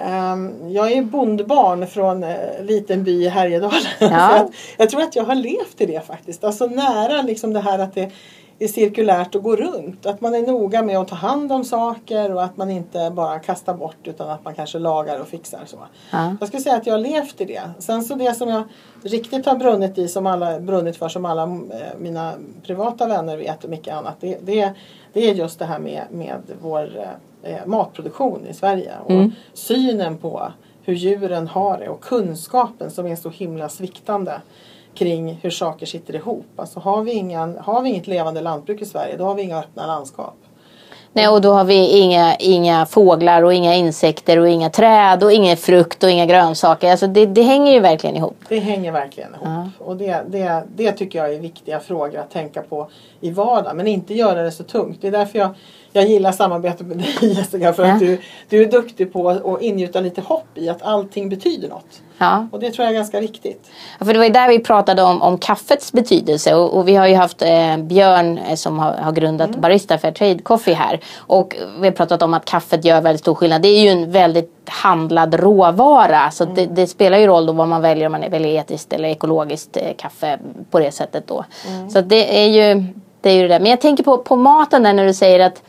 Ehm, 0.00 0.70
jag 0.70 0.92
är 0.92 1.02
bondbarn 1.02 1.86
från 1.86 2.22
en 2.22 2.66
liten 2.66 3.04
by 3.04 3.24
i 3.24 3.28
Härjedalen. 3.28 3.80
Ja. 4.00 4.48
Jag 4.76 4.90
tror 4.90 5.02
att 5.02 5.16
jag 5.16 5.24
har 5.24 5.34
levt 5.34 5.80
i 5.80 5.86
det 5.86 6.06
faktiskt. 6.06 6.44
Alltså 6.44 6.66
nära 6.66 7.22
liksom 7.22 7.52
det 7.52 7.60
här 7.60 7.78
att 7.78 7.94
det 7.94 8.12
är 8.58 8.68
cirkulärt 8.68 9.34
och 9.34 9.42
går 9.42 9.56
runt. 9.56 10.06
Att 10.06 10.20
man 10.20 10.34
är 10.34 10.42
noga 10.42 10.82
med 10.82 10.98
att 10.98 11.08
ta 11.08 11.14
hand 11.14 11.52
om 11.52 11.64
saker 11.64 12.34
och 12.34 12.44
att 12.44 12.56
man 12.56 12.70
inte 12.70 13.10
bara 13.10 13.38
kastar 13.38 13.74
bort 13.74 13.96
utan 14.04 14.30
att 14.30 14.44
man 14.44 14.54
kanske 14.54 14.78
lagar 14.78 15.20
och 15.20 15.28
fixar. 15.28 15.60
Så. 15.66 15.76
Ja. 16.10 16.36
Jag 16.40 16.48
skulle 16.48 16.62
säga 16.62 16.76
att 16.76 16.86
jag 16.86 16.94
har 16.94 16.98
levt 16.98 17.40
i 17.40 17.44
det. 17.44 17.62
Sen 17.78 18.02
så 18.02 18.14
det 18.14 18.34
som 18.34 18.48
jag 18.48 18.62
riktigt 19.02 19.46
har 19.46 19.54
brunnit 19.54 19.98
i, 19.98 20.08
som 20.08 20.26
alla, 20.26 20.60
brunnit 20.60 20.96
för 20.96 21.08
som 21.08 21.24
alla 21.24 21.42
eh, 21.42 21.98
mina 21.98 22.32
privata 22.62 23.06
vänner 23.06 23.36
vet 23.36 23.64
och 23.64 23.70
mycket 23.70 23.94
annat. 23.94 24.16
Det, 24.20 24.38
det, 24.42 24.72
det 25.12 25.30
är 25.30 25.34
just 25.34 25.58
det 25.58 25.64
här 25.64 25.78
med, 25.78 26.02
med 26.10 26.42
vår 26.62 26.98
eh, 26.98 27.08
matproduktion 27.66 28.46
i 28.50 28.54
Sverige. 28.54 28.92
Och 29.04 29.10
Mm. 29.10 29.32
synen 29.54 30.16
på 30.18 30.52
hur 30.84 30.94
djuren 30.94 31.48
har 31.48 31.78
det 31.78 31.88
och 31.88 32.00
kunskapen 32.00 32.90
som 32.90 33.06
är 33.06 33.16
så 33.16 33.30
himla 33.30 33.68
sviktande 33.68 34.40
kring 34.94 35.38
hur 35.42 35.50
saker 35.50 35.86
sitter 35.86 36.14
ihop. 36.16 36.46
Alltså 36.56 36.80
har 36.80 37.02
vi, 37.02 37.12
ingen, 37.12 37.58
har 37.58 37.82
vi 37.82 37.88
inget 37.90 38.06
levande 38.06 38.40
lantbruk 38.40 38.82
i 38.82 38.84
Sverige 38.84 39.16
då 39.16 39.24
har 39.24 39.34
vi 39.34 39.42
inga 39.42 39.58
öppna 39.58 39.86
landskap. 39.86 40.34
Nej, 41.12 41.28
och 41.28 41.40
då 41.40 41.52
har 41.52 41.64
vi 41.64 42.00
inga, 42.00 42.36
inga 42.36 42.86
fåglar 42.86 43.42
och 43.42 43.54
inga 43.54 43.74
insekter 43.74 44.38
och 44.38 44.48
inga 44.48 44.70
träd 44.70 45.22
och 45.22 45.32
ingen 45.32 45.56
frukt 45.56 46.02
och 46.02 46.10
inga 46.10 46.26
grönsaker. 46.26 46.90
Alltså 46.90 47.06
det, 47.06 47.26
det 47.26 47.42
hänger 47.42 47.72
ju 47.72 47.80
verkligen 47.80 48.16
ihop. 48.16 48.36
Det 48.48 48.58
hänger 48.58 48.92
verkligen 48.92 49.34
ihop. 49.34 49.68
Och 49.78 49.96
det, 49.96 50.22
det, 50.28 50.62
det 50.76 50.92
tycker 50.92 51.18
jag 51.18 51.34
är 51.34 51.38
viktiga 51.40 51.80
frågor 51.80 52.18
att 52.18 52.30
tänka 52.30 52.62
på 52.62 52.88
i 53.20 53.30
vardagen. 53.30 53.76
Men 53.76 53.86
inte 53.86 54.14
göra 54.14 54.42
det 54.42 54.50
så 54.52 54.62
tungt. 54.64 54.98
Det 55.00 55.08
är 55.08 55.12
därför 55.12 55.38
jag, 55.38 55.50
jag 55.96 56.08
gillar 56.08 56.32
samarbetet 56.32 56.86
med 56.86 56.98
dig 56.98 57.16
Jessica. 57.20 57.72
För 57.72 57.82
att 57.82 57.98
du, 57.98 58.20
du 58.48 58.62
är 58.62 58.70
duktig 58.70 59.12
på 59.12 59.28
att 59.28 59.62
ingjuta 59.62 60.00
lite 60.00 60.20
hopp 60.20 60.48
i 60.54 60.68
att 60.68 60.82
allting 60.82 61.28
betyder 61.28 61.68
något. 61.68 62.02
Ja. 62.18 62.46
Och 62.52 62.60
det 62.60 62.70
tror 62.70 62.84
jag 62.84 62.92
är 62.94 62.98
ganska 62.98 63.20
viktigt. 63.20 63.70
Ja, 63.98 64.06
För 64.06 64.12
det 64.12 64.18
var 64.18 64.26
ju 64.26 64.32
där 64.32 64.48
vi 64.48 64.58
pratade 64.58 65.02
om, 65.02 65.22
om 65.22 65.38
kaffets 65.38 65.92
betydelse 65.92 66.54
och, 66.54 66.78
och 66.78 66.88
vi 66.88 66.94
har 66.94 67.06
ju 67.06 67.14
haft 67.14 67.42
eh, 67.42 67.76
Björn 67.76 68.38
eh, 68.38 68.54
som 68.54 68.78
har, 68.78 68.92
har 68.92 69.12
grundat 69.12 69.56
Barista 69.56 69.98
Fair 69.98 70.12
Trade 70.12 70.38
Coffee 70.38 70.74
här. 70.74 71.00
Och 71.16 71.56
vi 71.80 71.86
har 71.86 71.92
pratat 71.92 72.22
om 72.22 72.34
att 72.34 72.44
kaffet 72.44 72.84
gör 72.84 73.00
väldigt 73.00 73.20
stor 73.20 73.34
skillnad. 73.34 73.62
Det 73.62 73.68
är 73.68 73.80
ju 73.80 73.88
en 73.88 74.10
väldigt 74.10 74.52
handlad 74.64 75.34
råvara 75.34 76.30
så 76.30 76.44
det, 76.44 76.66
det 76.66 76.86
spelar 76.86 77.18
ju 77.18 77.26
roll 77.26 77.46
då 77.46 77.52
vad 77.52 77.68
man 77.68 77.82
väljer 77.82 78.06
om 78.06 78.12
man 78.12 78.30
väljer 78.30 78.60
etiskt 78.60 78.92
eller 78.92 79.08
ekologiskt 79.08 79.76
eh, 79.76 79.94
kaffe 79.98 80.38
på 80.70 80.78
det 80.78 80.92
sättet 80.92 81.26
då. 81.26 81.44
Så 81.92 81.98
att 81.98 82.08
det 82.08 82.44
är 82.44 82.46
ju 82.46 82.84
det. 83.20 83.30
Är 83.30 83.34
ju 83.34 83.42
det 83.42 83.48
där. 83.48 83.60
Men 83.60 83.70
jag 83.70 83.80
tänker 83.80 84.04
på, 84.04 84.18
på 84.18 84.36
maten 84.36 84.82
där 84.82 84.92
när 84.92 85.06
du 85.06 85.14
säger 85.14 85.40
att 85.40 85.62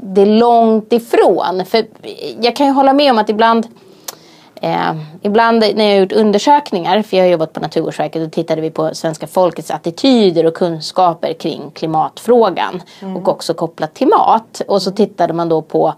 det 0.00 0.22
är 0.22 0.26
långt 0.26 0.92
ifrån. 0.92 1.64
För 1.66 1.86
jag 2.40 2.56
kan 2.56 2.66
ju 2.66 2.72
hålla 2.72 2.92
med 2.92 3.10
om 3.10 3.18
att 3.18 3.28
ibland 3.28 3.66
Eh, 4.64 4.94
ibland 5.22 5.64
när 5.74 5.84
jag 5.84 5.98
gjort 5.98 6.12
undersökningar, 6.12 7.02
för 7.02 7.16
jag 7.16 7.24
har 7.24 7.30
jobbat 7.30 7.52
på 7.52 7.60
Naturvårdsverket, 7.60 8.22
då 8.22 8.30
tittade 8.30 8.60
vi 8.60 8.70
på 8.70 8.94
svenska 8.94 9.26
folkets 9.26 9.70
attityder 9.70 10.46
och 10.46 10.54
kunskaper 10.54 11.32
kring 11.32 11.70
klimatfrågan. 11.70 12.82
Och 13.16 13.28
också 13.28 13.54
kopplat 13.54 13.94
till 13.94 14.08
mat. 14.08 14.62
Och 14.68 14.82
så 14.82 14.90
tittade 14.90 15.32
man 15.32 15.48
då 15.48 15.62
på 15.62 15.94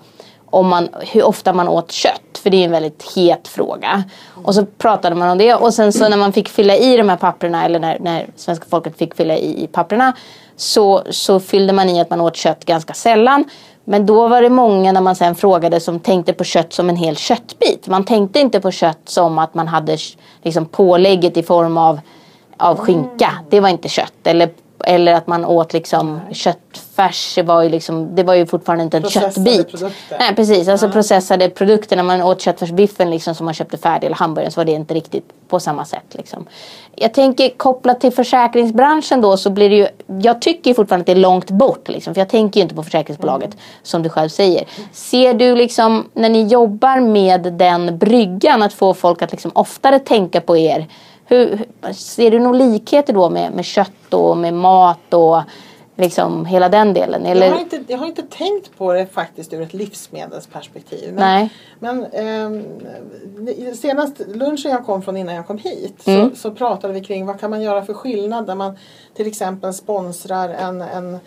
om 0.47 0.69
man, 0.69 0.89
hur 1.13 1.25
ofta 1.25 1.53
man 1.53 1.69
åt 1.69 1.93
kött. 1.93 2.39
För 2.43 2.51
det 2.51 2.57
är 2.57 2.65
en 2.65 2.71
väldigt 2.71 3.13
het 3.17 3.49
fråga. 3.49 4.05
Och 4.45 4.55
så 4.55 4.67
pratade 4.67 5.17
man 5.17 5.31
om 5.31 5.39
det. 5.39 5.55
Och 5.55 5.75
sen 5.75 5.93
så 5.93 6.09
när 6.09 6.17
man 6.17 6.33
fick 6.33 6.49
fylla 6.49 6.77
i 6.77 6.97
de 6.97 7.09
här 7.09 7.17
papperna, 7.17 7.65
eller 7.65 7.79
när, 7.79 7.99
när 8.01 8.27
svenska 8.37 8.67
folket 8.71 8.99
fick 8.99 9.15
fylla 9.15 9.37
i 9.37 9.69
papperna. 9.73 10.13
Så, 10.57 11.03
så 11.11 11.41
fyllde 11.41 11.73
man 11.73 11.89
i 11.89 12.01
att 12.01 12.11
man 12.11 12.21
åt 12.21 12.37
kött 12.37 12.65
ganska 12.65 12.95
sällan. 12.95 13.45
Men 13.89 14.07
då 14.07 14.29
var 14.29 14.43
det 14.43 14.51
många 14.51 14.93
när 14.93 15.01
man 15.01 15.17
sen 15.17 15.35
frågade 15.35 15.81
som 15.81 16.01
tänkte 16.01 16.33
på 16.33 16.45
kött 16.45 16.73
som 16.73 16.89
en 16.89 16.97
hel 16.97 17.17
köttbit. 17.17 17.89
Man 17.89 18.05
tänkte 18.05 18.41
inte 18.41 18.61
på 18.61 18.71
kött 18.71 19.01
som 19.05 19.39
att 19.39 19.55
man 19.55 19.69
hade 19.69 19.99
liksom 20.43 20.67
pålägget 20.67 21.37
i 21.37 21.43
form 21.43 21.79
av, 21.79 22.01
av 22.57 22.79
skinka. 22.79 23.33
Det 23.51 23.61
var 23.61 23.69
inte 23.69 23.89
kött. 23.89 24.13
Eller 24.25 24.51
eller 24.85 25.15
att 25.15 25.27
man 25.27 25.45
åt 25.45 25.73
liksom 25.73 26.21
köttfärs. 26.33 27.39
Var 27.45 27.63
ju 27.63 27.69
liksom, 27.69 28.15
det 28.15 28.23
var 28.23 28.35
ju 28.35 28.47
fortfarande 28.47 28.85
inte 28.85 28.97
en 28.97 29.03
processade 29.03 29.33
köttbit. 29.35 29.71
Produkter. 29.71 30.17
Nej 30.21 30.35
precis, 30.35 30.69
alltså 30.69 30.87
ja. 30.87 30.93
processade 30.93 31.49
produkter. 31.49 31.97
När 31.97 32.03
man 32.03 32.23
åt 32.23 32.41
köttfärsbiffen 32.41 33.11
liksom, 33.11 33.35
som 33.35 33.45
man 33.45 33.55
köpte 33.55 33.79
färdig 33.79 34.07
eller 34.07 34.17
hamburgaren 34.17 34.53
så 34.53 34.61
var 34.61 34.65
det 34.65 34.73
inte 34.73 34.95
riktigt 34.95 35.33
på 35.49 35.61
samma 35.61 35.85
sätt. 35.85 36.05
Liksom. 36.11 36.47
Jag 36.95 37.15
tänker 37.15 37.49
kopplat 37.49 38.01
till 38.01 38.13
försäkringsbranschen 38.13 39.21
då 39.21 39.37
så 39.37 39.51
blir 39.51 39.71
det 39.71 39.77
ju. 39.77 39.89
Jag 40.23 40.41
tycker 40.41 40.75
fortfarande 40.75 41.03
att 41.03 41.07
det 41.07 41.13
är 41.13 41.17
långt 41.17 41.51
bort. 41.51 41.89
Liksom, 41.89 42.15
för 42.15 42.21
jag 42.21 42.29
tänker 42.29 42.61
ju 42.61 42.63
inte 42.63 42.75
på 42.75 42.83
försäkringsbolaget 42.83 43.51
mm. 43.51 43.59
som 43.83 44.03
du 44.03 44.09
själv 44.09 44.29
säger. 44.29 44.65
Ser 44.93 45.35
du 45.35 45.55
liksom 45.55 46.09
när 46.15 46.29
ni 46.29 46.43
jobbar 46.43 47.01
med 47.01 47.53
den 47.53 47.99
bryggan 47.99 48.63
att 48.63 48.73
få 48.73 48.95
folk 48.95 49.23
att 49.23 49.33
liksom 49.33 49.51
oftare 49.55 49.99
tänka 49.99 50.41
på 50.41 50.57
er 50.57 50.87
hur, 51.27 51.65
ser 51.93 52.31
du 52.31 52.39
några 52.39 52.59
likheter 52.59 53.13
då 53.13 53.31
med, 53.31 53.53
med 53.53 53.65
kött 53.65 54.15
och 54.15 54.37
med 54.37 54.55
mat 54.55 55.15
och 55.15 55.43
liksom 55.97 56.47
hela 56.47 56.69
den 56.69 56.95
delen? 56.95 57.27
Eller? 57.27 57.47
Jag, 57.47 57.53
har 57.53 57.61
inte, 57.61 57.85
jag 57.87 57.99
har 57.99 58.07
inte 58.07 58.23
tänkt 58.23 58.79
på 58.79 58.93
det 58.93 59.07
faktiskt 59.07 59.53
ur 59.53 59.63
ett 59.63 59.75
livsmedelsperspektiv. 59.75 61.15
Men, 61.15 61.17
Nej. 61.17 61.51
men 61.79 62.05
eh, 62.05 63.75
senast 63.75 64.21
lunchen 64.27 64.71
jag 64.71 64.87
kom 64.87 65.03
från 65.03 65.17
innan 65.17 65.35
jag 65.35 65.47
kom 65.47 65.59
hit 65.59 66.07
mm. 66.07 66.31
så, 66.31 66.37
så 66.37 66.51
pratade 66.51 66.95
vi 66.95 67.05
kring 67.05 67.27
vad 67.27 67.41
kan 67.41 67.51
man 67.51 67.63
göra 67.63 67.85
för 67.85 67.95
skillnad 67.95 68.47
när 68.47 68.55
man 68.55 68.79
till 69.15 69.27
exempel 69.27 69.75
sponsrar 69.75 70.49
en, 70.49 70.81
en 70.81 71.19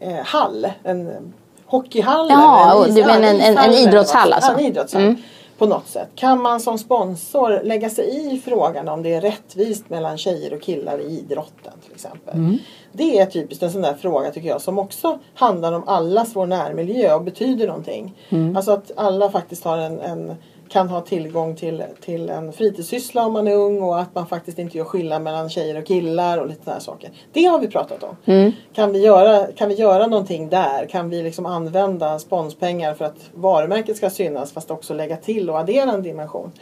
eh, 0.00 0.24
hall. 0.24 0.66
En 0.82 1.32
hockeyhall. 1.66 2.26
Ja, 2.30 2.72
eller 2.72 2.88
en, 2.88 2.94
du 2.94 3.04
menar 3.04 3.28
en, 3.28 3.40
en, 3.40 3.58
en 3.58 3.72
idrottshall 3.72 4.32
alltså? 4.32 4.52
En 4.52 4.60
idrottshall. 4.60 5.02
Mm 5.02 5.16
på 5.58 5.66
något 5.66 5.88
sätt. 5.88 6.08
Kan 6.14 6.42
man 6.42 6.60
som 6.60 6.78
sponsor 6.78 7.60
lägga 7.64 7.90
sig 7.90 8.34
i 8.34 8.40
frågan 8.40 8.88
om 8.88 9.02
det 9.02 9.14
är 9.14 9.20
rättvist 9.20 9.90
mellan 9.90 10.18
tjejer 10.18 10.54
och 10.54 10.62
killar 10.62 10.98
i 10.98 11.18
idrotten 11.18 11.72
till 11.84 11.92
exempel. 11.94 12.34
Mm. 12.34 12.58
Det 12.92 13.18
är 13.18 13.26
typiskt 13.26 13.62
en 13.62 13.72
sån 13.72 13.82
där 13.82 13.94
fråga 13.94 14.30
tycker 14.30 14.48
jag 14.48 14.60
som 14.60 14.78
också 14.78 15.18
handlar 15.34 15.72
om 15.72 15.88
allas 15.88 16.36
vår 16.36 16.46
närmiljö 16.46 17.14
och 17.14 17.22
betyder 17.22 17.66
någonting. 17.66 18.14
Mm. 18.28 18.56
Alltså 18.56 18.70
att 18.70 18.90
alla 18.96 19.30
faktiskt 19.30 19.64
har 19.64 19.78
en, 19.78 20.00
en 20.00 20.34
kan 20.68 20.88
ha 20.88 21.00
tillgång 21.00 21.56
till, 21.56 21.84
till 22.00 22.30
en 22.30 22.52
fritidssyssla 22.52 23.26
om 23.26 23.32
man 23.32 23.48
är 23.48 23.54
ung 23.54 23.82
och 23.82 24.00
att 24.00 24.14
man 24.14 24.26
faktiskt 24.26 24.58
inte 24.58 24.78
gör 24.78 24.84
skillnad 24.84 25.22
mellan 25.22 25.50
tjejer 25.50 25.78
och 25.78 25.86
killar 25.86 26.38
och 26.38 26.48
lite 26.48 26.64
sådana 26.64 26.80
saker. 26.80 27.10
Det 27.32 27.44
har 27.44 27.58
vi 27.58 27.68
pratat 27.68 28.02
om. 28.02 28.16
Mm. 28.24 28.52
Kan, 28.74 28.92
vi 28.92 28.98
göra, 28.98 29.46
kan 29.52 29.68
vi 29.68 29.74
göra 29.74 30.06
någonting 30.06 30.48
där? 30.48 30.86
Kan 30.86 31.10
vi 31.10 31.22
liksom 31.22 31.46
använda 31.46 32.18
sponspengar 32.18 32.94
för 32.94 33.04
att 33.04 33.30
varumärket 33.34 33.96
ska 33.96 34.10
synas 34.10 34.52
fast 34.52 34.70
också 34.70 34.94
lägga 34.94 35.16
till 35.16 35.50
och 35.50 35.58
addera 35.58 35.90
en 35.90 36.02
dimension? 36.02 36.52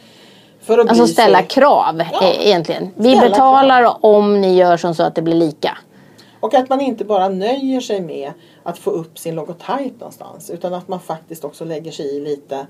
För 0.61 0.77
att 0.77 0.89
alltså 0.89 1.07
ställa 1.07 1.37
sig... 1.37 1.47
krav 1.47 2.01
ja. 2.13 2.27
E- 2.27 2.47
egentligen. 2.47 2.89
Vi 2.95 3.15
ställa 3.15 3.29
betalar 3.29 3.81
krav. 3.81 3.97
om 4.01 4.41
ni 4.41 4.55
gör 4.55 4.77
som 4.77 4.95
så 4.95 5.03
att 5.03 5.15
det 5.15 5.21
blir 5.21 5.35
lika. 5.35 5.77
Och 6.39 6.53
att 6.53 6.69
man 6.69 6.81
inte 6.81 7.05
bara 7.05 7.29
nöjer 7.29 7.81
sig 7.81 8.01
med 8.01 8.31
att 8.63 8.77
få 8.77 8.89
upp 8.89 9.19
sin 9.19 9.35
logotyp 9.35 9.99
någonstans 9.99 10.49
utan 10.49 10.73
att 10.73 10.87
man 10.87 10.99
faktiskt 10.99 11.45
också 11.45 11.65
lägger 11.65 11.91
sig 11.91 12.17
i 12.17 12.19
lite 12.19 12.67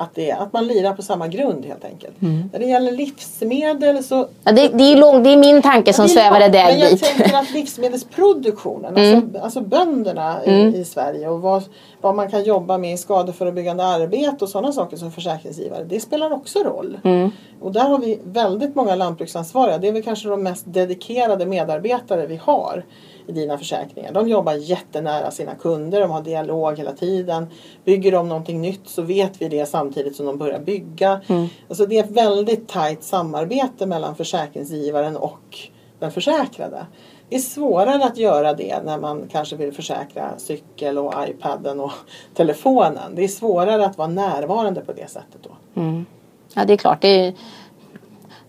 att, 0.00 0.14
det, 0.14 0.32
att 0.32 0.52
man 0.52 0.66
lirar 0.66 0.92
på 0.92 1.02
samma 1.02 1.28
grund 1.28 1.64
helt 1.64 1.84
enkelt. 1.84 2.22
Mm. 2.22 2.50
När 2.52 2.58
det 2.58 2.66
gäller 2.66 2.92
livsmedel 2.92 4.04
så... 4.04 4.28
Ja, 4.44 4.52
det, 4.52 4.68
det, 4.68 4.84
är 4.84 4.96
lång, 4.96 5.22
det 5.22 5.30
är 5.30 5.36
min 5.36 5.62
tanke 5.62 5.92
som 5.92 6.08
svävar 6.08 6.40
där 6.40 6.50
Men 6.50 6.78
jag 6.78 6.90
dit. 6.90 7.02
tänker 7.02 7.36
att 7.36 7.50
livsmedelsproduktionen, 7.50 8.96
mm. 8.96 9.22
alltså, 9.22 9.40
alltså 9.42 9.60
bönderna 9.60 10.40
mm. 10.40 10.74
i, 10.74 10.78
i, 10.78 10.84
Sverige 10.84 11.28
och 11.28 11.40
vad, 11.40 11.62
vad 12.00 12.14
man 12.14 12.30
kan 12.30 12.44
jobba 12.44 12.78
med 12.78 12.94
i 12.94 12.96
skadeförebyggande 12.96 13.84
arbete 13.84 14.44
och 14.44 14.48
sådana 14.48 14.72
saker 14.72 14.96
som 14.96 15.12
försäkringsgivare. 15.12 15.84
Det 15.84 16.00
spelar 16.00 16.32
också 16.32 16.58
roll. 16.58 16.98
Mm. 17.04 17.30
Och 17.60 17.72
där 17.72 17.88
har 17.88 17.98
vi 17.98 18.20
väldigt 18.24 18.74
många 18.74 18.94
lantbruksansvariga. 18.94 19.78
Det 19.78 19.88
är 19.88 19.92
väl 19.92 20.02
kanske 20.02 20.28
de 20.28 20.42
mest 20.42 20.64
dedikerade 20.66 21.46
medarbetare 21.46 22.26
vi 22.26 22.36
har 22.36 22.84
i 23.28 23.32
dina 23.32 23.58
försäkringar. 23.58 24.12
De 24.12 24.28
jobbar 24.28 24.52
jättenära 24.52 25.30
sina 25.30 25.54
kunder, 25.54 26.00
de 26.00 26.10
har 26.10 26.22
dialog 26.22 26.78
hela 26.78 26.92
tiden. 26.92 27.46
Bygger 27.84 28.12
de 28.12 28.28
någonting 28.28 28.60
nytt 28.60 28.88
så 28.88 29.02
vet 29.02 29.42
vi 29.42 29.48
det 29.48 29.66
samtidigt 29.66 30.16
som 30.16 30.26
de 30.26 30.38
börjar 30.38 30.58
bygga. 30.58 31.20
Mm. 31.26 31.48
Alltså 31.68 31.86
det 31.86 31.98
är 31.98 32.04
ett 32.04 32.10
väldigt 32.10 32.68
tajt 32.68 33.02
samarbete 33.02 33.86
mellan 33.86 34.16
försäkringsgivaren 34.16 35.16
och 35.16 35.58
den 35.98 36.12
försäkrade. 36.12 36.86
Det 37.28 37.36
är 37.36 37.40
svårare 37.40 38.04
att 38.04 38.16
göra 38.16 38.54
det 38.54 38.82
när 38.84 38.98
man 38.98 39.28
kanske 39.32 39.56
vill 39.56 39.72
försäkra 39.72 40.38
cykel 40.38 40.98
och 40.98 41.14
iPaden 41.28 41.80
och 41.80 41.92
telefonen. 42.34 43.14
Det 43.14 43.24
är 43.24 43.28
svårare 43.28 43.86
att 43.86 43.98
vara 43.98 44.08
närvarande 44.08 44.80
på 44.80 44.92
det 44.92 45.10
sättet 45.10 45.40
då. 45.42 45.80
Mm. 45.80 46.06
Ja 46.54 46.64
det 46.64 46.72
är 46.72 46.76
klart. 46.76 47.02
Det 47.02 47.26
är 47.26 47.34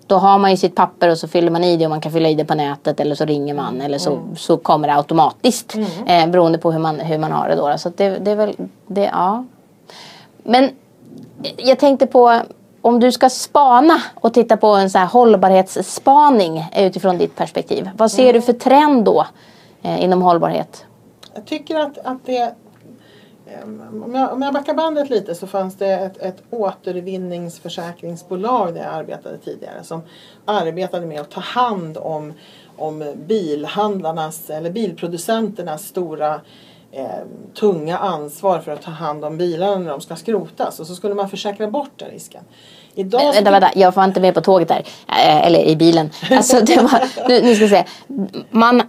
då 0.09 0.17
har 0.17 0.37
man 0.37 0.51
ju 0.51 0.57
sitt 0.57 0.75
papper 0.75 1.09
och 1.09 1.17
så 1.17 1.27
fyller 1.27 1.51
man 1.51 1.63
i 1.63 1.77
det 1.77 1.85
och 1.85 1.89
man 1.89 2.01
kan 2.01 2.11
fylla 2.11 2.29
i 2.29 2.35
det 2.35 2.45
på 2.45 2.55
nätet 2.55 2.99
eller 2.99 3.15
så 3.15 3.25
ringer 3.25 3.53
man 3.53 3.73
mm. 3.73 3.85
eller 3.85 3.97
så, 3.97 4.11
mm. 4.11 4.35
så 4.35 4.57
kommer 4.57 4.87
det 4.87 4.95
automatiskt. 4.95 5.75
Mm. 5.75 6.07
Eh, 6.07 6.31
beroende 6.31 6.57
på 6.57 6.71
hur 6.71 6.79
man, 6.79 6.99
hur 6.99 7.17
man 7.17 7.31
har 7.31 7.49
det 7.49 7.55
då. 7.55 7.77
Så 7.77 7.91
det, 7.95 8.09
det 8.09 8.31
är 8.31 8.35
väl, 8.35 8.55
det, 8.87 9.03
ja. 9.03 9.45
Men 10.43 10.69
jag 11.57 11.79
tänkte 11.79 12.07
på 12.07 12.41
om 12.81 12.99
du 12.99 13.11
ska 13.11 13.29
spana 13.29 14.01
och 14.15 14.33
titta 14.33 14.57
på 14.57 14.67
en 14.67 14.89
så 14.89 14.97
här 14.97 15.05
hållbarhetsspaning 15.05 16.65
utifrån 16.75 17.17
ditt 17.17 17.35
perspektiv. 17.35 17.89
Vad 17.97 18.11
ser 18.11 18.23
mm. 18.23 18.33
du 18.33 18.41
för 18.41 18.53
trend 18.53 19.05
då 19.05 19.25
eh, 19.81 20.03
inom 20.03 20.21
hållbarhet? 20.21 20.85
Jag 21.33 21.45
tycker 21.45 21.79
att, 21.79 21.97
att 21.97 22.25
det 22.25 22.53
om 24.03 24.15
jag, 24.15 24.33
om 24.33 24.41
jag 24.41 24.53
backar 24.53 24.73
bandet 24.73 25.09
lite 25.09 25.35
så 25.35 25.47
fanns 25.47 25.75
det 25.75 25.87
ett, 25.87 26.17
ett 26.17 26.43
återvinningsförsäkringsbolag 26.49 28.73
där 28.73 28.83
jag 28.83 28.93
arbetade 28.93 29.37
tidigare 29.37 29.83
som 29.83 30.01
arbetade 30.45 31.05
med 31.05 31.21
att 31.21 31.31
ta 31.31 31.41
hand 31.41 31.97
om, 31.97 32.33
om 32.77 33.13
bilhandlarnas 33.27 34.49
eller 34.49 34.71
bilproducenternas 34.71 35.87
stora 35.87 36.41
eh, 36.91 37.05
tunga 37.59 37.97
ansvar 37.97 38.59
för 38.59 38.71
att 38.71 38.81
ta 38.81 38.91
hand 38.91 39.25
om 39.25 39.37
bilarna 39.37 39.77
när 39.77 39.91
de 39.91 40.01
ska 40.01 40.15
skrotas 40.15 40.79
och 40.79 40.87
så 40.87 40.95
skulle 40.95 41.15
man 41.15 41.29
försäkra 41.29 41.67
bort 41.67 41.91
den 41.95 42.09
risken. 42.09 42.43
Idag 42.95 43.33
vänta, 43.33 43.51
vänta, 43.51 43.71
jag 43.75 43.91
var 43.91 44.05
inte 44.05 44.21
med 44.21 44.33
på 44.33 44.41
tåget 44.41 44.67
där. 44.67 44.87
Äh, 45.07 45.47
eller 45.47 45.59
i 45.59 45.75
bilen. 45.75 46.09
Alltså, 46.31 46.55
var, 46.55 47.29
nu, 47.29 47.41
nu 47.41 47.55
ska 47.55 47.63
jag 47.63 47.69
säga. 47.69 47.85
Man, 48.49 48.81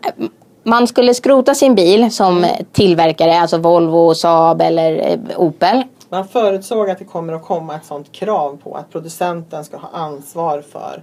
man 0.62 0.86
skulle 0.86 1.14
skrota 1.14 1.54
sin 1.54 1.74
bil 1.74 2.12
som 2.12 2.46
tillverkare, 2.72 3.40
alltså 3.40 3.58
Volvo, 3.58 4.14
Saab 4.14 4.60
eller 4.60 5.10
eh, 5.10 5.40
Opel. 5.40 5.82
Man 6.08 6.28
förutsåg 6.28 6.90
att 6.90 6.98
det 6.98 7.04
kommer 7.04 7.32
att 7.32 7.44
komma 7.44 7.74
ett 7.74 7.84
sådant 7.84 8.12
krav 8.12 8.58
på 8.62 8.74
att 8.74 8.92
producenten 8.92 9.64
ska 9.64 9.76
ha 9.76 9.88
ansvar 9.92 10.62
för 10.72 11.02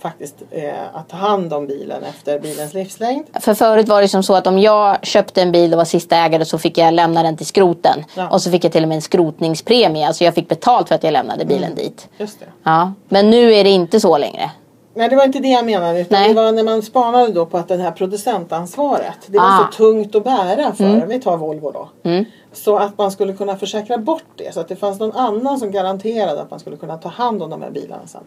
faktiskt 0.00 0.34
eh, 0.50 0.72
att 0.92 1.08
ta 1.08 1.16
hand 1.16 1.52
om 1.52 1.66
bilen 1.66 2.02
efter 2.04 2.40
bilens 2.40 2.74
livslängd. 2.74 3.26
För 3.40 3.54
förut 3.54 3.88
var 3.88 4.02
det 4.02 4.08
som 4.08 4.22
så 4.22 4.34
att 4.34 4.46
om 4.46 4.58
jag 4.58 5.06
köpte 5.06 5.42
en 5.42 5.52
bil 5.52 5.72
och 5.72 5.78
var 5.78 5.84
sista 5.84 6.16
ägare 6.16 6.44
så 6.44 6.58
fick 6.58 6.78
jag 6.78 6.94
lämna 6.94 7.22
den 7.22 7.36
till 7.36 7.46
skroten. 7.46 8.04
Ja. 8.14 8.28
Och 8.28 8.42
så 8.42 8.50
fick 8.50 8.64
jag 8.64 8.72
till 8.72 8.82
och 8.82 8.88
med 8.88 8.96
en 8.96 9.02
skrotningspremie. 9.02 10.06
Alltså 10.06 10.24
jag 10.24 10.34
fick 10.34 10.48
betalt 10.48 10.88
för 10.88 10.94
att 10.94 11.04
jag 11.04 11.12
lämnade 11.12 11.44
bilen 11.44 11.72
mm. 11.72 11.74
dit. 11.74 12.08
Just 12.18 12.40
det. 12.40 12.46
Ja. 12.62 12.92
Men 13.08 13.30
nu 13.30 13.54
är 13.54 13.64
det 13.64 13.70
inte 13.70 14.00
så 14.00 14.18
längre. 14.18 14.50
Nej 14.98 15.08
det 15.08 15.16
var 15.16 15.24
inte 15.24 15.38
det 15.38 15.48
jag 15.48 15.64
menade 15.64 16.00
utan 16.00 16.20
Nej. 16.20 16.28
det 16.28 16.34
var 16.34 16.52
när 16.52 16.62
man 16.62 16.82
spanade 16.82 17.32
då 17.32 17.46
på 17.46 17.58
att 17.58 17.68
det 17.68 17.76
här 17.76 17.90
producentansvaret 17.90 19.18
det 19.26 19.38
var 19.38 19.46
ah. 19.46 19.68
så 19.70 19.76
tungt 19.76 20.14
att 20.14 20.24
bära 20.24 20.72
för, 20.72 20.84
mm. 20.84 21.08
vi 21.08 21.20
tar 21.20 21.36
Volvo 21.36 21.70
då. 21.70 21.88
Mm. 22.02 22.24
Så 22.52 22.76
att 22.76 22.98
man 22.98 23.10
skulle 23.10 23.32
kunna 23.32 23.56
försäkra 23.56 23.98
bort 23.98 24.24
det 24.36 24.54
så 24.54 24.60
att 24.60 24.68
det 24.68 24.76
fanns 24.76 25.00
någon 25.00 25.16
annan 25.16 25.58
som 25.58 25.70
garanterade 25.70 26.42
att 26.42 26.50
man 26.50 26.60
skulle 26.60 26.76
kunna 26.76 26.98
ta 26.98 27.08
hand 27.08 27.42
om 27.42 27.50
de 27.50 27.62
här 27.62 27.70
bilarna 27.70 28.06
sen. 28.06 28.22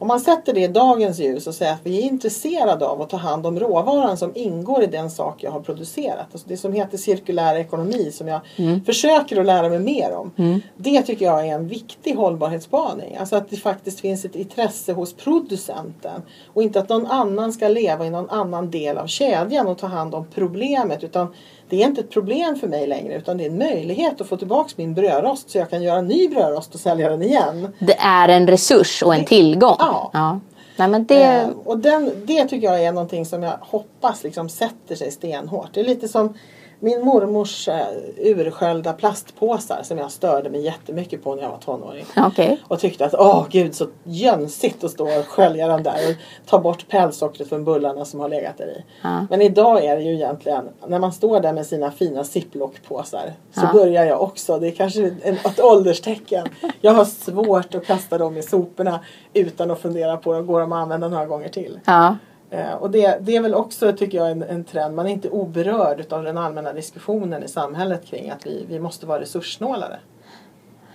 Om 0.00 0.08
man 0.08 0.20
sätter 0.20 0.54
det 0.54 0.60
i 0.60 0.68
dagens 0.68 1.18
ljus 1.18 1.46
och 1.46 1.54
säger 1.54 1.72
att 1.72 1.80
vi 1.82 1.98
är 1.98 2.02
intresserade 2.02 2.86
av 2.86 3.02
att 3.02 3.10
ta 3.10 3.16
hand 3.16 3.46
om 3.46 3.60
råvaran 3.60 4.16
som 4.16 4.32
ingår 4.34 4.82
i 4.82 4.86
den 4.86 5.10
sak 5.10 5.42
jag 5.42 5.50
har 5.50 5.60
producerat. 5.60 6.26
Alltså 6.32 6.48
det 6.48 6.56
som 6.56 6.72
heter 6.72 6.98
cirkulär 6.98 7.54
ekonomi 7.54 8.12
som 8.12 8.28
jag 8.28 8.40
mm. 8.56 8.84
försöker 8.84 9.40
att 9.40 9.46
lära 9.46 9.68
mig 9.68 9.78
mer 9.78 10.12
om. 10.16 10.30
Mm. 10.36 10.60
Det 10.76 11.02
tycker 11.02 11.24
jag 11.24 11.46
är 11.48 11.54
en 11.54 11.68
viktig 11.68 12.14
hållbarhetsspaning. 12.14 13.16
Alltså 13.16 13.36
att 13.36 13.50
det 13.50 13.56
faktiskt 13.56 14.00
finns 14.00 14.24
ett 14.24 14.36
intresse 14.36 14.92
hos 14.92 15.14
producenten. 15.14 16.22
Och 16.46 16.62
inte 16.62 16.80
att 16.80 16.88
någon 16.88 17.06
annan 17.06 17.52
ska 17.52 17.68
leva 17.68 18.06
i 18.06 18.10
någon 18.10 18.30
annan 18.30 18.70
del 18.70 18.98
av 18.98 19.06
kedjan 19.06 19.66
och 19.66 19.78
ta 19.78 19.86
hand 19.86 20.14
om 20.14 20.26
problemet. 20.34 21.04
Utan 21.04 21.34
det 21.70 21.82
är 21.82 21.86
inte 21.86 22.00
ett 22.00 22.10
problem 22.10 22.56
för 22.56 22.68
mig 22.68 22.86
längre 22.86 23.14
utan 23.14 23.36
det 23.36 23.44
är 23.44 23.50
en 23.50 23.58
möjlighet 23.58 24.20
att 24.20 24.26
få 24.26 24.36
tillbaka 24.36 24.70
min 24.76 24.94
brödrost 24.94 25.50
så 25.50 25.58
jag 25.58 25.70
kan 25.70 25.82
göra 25.82 25.98
en 25.98 26.06
ny 26.06 26.28
brödrost 26.28 26.74
och 26.74 26.80
sälja 26.80 27.10
den 27.10 27.22
igen. 27.22 27.68
Det 27.78 27.96
är 27.98 28.28
en 28.28 28.46
resurs 28.46 29.02
och 29.02 29.14
en 29.14 29.24
tillgång. 29.24 29.76
Ja. 29.78 30.10
ja. 30.12 30.40
Nej, 30.76 30.88
men 30.88 31.06
det... 31.06 31.22
Eh, 31.22 31.48
och 31.64 31.78
den, 31.78 32.12
det 32.24 32.44
tycker 32.44 32.66
jag 32.66 32.84
är 32.84 32.92
någonting 32.92 33.26
som 33.26 33.42
jag 33.42 33.58
hoppas 33.60 34.24
liksom 34.24 34.48
sätter 34.48 34.94
sig 34.94 35.10
stenhårt. 35.10 35.74
Det 35.74 35.80
är 35.80 35.84
lite 35.84 36.08
som 36.08 36.34
Min 36.82 37.04
mormors 37.04 37.68
eh, 37.68 37.86
ursköljda 38.16 38.92
plastpåsar 38.92 39.82
som 39.82 39.98
jag 39.98 40.10
störde 40.10 40.50
mig 40.50 40.60
jättemycket 40.60 41.24
på 41.24 41.34
när 41.34 41.42
jag 41.42 41.50
var 41.50 41.58
tonåring. 41.58 42.04
Okej. 42.16 42.60
Och 42.68 42.78
tyckte 42.80 43.04
att 43.06 43.14
åh 43.14 43.46
gud 43.50 43.74
så 43.74 43.86
jönsigt 44.04 44.84
att 44.84 44.90
stå 44.90 45.04
och 45.18 45.26
skölja 45.28 45.68
dem 45.68 45.82
där 45.82 45.92
och 46.10 46.14
ta 46.46 46.58
bort 46.58 46.88
pälssockret 46.88 47.48
från 47.48 47.64
bullarna 47.64 48.04
som 48.04 48.20
har 48.20 48.28
legat 48.28 48.58
där 48.58 48.66
i. 48.66 48.84
Ja. 49.02 49.26
Men 49.30 49.42
idag 49.42 49.84
är 49.84 49.96
det 49.96 50.02
ju 50.02 50.14
egentligen 50.14 50.68
när 50.86 50.98
man 50.98 51.12
står 51.12 51.40
där 51.40 51.52
med 51.52 51.66
sina 51.66 51.90
fina 51.90 52.22
ziplock-påsar 52.24 53.32
så 53.54 53.60
Ja. 53.62 53.72
börjar 53.72 54.04
jag 54.04 54.22
också. 54.22 54.58
Det 54.58 54.68
är 54.68 54.72
kanske 54.72 55.06
ett 55.44 55.60
ålderstecken. 55.60 56.46
Jag 56.80 56.92
har 56.92 57.04
svårt 57.04 57.74
att 57.74 57.86
kasta 57.86 58.18
dem 58.18 58.36
i 58.36 58.42
soporna 58.42 59.00
utan 59.34 59.70
att 59.70 59.80
fundera 59.80 60.16
på 60.16 60.32
dem. 60.32 60.46
Går 60.46 60.60
de 60.60 60.72
att 60.72 60.82
använda 60.82 61.08
några 61.08 61.26
gånger 61.26 61.48
till? 61.48 61.80
Ja. 61.84 62.16
Eh, 62.50 62.72
och 62.72 62.90
det, 62.90 63.18
det 63.20 63.36
är 63.36 63.40
väl 63.40 63.54
också 63.54 63.92
tycker 63.92 64.18
jag 64.18 64.30
en, 64.30 64.42
en 64.42 64.64
trend. 64.64 64.94
Man 64.94 65.06
är 65.06 65.10
inte 65.10 65.28
oberörd 65.28 66.12
av 66.12 66.24
den 66.24 66.38
allmänna 66.38 66.72
diskussionen 66.72 67.42
i 67.42 67.48
samhället 67.48 68.06
kring 68.06 68.30
att 68.30 68.46
vi, 68.46 68.66
vi 68.68 68.78
måste 68.78 69.06
vara 69.06 69.20
resurssnålare. 69.20 69.98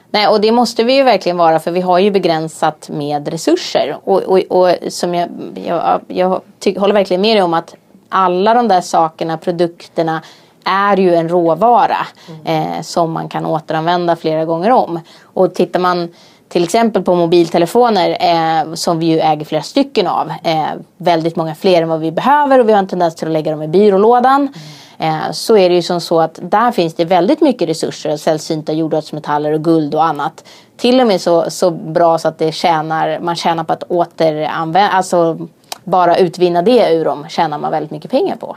Nej, 0.09 0.27
och 0.27 0.41
det 0.41 0.51
måste 0.51 0.83
vi 0.83 0.95
ju 0.95 1.03
verkligen 1.03 1.37
vara 1.37 1.59
för 1.59 1.71
vi 1.71 1.81
har 1.81 1.99
ju 1.99 2.11
begränsat 2.11 2.89
med 2.89 3.27
resurser. 3.27 3.97
Och, 4.03 4.23
och, 4.23 4.39
och 4.49 4.75
som 4.89 5.15
jag, 5.15 5.29
jag, 5.65 6.01
jag 6.07 6.41
ty, 6.59 6.79
håller 6.79 6.93
verkligen 6.93 7.21
med 7.21 7.35
dig 7.35 7.43
om 7.43 7.53
att 7.53 7.75
alla 8.09 8.53
de 8.53 8.67
där 8.67 8.81
sakerna, 8.81 9.37
produkterna 9.37 10.21
är 10.63 10.97
ju 10.97 11.15
en 11.15 11.29
råvara 11.29 12.07
eh, 12.45 12.81
som 12.81 13.11
man 13.11 13.29
kan 13.29 13.45
återanvända 13.45 14.15
flera 14.15 14.45
gånger 14.45 14.71
om. 14.71 14.99
Och 15.23 15.53
tittar 15.53 15.79
man 15.79 16.09
till 16.55 16.63
exempel 16.63 17.03
på 17.03 17.15
mobiltelefoner 17.15 18.17
eh, 18.19 18.73
som 18.73 18.99
vi 18.99 19.05
ju 19.05 19.19
äger 19.19 19.45
flera 19.45 19.61
stycken 19.61 20.07
av. 20.07 20.31
Eh, 20.43 20.65
väldigt 20.97 21.35
många 21.35 21.55
fler 21.55 21.81
än 21.81 21.89
vad 21.89 21.99
vi 21.99 22.11
behöver 22.11 22.59
och 22.59 22.69
vi 22.69 22.73
har 22.73 22.79
en 22.79 22.87
tendens 22.87 23.15
till 23.15 23.27
att 23.27 23.33
lägga 23.33 23.51
dem 23.51 23.63
i 23.63 23.67
byrålådan. 23.67 24.53
Eh, 24.97 25.31
så 25.31 25.57
är 25.57 25.69
det 25.69 25.75
ju 25.75 25.81
som 25.81 26.01
så 26.01 26.21
att 26.21 26.39
där 26.41 26.71
finns 26.71 26.93
det 26.93 27.05
väldigt 27.05 27.41
mycket 27.41 27.69
resurser, 27.69 28.17
sällsynta 28.17 28.73
jordartsmetaller 28.73 29.51
och 29.51 29.63
guld 29.63 29.95
och 29.95 30.03
annat. 30.03 30.45
Till 30.77 31.01
och 31.01 31.07
med 31.07 31.21
så, 31.21 31.45
så 31.51 31.71
bra 31.71 32.17
så 32.17 32.27
att 32.27 32.37
det 32.37 32.51
tjänar, 32.51 33.19
man 33.19 33.35
tjänar 33.35 33.63
på 33.63 33.73
att 33.73 33.83
återanvända, 33.83 34.89
alltså 34.89 35.47
bara 35.83 36.17
utvinna 36.17 36.61
det 36.61 36.93
ur 36.93 37.05
dem 37.05 37.25
tjänar 37.29 37.57
man 37.57 37.71
väldigt 37.71 37.91
mycket 37.91 38.11
pengar 38.11 38.35
på. 38.35 38.55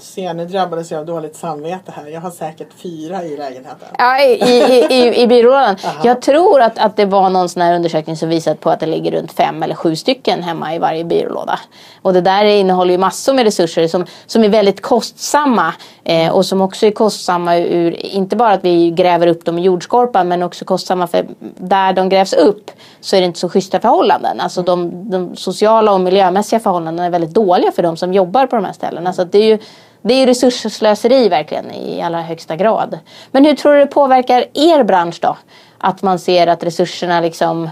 Se, 0.00 0.32
nu 0.32 0.46
drabbades 0.46 0.90
jag 0.90 1.00
av 1.00 1.06
dåligt 1.06 1.36
samvete 1.36 1.92
här. 1.96 2.06
Jag 2.06 2.20
har 2.20 2.30
säkert 2.30 2.68
fyra 2.76 3.24
i 3.24 3.36
lägenheten. 3.36 3.88
Ja, 3.98 4.20
i, 4.22 4.32
i, 4.32 4.86
i, 4.90 5.22
i 5.22 5.26
byrålådan. 5.26 5.76
Jag 6.04 6.22
tror 6.22 6.60
att, 6.60 6.78
att 6.78 6.96
det 6.96 7.04
var 7.04 7.30
någon 7.30 7.48
sån 7.48 7.62
här 7.62 7.74
undersökning 7.74 8.16
som 8.16 8.28
visat 8.28 8.60
på 8.60 8.70
att 8.70 8.80
det 8.80 8.86
ligger 8.86 9.12
runt 9.12 9.32
fem 9.32 9.62
eller 9.62 9.74
sju 9.74 9.96
stycken 9.96 10.42
hemma 10.42 10.74
i 10.74 10.78
varje 10.78 11.04
byrålåda. 11.04 11.60
Och 12.02 12.12
det 12.12 12.20
där 12.20 12.44
innehåller 12.44 12.92
ju 12.92 12.98
massor 12.98 13.34
med 13.34 13.44
resurser 13.44 13.88
som, 13.88 14.06
som 14.26 14.44
är 14.44 14.48
väldigt 14.48 14.82
kostsamma. 14.82 15.74
Eh, 16.04 16.32
och 16.32 16.46
som 16.46 16.60
också 16.60 16.86
är 16.86 16.90
kostsamma 16.90 17.56
ur, 17.56 18.06
inte 18.06 18.36
bara 18.36 18.52
att 18.52 18.64
vi 18.64 18.90
gräver 18.90 19.26
upp 19.26 19.44
dem 19.44 19.58
i 19.58 19.62
jordskorpan 19.62 20.28
men 20.28 20.42
också 20.42 20.64
kostsamma 20.64 21.06
för 21.06 21.26
där 21.56 21.92
de 21.92 22.08
grävs 22.08 22.32
upp 22.32 22.70
så 23.00 23.16
är 23.16 23.20
det 23.20 23.26
inte 23.26 23.38
så 23.38 23.48
schyssta 23.48 23.80
förhållanden. 23.80 24.40
Alltså 24.40 24.62
de, 24.62 25.10
de 25.10 25.36
sociala 25.36 25.92
och 25.92 26.00
miljömässiga 26.00 26.60
förhållandena 26.60 27.06
är 27.06 27.10
väldigt 27.10 27.34
dåliga 27.34 27.72
för 27.72 27.82
de 27.82 27.96
som 27.96 28.12
jobbar 28.12 28.46
på 28.46 28.56
de 28.56 28.64
här 28.64 28.72
ställena. 28.72 29.12
Så 29.12 29.24
det 29.24 29.38
är 29.38 29.44
ju 29.44 29.58
det 30.02 30.14
är 30.14 30.26
resursslöseri 30.26 31.28
verkligen 31.28 31.70
i 31.70 32.02
allra 32.02 32.22
högsta 32.22 32.56
grad. 32.56 32.98
Men 33.30 33.44
hur 33.44 33.54
tror 33.54 33.72
du 33.72 33.80
det 33.80 33.86
påverkar 33.86 34.44
er 34.54 34.84
bransch 34.84 35.18
då? 35.22 35.36
Att 35.78 36.02
man 36.02 36.18
ser 36.18 36.46
att 36.46 36.64
resurserna 36.64 37.20
liksom... 37.20 37.70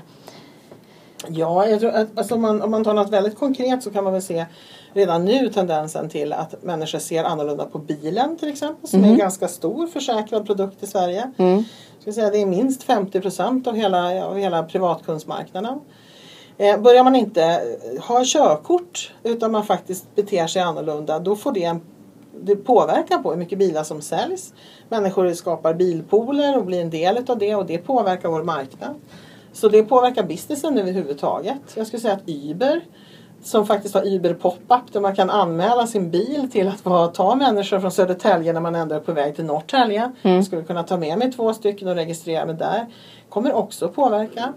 Ja, 1.29 1.67
jag 1.67 1.81
tror 1.81 1.91
att, 1.91 2.19
alltså 2.19 2.35
om, 2.35 2.43
man, 2.43 2.63
om 2.63 2.71
man 2.71 2.85
tar 2.85 2.95
något 2.95 3.11
väldigt 3.11 3.39
konkret 3.39 3.83
så 3.83 3.91
kan 3.91 4.05
man 4.05 4.13
väl 4.13 4.23
se 4.23 4.47
redan 4.93 5.25
nu 5.25 5.49
tendensen 5.49 6.09
till 6.09 6.33
att 6.33 6.63
människor 6.63 6.99
ser 6.99 7.25
annorlunda 7.25 7.65
på 7.65 7.79
bilen 7.79 8.37
till 8.37 8.49
exempel. 8.49 8.89
Som 8.89 9.05
är 9.05 9.09
en 9.09 9.19
ganska 9.19 9.49
stor 9.49 9.87
försäkrad 9.87 10.47
produkt 10.47 10.83
i 10.83 10.87
Sverige. 10.87 11.33
Mm. 11.37 11.65
Ska 12.01 12.13
säga, 12.13 12.31
det 12.31 12.43
är 12.43 12.47
minst 12.47 12.83
50 12.83 13.21
procent 13.21 13.67
av 13.67 13.75
hela, 13.77 14.25
av 14.25 14.39
hela 14.39 14.63
privatkundsmarknaden. 14.63 15.81
Eh, 16.59 16.81
börjar 16.81 17.05
man 17.05 17.17
inte 17.17 17.63
ha 18.09 18.23
körkort 18.25 19.13
utan 19.23 19.53
man 19.53 19.65
faktiskt 19.65 20.15
beter 20.15 20.47
sig 20.47 20.63
annorlunda 20.63 21.19
då 21.19 21.37
får 21.37 21.53
det 21.53 21.65
en 21.65 21.81
det 22.43 22.57
påverkar 22.57 23.19
på 23.19 23.31
hur 23.31 23.39
mycket 23.39 23.59
bilar 23.59 23.83
som 23.83 24.01
säljs. 24.01 24.55
Människor 24.89 25.33
skapar 25.33 25.75
bilpooler 25.75 26.59
och 26.59 26.65
blir 26.65 26.81
en 26.81 26.91
del 26.91 27.25
av 27.29 27.39
det 27.39 27.55
och 27.55 27.67
det 27.67 27.79
påverkar 27.79 28.29
vår 28.29 28.43
marknad. 28.43 28.95
Så 29.53 29.69
det 29.69 29.83
påverkar 29.83 30.23
businessen 30.23 30.79
överhuvudtaget. 30.79 31.61
Jag 31.75 31.87
skulle 31.87 32.01
säga 32.01 32.15
att 32.15 32.29
Uber 32.29 32.81
som 33.43 33.67
faktiskt 33.67 33.95
har 33.95 34.07
Uber 34.07 34.35
pop-up 34.35 34.93
där 34.93 35.01
man 35.01 35.17
kan 35.17 35.31
anmäla 35.31 35.87
sin 35.87 36.11
bil 36.11 36.49
till 36.53 36.69
att 36.85 37.15
ta 37.15 37.35
människor 37.35 37.81
från 37.81 37.91
Södertälje 37.91 38.53
när 38.53 38.61
man 38.61 38.75
ändå 38.75 38.95
är 38.95 39.01
på 39.01 39.13
väg 39.13 39.37
till 39.37 39.45
Norrtälje. 39.45 40.13
Jag 40.23 40.45
skulle 40.45 40.63
kunna 40.63 40.83
ta 40.83 40.97
med 40.97 41.19
mig 41.19 41.33
två 41.33 41.55
stycken 41.55 41.89
och 41.89 41.95
registrera 41.95 42.47
mig 42.47 42.55
där. 42.55 42.87
Kommer 43.29 43.53
också 43.53 43.89
påverka. 43.89 44.53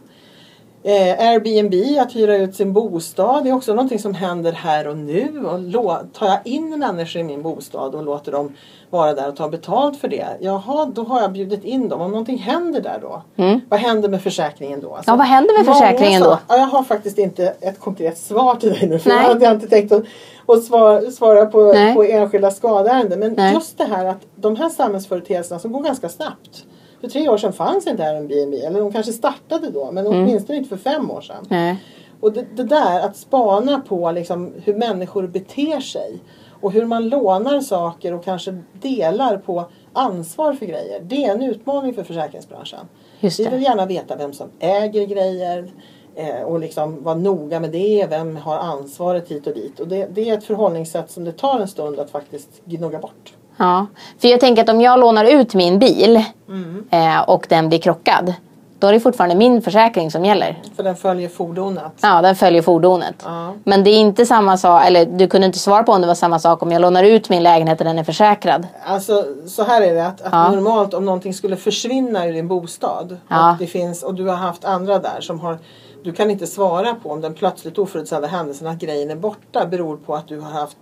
Eh, 0.84 1.28
Airbnb, 1.28 2.00
att 2.02 2.16
hyra 2.16 2.36
ut 2.38 2.56
sin 2.56 2.74
bostad, 2.74 3.44
det 3.44 3.50
är 3.50 3.54
också 3.54 3.74
någonting 3.74 4.00
som 4.00 4.14
händer 4.14 4.52
här 4.52 4.88
och 4.88 4.98
nu. 4.98 5.46
Och 5.46 5.60
lå- 5.60 6.04
tar 6.14 6.28
jag 6.28 6.40
in 6.46 6.80
människor 6.80 7.20
i 7.20 7.24
min 7.24 7.42
bostad 7.42 7.96
och 7.96 8.04
låter 8.04 8.32
dem 8.32 8.56
vara 8.90 9.14
där 9.14 9.28
och 9.28 9.36
ta 9.36 9.50
betalt 9.50 10.00
för 10.00 10.08
det. 10.08 10.28
Jaha, 10.40 10.86
då 10.86 11.04
har 11.04 11.22
jag 11.22 11.32
bjudit 11.32 11.64
in 11.64 11.90
dem. 11.90 12.02
Om 12.02 12.12
någonting 12.12 12.38
händer 12.38 12.82
där 12.82 13.00
då? 13.02 13.22
Vad 13.70 13.80
händer 13.80 14.10
med 14.10 14.22
försäkringen 14.24 14.82
då? 14.82 14.96
Alltså, 14.96 15.12
Ja, 15.12 15.16
vad 15.16 15.28
händer 15.28 15.58
med 15.58 15.66
försäkringen 15.66 16.22
då? 16.22 16.40
Ja, 16.48 16.58
jag 16.58 16.66
har 16.68 16.84
faktiskt 16.84 17.18
inte 17.18 17.54
ett 17.62 17.80
konkret 17.80 18.18
svar 18.18 18.56
till 18.56 18.70
dig 18.70 18.88
nu. 18.90 19.00
För 19.00 19.10
Nej. 19.10 19.18
jag 19.22 19.28
hade 19.28 19.46
inte 19.52 19.68
tänkt 19.68 19.92
att, 19.92 20.04
att 20.48 20.64
svara, 20.64 21.12
svara 21.12 21.46
på, 21.46 21.74
på 21.96 22.04
enskilda 22.04 22.52
skadeärenden. 22.52 23.20
Men 23.20 23.34
Nej. 23.34 23.54
just 23.54 23.78
det 23.78 23.84
här 23.86 24.06
att 24.06 24.22
de 24.36 24.56
här 24.56 24.70
samhällsföreteelserna 24.70 25.60
som 25.60 25.72
går 25.72 25.84
ganska 25.84 26.10
snabbt. 26.10 26.66
För 27.02 27.08
tre 27.08 27.30
år 27.30 27.38
sedan 27.38 27.54
fanns 27.54 27.88
inte 27.88 28.04
Airbnb. 28.04 28.54
Eller 28.54 28.80
de 28.80 28.92
kanske 28.92 29.12
startade 29.14 29.70
då. 29.70 29.92
Men 29.92 30.06
Mm. 30.08 30.20
åtminstone 30.24 30.58
inte 30.58 30.70
för 30.70 30.78
fem 30.78 31.12
år 31.12 31.22
sedan. 31.22 31.46
Nej. 31.50 31.84
Och 32.20 32.34
det, 32.34 32.46
det 32.56 32.64
där 32.64 33.00
att 33.00 33.18
spana 33.18 33.80
på 33.88 34.12
liksom 34.12 34.54
hur 34.64 34.74
människor 34.76 35.28
beter 35.28 35.80
sig 35.80 36.20
och 36.62 36.72
hur 36.72 36.86
man 36.86 37.10
lånar 37.10 37.60
saker 37.62 38.14
och 38.14 38.24
kanske 38.24 38.58
delar 38.74 39.38
på 39.38 39.66
ansvar 39.94 40.54
för 40.54 40.66
grejer. 40.66 41.02
Det 41.04 41.24
är 41.26 41.32
en 41.32 41.42
utmaning 41.44 41.94
för 41.94 42.04
försäkringsbranschen. 42.04 42.80
Vi 43.20 43.30
vill 43.52 43.62
gärna 43.64 43.86
veta 43.86 44.16
vem 44.16 44.34
som 44.34 44.48
äger 44.60 45.06
grejer 45.06 45.72
eh, 46.16 46.42
och 46.42 46.60
liksom 46.60 47.04
vara 47.04 47.16
noga 47.16 47.60
med 47.60 47.72
det. 47.72 48.08
Vem 48.10 48.36
har 48.38 48.58
ansvaret 48.58 49.28
hit 49.32 49.48
och 49.48 49.54
dit. 49.54 49.80
Och 49.80 49.88
det, 49.88 50.08
det 50.12 50.30
är 50.30 50.38
ett 50.38 50.44
förhållningssätt 50.44 51.12
som 51.12 51.24
det 51.24 51.32
tar 51.32 51.60
en 51.60 51.68
stund 51.68 52.00
att 52.00 52.10
faktiskt 52.12 52.66
gnugga 52.66 53.00
bort. 53.00 53.34
Ja. 53.62 53.86
För 54.20 54.28
jag 54.28 54.40
tänker 54.40 54.62
att 54.64 54.70
om 54.70 54.82
jag 54.82 55.00
lånar 55.00 55.26
ut 55.26 55.54
min 55.54 55.80
bil 55.80 56.24
Mm. 56.50 56.86
eh, 56.90 57.22
och 57.30 57.46
den 57.50 57.70
blir 57.70 57.80
krockad. 57.80 58.34
Då 58.80 58.88
är 58.88 58.94
det 58.94 59.00
fortfarande 59.00 59.36
min 59.36 59.62
försäkring 59.62 60.12
som 60.12 60.26
gäller. 60.26 60.62
För 60.76 60.84
den 60.84 60.96
följer 60.96 61.30
fordonet. 61.30 61.92
Ja, 62.02 62.22
den 62.22 62.36
följer 62.36 62.62
fordonet. 62.62 63.16
Ja. 63.26 63.54
Men 63.64 63.84
det 63.84 63.90
är 63.90 63.98
inte 64.00 64.26
samma 64.26 64.58
sak, 64.58 64.86
eller 64.86 65.06
du 65.06 65.28
kunde 65.28 65.48
inte 65.48 65.60
svara 65.60 65.84
på 65.84 65.92
om 65.92 66.02
det 66.02 66.08
var 66.08 66.16
samma 66.16 66.40
sak 66.40 66.64
om 66.64 66.72
jag 66.72 66.82
lånar 66.82 67.04
ut 67.04 67.30
min 67.30 67.44
lägenhet 67.44 67.80
och 67.80 67.86
den 67.86 68.00
är 68.00 68.04
försäkrad. 68.04 68.68
Alltså 68.86 69.26
så 69.48 69.64
här 69.64 69.82
är 69.82 69.94
det 69.96 70.08
att, 70.08 70.22
att 70.22 70.30
Ja. 70.32 70.52
normalt 70.52 70.94
om 70.94 71.06
någonting 71.06 71.34
skulle 71.34 71.56
försvinna 71.56 72.28
ur 72.28 72.34
din 72.34 72.48
bostad 72.48 73.18
Ja. 73.28 73.52
och, 73.52 73.58
det 73.58 73.68
finns, 73.68 74.04
och 74.04 74.14
du 74.14 74.28
har 74.28 74.36
haft 74.36 74.66
andra 74.66 75.00
där 75.00 75.22
som 75.22 75.40
har 75.40 75.58
du 76.04 76.12
kan 76.14 76.32
inte 76.32 76.48
svara 76.48 76.96
på 77.04 77.10
om 77.12 77.22
den 77.22 77.34
plötsligt 77.34 77.78
oförutsedda 77.78 78.28
händelsen 78.28 78.68
att 78.68 78.78
grejen 78.80 79.12
är 79.12 79.16
borta 79.16 79.66
beror 79.66 79.98
på 79.98 80.16
att 80.16 80.28
du 80.28 80.40
har 80.40 80.52
haft 80.52 80.78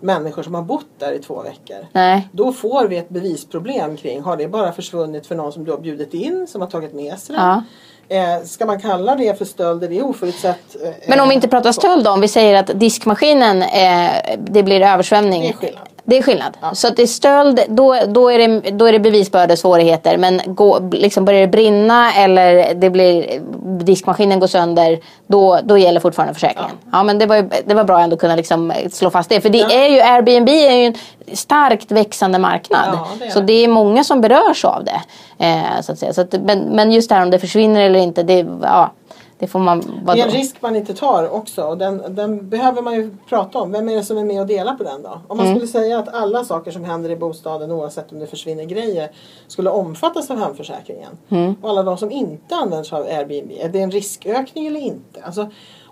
människor 0.00 0.42
som 0.42 0.54
har 0.54 0.62
bott 0.62 0.86
där 0.98 1.12
i 1.12 1.18
två 1.18 1.42
veckor. 1.42 1.86
Nej. 1.92 2.28
Då 2.32 2.52
får 2.52 2.88
vi 2.88 2.96
ett 2.96 3.08
bevisproblem 3.08 3.96
kring 3.96 4.22
har 4.22 4.36
det 4.36 4.48
bara 4.48 4.72
försvunnit 4.72 5.26
för 5.26 5.34
någon 5.34 5.52
som 5.52 5.64
du 5.64 5.70
har 5.70 5.78
bjudit 5.78 6.14
in 6.14 6.46
som 6.46 6.60
har 6.60 6.68
tagit 6.68 6.94
med 6.94 7.18
sig 7.18 7.36
det? 7.36 7.42
Ja. 7.42 7.62
Eh, 8.08 8.44
ska 8.44 8.66
man 8.66 8.80
kalla 8.80 9.14
det 9.16 9.38
för 9.38 9.44
stöld? 9.44 9.84
Är 9.84 9.88
det 9.88 10.02
oförutsett? 10.02 10.76
Eh, 10.84 10.90
Men 11.08 11.20
om 11.20 11.28
vi 11.28 11.34
inte 11.34 11.48
pratar 11.48 11.72
stöld 11.72 12.04
då, 12.04 12.10
om 12.10 12.20
vi 12.20 12.28
säger 12.28 12.54
att 12.54 12.80
diskmaskinen, 12.80 13.62
eh, 13.62 14.10
det 14.38 14.62
blir 14.62 14.80
översvämning. 14.80 15.42
Det 15.42 15.48
är 15.48 15.52
skillnad. 15.52 15.88
Det 16.10 16.18
är 16.18 16.22
skillnad. 16.22 16.56
Så 16.72 16.88
att 16.88 16.96
det 16.96 17.02
är 17.02 17.06
stöld, 17.06 17.60
då, 17.68 17.96
då, 18.08 18.28
är 18.30 18.38
det, 18.38 18.70
då 18.70 18.84
är 18.86 18.92
det 18.92 18.98
bevisbördesvårigheter. 18.98 20.16
Men 20.16 20.40
gå, 20.46 20.78
liksom 20.92 21.24
börjar 21.24 21.40
det 21.40 21.46
brinna 21.46 22.12
eller 22.14 22.74
det 22.74 22.90
blir, 22.90 23.40
diskmaskinen 23.84 24.40
går 24.40 24.46
sönder, 24.46 24.98
då, 25.26 25.58
då 25.64 25.78
gäller 25.78 26.00
fortfarande 26.00 26.34
försäkringen. 26.34 26.70
Ja. 26.92 27.02
men 27.02 27.18
det 27.18 27.26
var, 27.26 27.36
ju- 27.36 27.48
det 27.66 27.74
var 27.74 27.84
bra 27.84 28.00
ändå 28.00 28.14
att 28.14 28.20
kunna 28.20 28.36
liksom 28.36 28.72
slå 28.92 29.10
fast 29.10 29.28
det. 29.28 29.40
För 29.40 29.48
det 29.48 29.58
Ja. 29.58 29.70
är 29.70 29.88
ju, 29.88 30.00
Airbnb 30.00 30.48
är 30.48 30.72
ju 30.76 30.84
en 30.86 30.94
starkt 31.36 31.92
växande 31.92 32.38
marknad. 32.38 32.80
Ja, 32.92 33.08
det 33.18 33.24
är 33.26 33.30
så 33.30 33.40
det. 33.40 33.46
det 33.46 33.64
är 33.64 33.68
många 33.68 34.04
som 34.04 34.20
berörs 34.20 34.64
av 34.64 34.84
det. 34.84 35.00
Eh, 35.46 35.80
så 35.82 35.92
att 35.92 35.98
säga. 35.98 36.12
Så 36.12 36.20
att, 36.20 36.32
men, 36.42 36.58
men 36.58 36.92
just 36.92 37.08
det 37.08 37.14
här 37.14 37.22
om 37.22 37.30
det 37.30 37.38
försvinner 37.38 37.80
eller 37.80 37.98
inte, 38.00 38.22
det, 38.22 38.46
ja, 38.62 38.92
det 39.40 39.46
får 39.46 39.58
man... 39.58 40.02
Det 40.06 40.12
är 40.20 40.26
en 40.26 40.30
risk 40.30 40.62
man 40.62 40.76
inte 40.76 40.94
tar 40.94 41.28
också 41.28 41.64
och 41.64 41.78
den, 41.78 42.02
den 42.08 42.48
behöver 42.48 42.82
man 42.82 42.94
ju 42.94 43.10
prata 43.28 43.58
om. 43.58 43.72
Vem 43.72 43.88
är 43.88 43.96
det 43.96 44.04
som 44.04 44.18
är 44.18 44.24
med 44.24 44.40
och 44.40 44.46
delar 44.46 44.74
på 44.74 44.84
den 44.84 45.02
då? 45.02 45.20
Om 45.28 45.36
man 45.36 45.54
skulle 45.54 45.66
säga 45.66 45.98
att 45.98 46.14
alla 46.14 46.44
saker 46.44 46.70
som 46.70 46.84
händer 46.84 47.10
i 47.10 47.16
bostaden 47.16 47.70
oavsett 47.72 48.12
om 48.12 48.18
det 48.18 48.26
försvinner 48.26 48.64
grejer 48.64 49.10
skulle 49.48 49.70
omfattas 49.70 50.30
av 50.30 50.38
hemförsäkringen. 50.38 51.18
Och 51.62 51.70
alla 51.70 51.82
de 51.82 51.98
som 51.98 52.10
inte 52.10 52.54
använder 52.54 52.84
sig 52.84 52.98
av 52.98 53.04
Airbnb, 53.04 53.52
är 53.60 53.68
det 53.68 53.80
en 53.80 53.90
riskökning 53.90 54.66
eller 54.66 54.80
inte? 54.80 55.22
Alltså, 55.22 55.50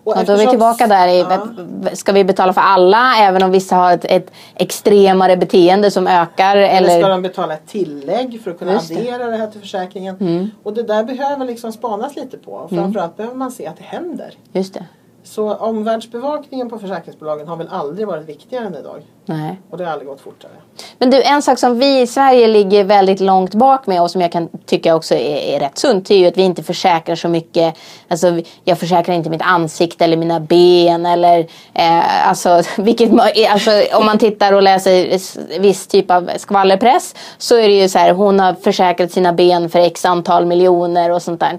Och, 0.08 0.16
och 0.16 0.24
då 0.24 0.32
är 0.32 0.36
vi 0.36 0.46
tillbaka 0.46 0.86
där 0.86 1.08
i, 1.08 1.18
ja. 1.18 1.46
ska 1.92 2.12
vi 2.12 2.24
betala 2.24 2.52
för 2.52 2.60
alla 2.60 3.16
även 3.18 3.42
om 3.42 3.50
vissa 3.50 3.76
har 3.76 3.92
ett, 3.92 4.04
ett 4.04 4.30
extremare 4.54 5.36
beteende 5.36 5.90
som 5.90 6.06
ökar? 6.06 6.56
Eller, 6.56 6.76
eller 6.76 7.00
ska 7.00 7.08
de 7.08 7.22
betala 7.22 7.54
ett 7.54 7.66
tillägg 7.66 8.40
för 8.44 8.50
att 8.50 8.58
kunna 8.58 8.72
Just 8.72 8.90
addera 8.90 9.24
det. 9.24 9.30
det 9.30 9.36
här 9.36 9.46
till 9.46 9.60
försäkringen? 9.60 10.16
Mm. 10.20 10.50
Och 10.62 10.74
det 10.74 10.82
där 10.82 11.04
behöver 11.04 11.44
liksom 11.44 11.72
spanas 11.72 12.16
lite 12.16 12.38
på. 12.38 12.56
Mm. 12.56 12.68
Framförallt 12.68 12.94
mm. 12.94 13.16
behöver 13.16 13.36
man 13.36 13.50
se 13.50 13.66
att 13.66 13.76
det 13.76 13.84
händer. 13.84 14.34
Just 14.52 14.74
det. 14.74 14.84
Så 15.30 15.54
omvärldsbevakningen 15.54 16.70
på 16.70 16.78
försäkringsbolagen 16.78 17.48
har 17.48 17.56
väl 17.56 17.68
aldrig 17.70 18.06
varit 18.06 18.28
viktigare 18.28 18.66
än 18.66 18.74
idag. 18.74 19.02
Nej. 19.24 19.60
Och 19.70 19.78
det 19.78 19.84
har 19.84 19.92
aldrig 19.92 20.08
gått 20.08 20.20
fortare. 20.20 20.50
Men 20.98 21.10
du, 21.10 21.22
en 21.22 21.42
sak 21.42 21.58
som 21.58 21.78
vi 21.78 22.00
i 22.00 22.06
Sverige 22.06 22.46
ligger 22.46 22.84
väldigt 22.84 23.20
långt 23.20 23.54
bak 23.54 23.86
med 23.86 24.02
och 24.02 24.10
som 24.10 24.20
jag 24.20 24.32
kan 24.32 24.48
tycka 24.66 24.94
också 24.94 25.14
är, 25.14 25.36
är 25.36 25.60
rätt 25.60 25.78
sunt. 25.78 26.10
Är 26.10 26.14
ju 26.14 26.26
att 26.26 26.36
vi 26.36 26.42
inte 26.42 26.62
försäkrar 26.62 27.16
så 27.16 27.28
mycket. 27.28 27.74
Alltså, 28.08 28.40
jag 28.64 28.78
försäkrar 28.78 29.14
inte 29.14 29.30
mitt 29.30 29.42
ansikte 29.42 30.04
eller 30.04 30.16
mina 30.16 30.40
ben 30.40 31.06
eller 31.06 31.38
eh, 31.74 32.28
alltså, 32.28 32.62
vilket, 32.82 33.10
alltså, 33.50 33.70
om 33.94 34.06
man 34.06 34.18
tittar 34.18 34.52
och 34.52 34.62
läser 34.62 35.60
viss 35.60 35.86
typ 35.86 36.10
av 36.10 36.30
skvallerpress 36.36 37.14
så 37.38 37.56
är 37.56 37.68
det 37.68 37.74
ju 37.74 37.88
så 37.88 37.98
här, 37.98 38.12
hon 38.12 38.40
har 38.40 38.54
försäkrat 38.54 39.12
sina 39.12 39.32
ben 39.32 39.70
för 39.70 39.78
x 39.78 40.04
antal 40.04 40.46
miljoner 40.46 41.10
och 41.10 41.22
sånt 41.22 41.40
där. 41.40 41.58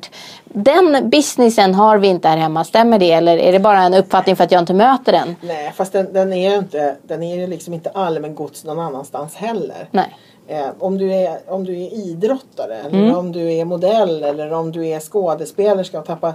Den 0.54 1.10
businessen 1.10 1.74
har 1.74 1.98
vi 1.98 2.08
inte 2.08 2.28
här 2.28 2.38
hemma, 2.38 2.64
stämmer 2.64 3.00
det? 3.00 3.12
Eller 3.12 3.38
är 3.38 3.52
det 3.52 3.60
bara 3.60 3.82
en 3.82 3.94
uppfattning 3.94 4.36
för 4.36 4.44
att 4.44 4.52
jag 4.52 4.62
inte 4.62 4.74
möter 4.74 5.12
den? 5.12 5.36
Nej, 5.42 5.74
fast 5.76 5.94
den, 5.94 6.14
den 6.14 6.34
är 6.34 6.52
ju 6.52 6.58
inte, 6.58 6.96
den 7.04 7.24
är 7.24 7.36
ju 7.36 7.48
liksom 7.48 7.74
inte 7.74 7.90
allmängods 7.90 8.66
någon 8.66 8.80
annanstans 8.80 9.36
heller. 9.36 9.88
Nej. 9.92 10.16
Eh, 10.48 10.68
om, 10.80 10.98
du 10.98 11.14
är, 11.14 11.40
om 11.48 11.64
du 11.64 11.74
är 11.74 11.94
idrottare 11.94 12.76
eller 12.76 13.00
mm. 13.00 13.16
om 13.16 13.32
du 13.32 13.54
är 13.54 13.66
modell 13.66 14.24
eller 14.24 14.54
om 14.54 14.72
du 14.72 14.88
är 14.88 15.00
skådespelerska 15.00 16.00
och 16.00 16.06
tappar 16.06 16.34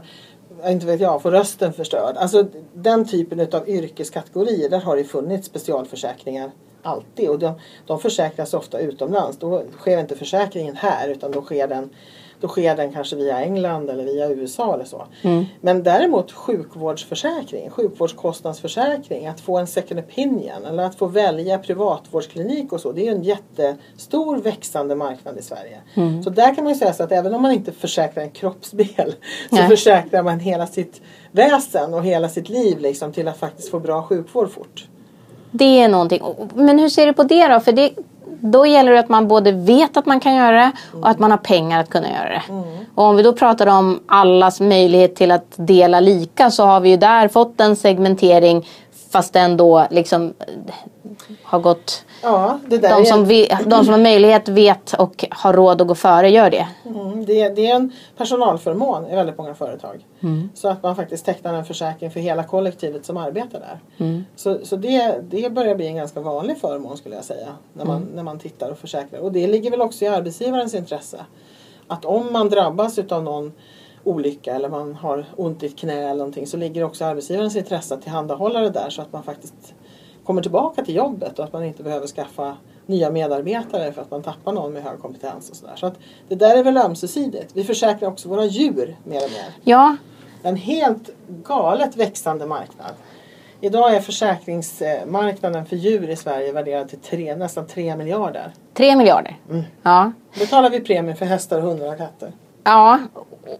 inte 0.67 0.87
vet 0.87 1.01
jag, 1.01 1.23
får 1.23 1.31
rösten 1.31 1.73
förstörd. 1.73 2.17
Alltså 2.17 2.47
den 2.75 3.05
typen 3.05 3.41
av 3.41 3.69
yrkeskategorier 3.69 4.69
där 4.69 4.81
har 4.81 4.97
det 4.97 5.05
funnits 5.05 5.47
specialförsäkringar 5.47 6.51
alltid 6.83 7.29
och 7.29 7.39
de, 7.39 7.55
de 7.87 7.99
försäkras 7.99 8.55
ofta 8.55 8.79
utomlands. 8.79 9.39
Då 9.39 9.63
sker 9.79 9.99
inte 9.99 10.17
försäkringen 10.17 10.77
här 10.77 11.09
utan 11.09 11.33
då 11.33 11.43
sker 11.43 11.69
den 11.69 11.91
då 12.41 12.49
sker 12.49 12.77
den 12.77 12.93
kanske 12.93 13.17
via 13.17 13.41
England 13.41 13.91
eller 13.91 14.05
via 14.05 14.31
USA 14.31 14.75
eller 14.75 14.85
så. 14.85 15.07
Mm. 15.23 15.45
Men 15.61 15.83
däremot 15.83 16.33
sjukvårdsförsäkring, 16.33 17.71
sjukvårdskostnadsförsäkring, 17.71 19.27
att 19.27 19.41
få 19.41 19.59
en 19.59 19.67
second 19.67 20.01
opinion 20.01 20.65
eller 20.69 20.83
att 20.83 20.95
få 20.95 21.07
välja 21.07 21.59
privatvårdsklinik 21.59 22.73
och 22.73 22.81
så. 22.81 22.93
Det 22.93 23.09
är 23.09 23.13
en 23.13 23.23
jättestor 23.23 24.37
växande 24.37 24.95
marknad 24.95 25.39
i 25.39 25.43
Sverige. 25.43 25.81
Mm. 25.95 26.23
Så 26.23 26.31
där 26.31 26.55
kan 26.55 26.65
man 26.65 26.73
ju 26.73 26.79
säga 26.79 26.93
så 26.93 27.03
att 27.03 27.13
även 27.13 27.35
om 27.35 27.43
man 27.43 27.53
inte 27.53 27.73
försäkrar 27.73 28.23
en 28.23 28.31
kroppsdel 28.31 29.15
så 29.51 29.57
Nej. 29.57 29.69
försäkrar 29.69 30.23
man 30.23 30.41
hela 30.41 30.67
sitt 30.67 31.01
väsen 31.33 31.95
och 31.95 32.05
hela 32.05 32.29
sitt 32.29 32.49
liv 32.49 32.79
liksom 32.79 33.13
till 33.13 33.29
att 33.29 33.39
faktiskt 33.39 33.71
få 33.71 33.81
bra 33.81 34.03
sjukvård 34.03 34.51
fort. 34.51 34.87
Det 35.51 35.81
är 35.81 35.89
någonting. 35.89 36.23
Men 36.55 36.79
hur 36.79 36.89
ser 36.89 37.07
du 37.07 37.13
på 37.13 37.23
det 37.23 37.49
då? 37.49 37.61
För 37.61 37.73
det 37.73 37.91
då 38.53 38.67
gäller 38.67 38.93
det 38.93 39.01
att 39.01 39.09
man 39.09 39.29
både 39.29 39.53
vet 39.53 39.97
att 39.97 40.07
man 40.07 40.21
kan 40.21 40.35
göra 40.35 40.57
det 40.57 40.73
och 41.01 41.09
att 41.09 41.19
man 41.19 41.31
har 41.31 41.39
pengar 41.39 41.81
att 41.81 41.91
kunna 41.91 42.11
göra 42.11 42.29
det. 42.29 42.43
Mm. 42.49 42.65
Och 42.95 43.05
om 43.05 43.17
vi 43.17 43.23
då 43.23 43.33
pratar 43.33 43.67
om 43.67 44.01
allas 44.07 44.61
möjlighet 44.61 45.17
till 45.17 45.31
att 45.31 45.53
dela 45.57 46.01
lika 46.01 46.51
så 46.51 46.65
har 46.65 46.81
vi 46.81 46.91
ju 46.91 46.97
där 46.97 47.29
fått 47.29 47.61
en 47.61 47.77
segmentering 47.77 48.67
fast 49.15 49.33
den 49.33 49.57
då 49.57 49.87
liksom 49.91 50.35
har 51.43 51.59
gått 51.59 52.05
Ja, 52.23 52.59
det 52.67 52.79
där 52.79 52.99
de, 52.99 53.07
som 53.07 53.25
vi, 53.25 53.49
de 53.67 53.85
som 53.85 53.95
har 53.95 54.01
möjlighet 54.01 54.49
vet 54.49 54.93
och 54.93 55.25
har 55.31 55.53
råd 55.53 55.81
att 55.81 55.89
gå 55.89 55.95
före 55.95 56.31
gör 56.31 56.51
det. 56.51 56.69
Mm, 56.85 57.25
det, 57.25 57.49
det, 57.49 57.71
är 57.71 57.77
en 57.77 57.93
personalförmån 58.17 59.07
i 59.07 59.15
väldigt 59.15 59.39
många 59.39 59.55
företag. 59.55 60.07
Mm. 60.23 60.51
Så 60.55 60.69
att 60.69 60.83
man 60.83 60.97
faktiskt 60.97 61.25
tecknar 61.27 61.55
en 61.55 61.65
försäkring 61.65 62.11
för 62.11 62.21
hela 62.21 62.45
kollektivet 62.45 63.07
som 63.07 63.17
arbetar 63.17 63.61
där. 63.61 63.79
Mm. 63.99 64.25
Så, 64.37 64.59
så 64.65 64.77
det, 64.77 65.21
det 65.31 65.53
börjar 65.53 65.75
bli 65.75 65.87
en 65.87 65.97
ganska 65.97 66.21
vanlig 66.21 66.59
förmån 66.59 66.97
skulle 66.97 67.15
jag 67.15 67.25
säga. 67.25 67.49
När 67.73 67.85
man, 67.85 67.97
mm. 67.97 68.09
när 68.15 68.23
man 68.23 68.39
tittar 68.39 68.71
och 68.71 68.79
försäkrar. 68.79 69.21
Och 69.21 69.33
det 69.33 69.47
ligger 69.47 69.71
väl 69.71 69.81
också 69.81 70.05
i 70.05 70.09
arbetsgivarens 70.09 70.75
intresse. 70.75 71.19
Att 71.87 72.05
om 72.05 72.33
man 72.33 72.49
drabbas 72.49 72.99
utav 72.99 73.23
någon 73.23 73.53
olycka 74.05 74.55
eller 74.55 74.69
man 74.69 74.95
har 74.95 75.27
ont 75.37 75.63
i 75.63 75.67
ett 75.67 75.79
knä 75.79 75.93
eller 75.93 76.15
någonting 76.15 76.47
så 76.47 76.57
ligger 76.57 76.85
också 76.85 77.05
arbetsgivarens 77.05 77.57
intresse 77.57 77.95
att 77.95 78.03
tillhandahålla 78.03 78.61
det 78.61 78.71
där 78.71 78.91
så 78.91 79.03
att 79.03 79.13
man 79.13 79.23
faktiskt 79.23 79.75
kommer 80.25 80.43
tillbaka 80.43 80.85
till 80.85 80.95
jobbet 80.95 81.39
och 81.39 81.45
att 81.45 81.53
man 81.53 81.65
inte 81.65 81.83
behöver 81.83 82.07
skaffa 82.07 82.57
nya 82.87 83.11
medarbetare 83.11 83.93
för 83.93 84.03
att 84.03 84.11
man 84.11 84.23
tappar 84.23 84.53
någon 84.53 84.73
med 84.73 84.83
hög 84.83 84.99
kompetens 84.99 85.51
och 85.51 85.57
sådär. 85.57 85.77
Så 85.77 85.87
att 85.87 85.99
det 86.29 86.35
där 86.35 86.57
är 86.57 86.65
väl 86.65 86.77
ömsesidigt. 86.77 87.51
Vi 87.57 87.65
försäkrar 87.65 88.09
också 88.09 88.29
våra 88.29 88.45
djur 88.45 88.97
mer 89.05 89.25
och 89.25 89.31
mer. 89.31 89.55
Ja. 89.65 89.97
En 90.43 90.57
helt 90.57 91.11
galet 91.29 91.97
växande 91.97 92.47
marknad. 92.47 92.93
Idag 93.61 93.95
är 93.95 94.01
försäkringsmarknaden 94.01 95.67
för 95.67 95.77
djur 95.77 96.11
i 96.11 96.17
Sverige 96.17 96.53
värderad 96.53 96.89
till 96.89 96.99
tre, 96.99 97.37
nästan 97.37 97.67
3 97.67 97.97
miljarder. 97.97 98.53
3 98.75 98.97
miljarder? 98.97 99.39
Mm. 99.51 99.63
Ja. 99.83 100.13
Betalar 100.39 100.71
vi 100.71 100.81
premie 100.81 101.15
för 101.15 101.27
hästar, 101.27 101.61
hundar 101.61 101.93
och 101.93 101.99
katter. 101.99 102.33
Ja, 102.65 102.99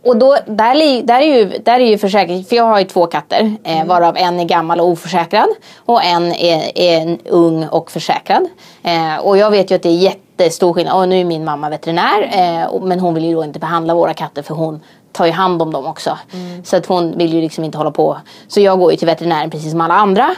och 0.05 0.17
då, 0.17 0.37
där, 0.47 1.03
där, 1.03 1.21
är 1.21 1.39
ju, 1.39 1.59
där 1.59 1.81
är 1.81 1.87
ju 1.87 1.99
försäkring, 1.99 2.45
för 2.45 2.57
jag 2.57 2.65
har 2.65 2.79
ju 2.79 2.85
två 2.85 3.07
katter 3.07 3.57
eh, 3.65 3.77
mm. 3.77 3.89
varav 3.89 4.17
en 4.17 4.41
är 4.41 4.45
gammal 4.45 4.81
och 4.81 4.89
oförsäkrad 4.89 5.49
och 5.77 6.05
en 6.05 6.33
är, 6.33 6.79
är 6.79 7.19
ung 7.25 7.69
och 7.69 7.91
försäkrad. 7.91 8.49
Eh, 8.83 9.17
och 9.17 9.39
jag 9.39 9.51
vet 9.51 9.71
ju 9.71 9.75
att 9.75 9.83
det 9.83 9.89
är 9.89 9.97
jättestor 9.97 10.73
skillnad. 10.73 10.97
Och 10.97 11.09
nu 11.09 11.21
är 11.21 11.25
min 11.25 11.45
mamma 11.45 11.71
veterinär 11.71 12.31
eh, 12.33 12.81
men 12.83 13.01
hon 13.01 13.15
vill 13.15 13.25
ju 13.25 13.35
då 13.35 13.45
inte 13.45 13.59
behandla 13.59 13.95
våra 13.95 14.15
katter 14.15 14.43
för 14.43 14.55
hon 14.55 14.81
tar 15.13 15.27
ju 15.27 15.33
hand 15.33 15.63
om 15.63 15.73
dem 15.73 15.87
också. 15.87 16.19
Mm. 16.33 16.65
Så 16.65 16.77
att 16.77 16.87
hon 16.87 17.19
vill 17.19 17.35
ju 17.35 17.41
liksom 17.41 17.65
inte 17.65 17.79
hålla 17.79 17.91
på. 17.91 18.19
Så 18.49 18.61
jag 18.61 18.79
går 18.79 18.91
ju 18.91 18.97
till 18.97 19.07
veterinären 19.07 19.51
precis 19.51 19.71
som 19.71 19.81
alla 19.81 19.95
andra. 19.95 20.35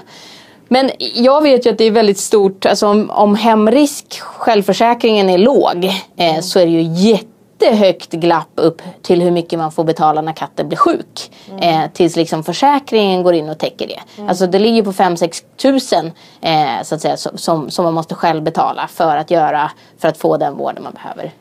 Men 0.69 0.91
jag 1.15 1.43
vet 1.43 1.67
ju 1.67 1.71
att 1.71 1.79
det 1.79 1.85
är 1.85 1.91
väldigt 1.91 2.19
stort, 2.19 2.67
alltså 2.67 2.87
om, 2.87 3.11
om 3.11 3.35
hemrisk, 3.35 4.21
självförsäkringen 4.21 5.31
är 5.31 5.39
låg 5.39 5.85
eh, 5.85 6.31
mm. 6.31 6.43
så 6.43 6.59
är 6.59 6.67
det 6.67 6.73
ju 6.73 6.83
jätte 6.83 7.36
jättehögt 7.61 8.13
glapp 8.13 8.51
upp 8.55 8.83
till 9.03 9.23
hur 9.23 9.31
mycket 9.31 9.59
man 9.59 9.73
får 9.73 9.85
betala 9.85 10.21
när 10.21 10.33
katten 10.33 10.69
blir 10.69 10.79
sjuk. 10.79 11.31
Mm. 11.51 11.63
Eh, 11.63 11.91
tills 11.91 12.17
liksom 12.17 12.45
försäkringen 12.45 13.23
går 13.23 13.35
in 13.35 13.49
och 13.49 13.59
täcker 13.59 13.87
det. 13.87 14.01
Mm. 14.17 14.29
Alltså 14.29 14.47
det 14.47 14.59
ligger 14.59 14.83
på 14.83 14.93
5-6 14.93 15.45
tusen 15.57 16.13
eh, 16.41 16.83
så 16.83 16.95
att 16.95 17.01
säga, 17.01 17.17
som, 17.17 17.71
som 17.71 17.85
man 17.85 17.95
måste 17.95 18.15
själv 18.15 18.43
betala 18.43 18.89
för 18.89 19.17
att, 19.17 19.31
göra, 19.31 19.71
för 19.99 20.09
att 20.09 20.19
få 20.19 20.37
den 20.37 20.57
vården 20.57 20.83
man 20.83 20.93
behöver. 20.93 21.33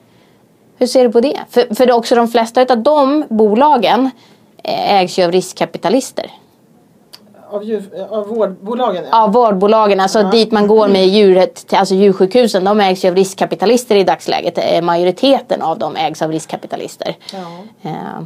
Hur 0.77 0.87
ser 0.87 1.03
du 1.03 1.11
på 1.11 1.21
det? 1.21 1.39
För, 1.49 1.75
för 1.75 1.85
det 1.85 1.93
också 1.93 2.15
de 2.15 2.27
flesta 2.27 2.61
av 2.61 2.77
de 2.77 3.25
bolagen 3.29 4.11
eh, 4.63 4.93
ägs 4.93 5.19
ju 5.19 5.23
av 5.23 5.31
riskkapitalister. 5.31 6.31
Av, 7.55 7.63
djur, 7.63 8.07
av 8.09 8.27
vårdbolagen? 8.27 9.03
Ja, 9.03 9.09
ja 9.11 9.27
vårdbolagen. 9.27 9.99
Alltså 9.99 10.19
ja. 10.19 10.29
dit 10.29 10.51
man 10.51 10.67
går 10.67 10.87
med 10.87 11.07
djuret, 11.07 11.73
alltså 11.73 11.95
djursjukhusen. 11.95 12.63
De 12.63 12.79
ägs 12.79 13.05
ju 13.05 13.09
av 13.09 13.15
riskkapitalister 13.15 13.95
i 13.95 14.03
dagsläget. 14.03 14.57
Eh, 14.57 14.81
majoriteten 14.81 15.61
av 15.61 15.79
dem 15.79 15.95
ägs 15.95 16.21
av 16.21 16.31
riskkapitalister. 16.31 17.15
Ja. 17.33 17.47
ja. 17.81 18.23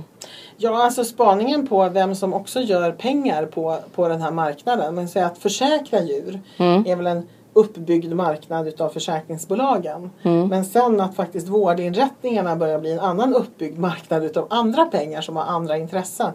Ja, 0.62 0.84
alltså 0.84 1.04
spaningen 1.04 1.68
på 1.68 1.90
vem 1.90 2.16
som 2.16 2.34
också 2.34 2.60
gör 2.60 2.92
pengar 2.92 3.46
på, 3.46 3.78
på 3.96 4.08
den 4.08 4.22
här 4.22 4.32
marknaden. 4.32 4.96
Men 4.96 5.08
säga 5.08 5.26
att 5.26 5.38
försäkra 5.38 6.02
djur 6.02 6.40
mm. 6.58 6.86
är 6.88 6.96
väl 6.96 7.08
en 7.08 7.28
uppbyggd 7.54 8.14
marknad 8.14 8.68
utav 8.68 8.90
försäkringsbolagen. 8.90 10.10
Mm. 10.24 10.48
Men 10.48 10.66
sen 10.66 11.02
att 11.02 11.16
faktiskt 11.16 11.48
vårdinrättningarna 11.48 12.56
börjar 12.56 12.80
bli 12.80 12.92
en 12.92 13.00
annan 13.00 13.36
uppbyggd 13.36 13.80
marknad 13.80 14.24
utav 14.24 14.48
andra 14.50 14.86
pengar 14.86 15.22
som 15.22 15.36
har 15.36 15.44
andra 15.44 15.78
intressen 15.78 16.32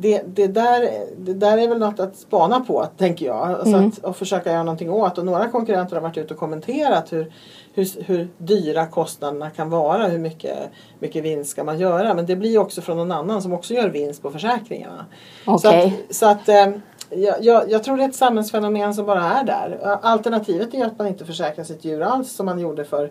det, 0.00 0.22
det, 0.26 0.46
där, 0.46 0.90
det 1.16 1.34
där 1.34 1.58
är 1.58 1.68
väl 1.68 1.78
något 1.78 2.00
att 2.00 2.16
spana 2.16 2.60
på 2.60 2.86
tänker 2.96 3.26
jag. 3.26 3.50
Alltså 3.50 3.76
mm. 3.76 3.88
att, 3.88 3.98
och 3.98 4.16
försöka 4.16 4.52
göra 4.52 4.62
någonting 4.62 4.90
åt. 4.90 5.18
Och 5.18 5.24
några 5.24 5.48
konkurrenter 5.48 5.96
har 5.96 6.02
varit 6.02 6.18
ute 6.18 6.34
och 6.34 6.40
kommenterat 6.40 7.12
hur, 7.12 7.32
hur, 7.74 8.04
hur 8.04 8.28
dyra 8.38 8.86
kostnaderna 8.86 9.50
kan 9.50 9.70
vara. 9.70 10.06
Hur 10.06 10.18
mycket, 10.18 10.58
mycket 10.98 11.24
vinst 11.24 11.50
ska 11.50 11.64
man 11.64 11.78
göra. 11.78 12.14
Men 12.14 12.26
det 12.26 12.36
blir 12.36 12.58
också 12.58 12.80
från 12.80 12.96
någon 12.96 13.12
annan 13.12 13.42
som 13.42 13.52
också 13.52 13.74
gör 13.74 13.88
vinst 13.88 14.22
på 14.22 14.30
försäkringarna. 14.30 15.06
Okay. 15.46 15.58
Så 15.60 15.68
att, 15.68 16.14
så 16.14 16.26
att 16.26 16.48
eh, 16.48 16.80
jag, 17.10 17.44
jag, 17.44 17.70
jag, 17.70 17.84
tror 17.84 17.96
det 17.96 18.04
är 18.04 18.08
ett 18.08 18.14
samhällsfenomen 18.14 18.94
som 18.94 19.06
bara 19.06 19.24
är 19.24 19.44
där. 19.44 19.98
Alternativet 20.02 20.74
är 20.74 20.86
att 20.86 20.98
man 20.98 21.06
inte 21.06 21.24
försäkrar 21.24 21.64
sitt 21.64 21.84
djur 21.84 22.02
alls 22.02 22.32
som 22.32 22.46
man 22.46 22.58
gjorde 22.58 22.84
för 22.84 23.10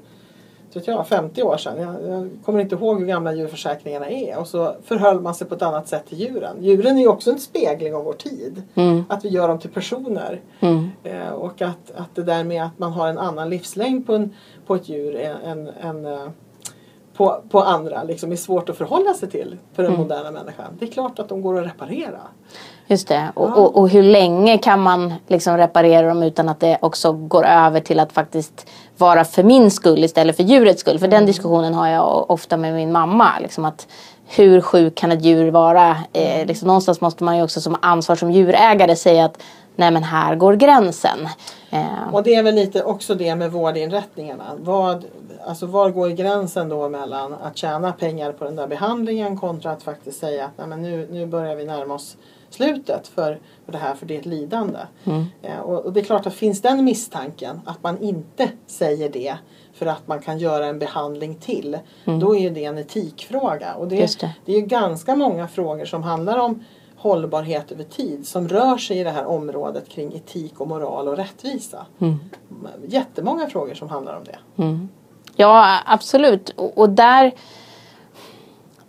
vet 0.73 0.87
jag, 0.87 1.07
50 1.07 1.43
år 1.43 1.57
sedan. 1.57 1.81
Jag, 1.81 2.09
jag, 2.11 2.29
kommer 2.45 2.59
inte 2.59 2.75
ihåg 2.75 2.99
hur 2.99 3.05
gamla 3.05 3.33
djurförsäkringarna 3.33 4.09
är. 4.09 4.37
Och 4.37 4.47
så 4.47 4.75
förhöll 4.83 5.21
man 5.21 5.35
sig 5.35 5.47
på 5.47 5.55
ett 5.55 5.61
annat 5.61 5.87
sätt 5.87 6.05
till 6.09 6.19
djuren. 6.19 6.63
Djuren 6.63 6.97
är 6.97 7.01
ju 7.01 7.07
också 7.07 7.31
en 7.31 7.39
spegling 7.39 7.95
av 7.95 8.03
vår 8.03 8.13
tid. 8.13 8.63
Mm. 8.75 9.03
Att 9.09 9.25
vi 9.25 9.29
gör 9.29 9.47
dem 9.47 9.59
till 9.59 9.69
personer. 9.69 10.41
Mm. 10.59 10.89
Eh, 11.03 11.29
och 11.29 11.61
att, 11.61 11.91
att 11.95 12.15
det 12.15 12.23
där 12.23 12.43
med 12.43 12.63
att 12.63 12.79
man 12.79 12.91
har 12.91 13.07
en 13.07 13.17
annan 13.17 13.49
livslängd 13.49 14.05
på, 14.05 14.15
en, 14.15 14.35
på 14.65 14.75
ett 14.75 14.89
djur 14.89 15.15
än, 15.15 15.67
än 15.81 16.05
eh, 16.05 16.27
på, 17.17 17.41
på 17.49 17.59
andra 17.59 18.03
liksom 18.03 18.31
är 18.31 18.35
svårt 18.35 18.69
att 18.69 18.77
förhålla 18.77 19.13
sig 19.13 19.29
till 19.29 19.57
för 19.73 19.83
den 19.83 19.91
mm. 19.93 20.01
moderna 20.01 20.31
människan. 20.31 20.65
Det 20.79 20.85
är 20.85 20.91
klart 20.91 21.19
att 21.19 21.29
de 21.29 21.41
går 21.41 21.59
att 21.59 21.65
reparera. 21.65 22.19
Just 22.87 23.07
det. 23.07 23.31
Och, 23.35 23.49
ja. 23.49 23.55
och, 23.55 23.77
och, 23.77 23.89
hur 23.89 24.03
länge 24.03 24.57
kan 24.57 24.81
man 24.81 25.13
liksom 25.27 25.57
reparera 25.57 26.07
dem 26.07 26.23
utan 26.23 26.49
att 26.49 26.59
det 26.59 26.77
också 26.81 27.11
går 27.11 27.45
över 27.45 27.79
till 27.79 27.99
att 27.99 28.11
faktiskt 28.11 28.67
vara 28.99 29.25
för 29.25 29.43
min 29.43 29.71
skull 29.71 30.03
istället 30.03 30.35
för 30.35 30.43
djurets 30.43 30.81
skull. 30.81 30.99
För 30.99 31.07
den 31.07 31.25
diskussionen 31.25 31.73
har 31.73 31.87
jag 31.87 32.31
ofta 32.31 32.57
med 32.57 32.73
min 32.73 32.91
mamma. 32.91 33.39
Liksom 33.39 33.65
att 33.65 33.87
hur 34.25 34.61
sjuk 34.61 34.95
kan 34.95 35.11
ett 35.11 35.25
djur 35.25 35.51
vara? 35.51 35.97
Eh, 36.13 36.45
liksom, 36.45 36.67
någonstans 36.67 37.01
måste 37.01 37.23
man 37.23 37.37
ju 37.37 37.43
också 37.43 37.61
som 37.61 37.77
ansvar 37.81 38.15
som 38.15 38.31
djurägare 38.31 38.95
säga 38.95 39.25
att 39.25 39.43
nej 39.75 39.91
men 39.91 40.03
här 40.03 40.35
går 40.35 40.53
gränsen. 40.53 41.27
Eh. 41.69 42.13
Och 42.13 42.23
det 42.23 42.35
är 42.35 42.43
väl 42.43 42.55
lite 42.55 42.83
också 42.83 43.15
det 43.15 43.35
med 43.35 43.51
vårdinrättningarna. 43.51 44.43
Vad, 44.57 45.05
alltså 45.45 45.65
var 45.65 45.89
går 45.89 46.09
gränsen 46.09 46.69
då 46.69 46.89
mellan 46.89 47.33
att 47.33 47.57
tjäna 47.57 47.91
pengar 47.91 48.31
på 48.31 48.43
den 48.43 48.55
där 48.55 48.67
behandlingen 48.67 49.37
kontra 49.37 49.71
att 49.71 49.83
faktiskt 49.83 50.19
säga 50.19 50.45
att 50.45 50.51
nej 50.57 50.67
men 50.67 50.81
nu, 50.81 51.07
nu 51.11 51.25
börjar 51.25 51.55
vi 51.55 51.65
närma 51.65 51.93
oss 51.93 52.17
slutet 52.57 53.07
för, 53.07 53.39
för 53.65 53.71
det 53.71 53.77
här 53.77 53.95
för 53.95 54.05
det 54.05 54.15
är 54.15 54.19
ett 54.19 54.25
lidande. 54.25 54.79
Mm. 55.03 55.25
Eh, 55.41 55.59
och, 55.59 55.85
och, 55.85 55.93
det 55.93 55.99
är 55.99 56.03
klart 56.03 56.27
att 56.27 56.33
finns 56.33 56.61
den 56.61 56.85
misstanken 56.85 57.61
att 57.65 57.83
man 57.83 58.01
inte 58.01 58.49
säger 58.67 59.09
det 59.09 59.35
för 59.73 59.85
att 59.85 60.07
man 60.07 60.21
kan 60.21 60.39
göra 60.39 60.65
en 60.65 60.79
behandling 60.79 61.35
till. 61.35 61.77
Mm. 62.05 62.19
Då 62.19 62.35
är 62.35 62.49
det 62.49 62.65
en 62.65 62.77
etikfråga. 62.77 63.73
Och 63.73 63.87
det, 63.87 64.19
det. 64.19 64.33
det 64.45 64.55
är 64.55 64.61
ganska 64.61 65.15
många 65.15 65.47
frågor 65.47 65.85
som 65.85 66.03
handlar 66.03 66.37
om 66.37 66.63
hållbarhet 66.97 67.71
över 67.71 67.83
tid 67.83 68.27
som 68.27 68.47
rör 68.47 68.77
sig 68.77 68.99
i 68.99 69.03
det 69.03 69.09
här 69.09 69.25
området 69.25 69.89
kring 69.89 70.13
etik 70.13 70.61
och 70.61 70.67
moral 70.67 71.07
och 71.07 71.17
rättvisa. 71.17 71.85
Mm. 71.99 72.19
Jättemånga 72.87 73.49
frågor 73.49 73.73
som 73.73 73.89
handlar 73.89 74.17
om 74.17 74.23
det. 74.23 74.63
Mm. 74.63 74.89
Ja 75.35 75.79
absolut 75.85 76.49
och, 76.49 76.77
och 76.77 76.89
där 76.89 77.31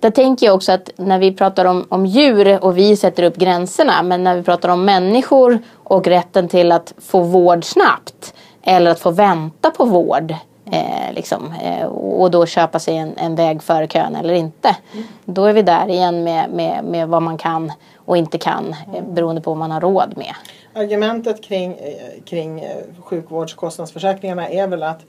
där 0.00 0.10
tänker 0.10 0.46
jag 0.46 0.54
också 0.54 0.72
att 0.72 0.90
när 0.96 1.18
vi 1.18 1.32
pratar 1.32 1.64
om, 1.64 1.86
om 1.88 2.06
djur 2.06 2.64
och 2.64 2.78
vi 2.78 2.96
sätter 2.96 3.22
upp 3.22 3.36
gränserna 3.36 4.02
men 4.02 4.24
när 4.24 4.36
vi 4.36 4.42
pratar 4.42 4.68
om 4.68 4.84
människor 4.84 5.58
och 5.74 6.06
rätten 6.06 6.48
till 6.48 6.72
att 6.72 6.94
få 6.98 7.20
vård 7.20 7.64
snabbt 7.64 8.34
eller 8.62 8.90
att 8.90 9.00
få 9.00 9.10
vänta 9.10 9.70
på 9.70 9.84
vård 9.84 10.34
eh, 10.72 11.12
liksom, 11.14 11.54
eh, 11.62 11.86
och 11.86 12.30
då 12.30 12.46
köpa 12.46 12.78
sig 12.78 12.96
en, 12.96 13.12
en 13.16 13.34
väg 13.34 13.62
före 13.62 13.86
kön 13.86 14.16
eller 14.16 14.34
inte. 14.34 14.76
Mm. 14.92 15.04
Då 15.24 15.44
är 15.44 15.52
vi 15.52 15.62
där 15.62 15.88
igen 15.88 16.24
med, 16.24 16.50
med, 16.50 16.84
med 16.84 17.08
vad 17.08 17.22
man 17.22 17.38
kan 17.38 17.72
och 17.96 18.16
inte 18.16 18.38
kan 18.38 18.74
eh, 18.94 19.04
beroende 19.04 19.40
på 19.40 19.50
vad 19.50 19.58
man 19.58 19.70
har 19.70 19.80
råd 19.80 20.16
med. 20.16 20.34
Argumentet 20.74 21.42
kring, 21.42 21.72
eh, 21.72 22.22
kring 22.24 22.60
eh, 22.60 22.76
sjukvårdskostnadsförsäkringarna 23.00 24.48
är 24.48 24.66
väl 24.66 24.82
att 24.82 25.00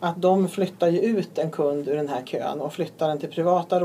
att 0.00 0.22
de 0.22 0.48
flyttar 0.48 0.88
ju 0.88 1.00
ut 1.00 1.38
en 1.38 1.50
kund 1.50 1.88
ur 1.88 1.96
den 1.96 2.08
här 2.08 2.22
kön 2.22 2.60
och 2.60 2.72
flyttar 2.72 3.08
den 3.08 3.18
till 3.18 3.30
privata 3.30 3.80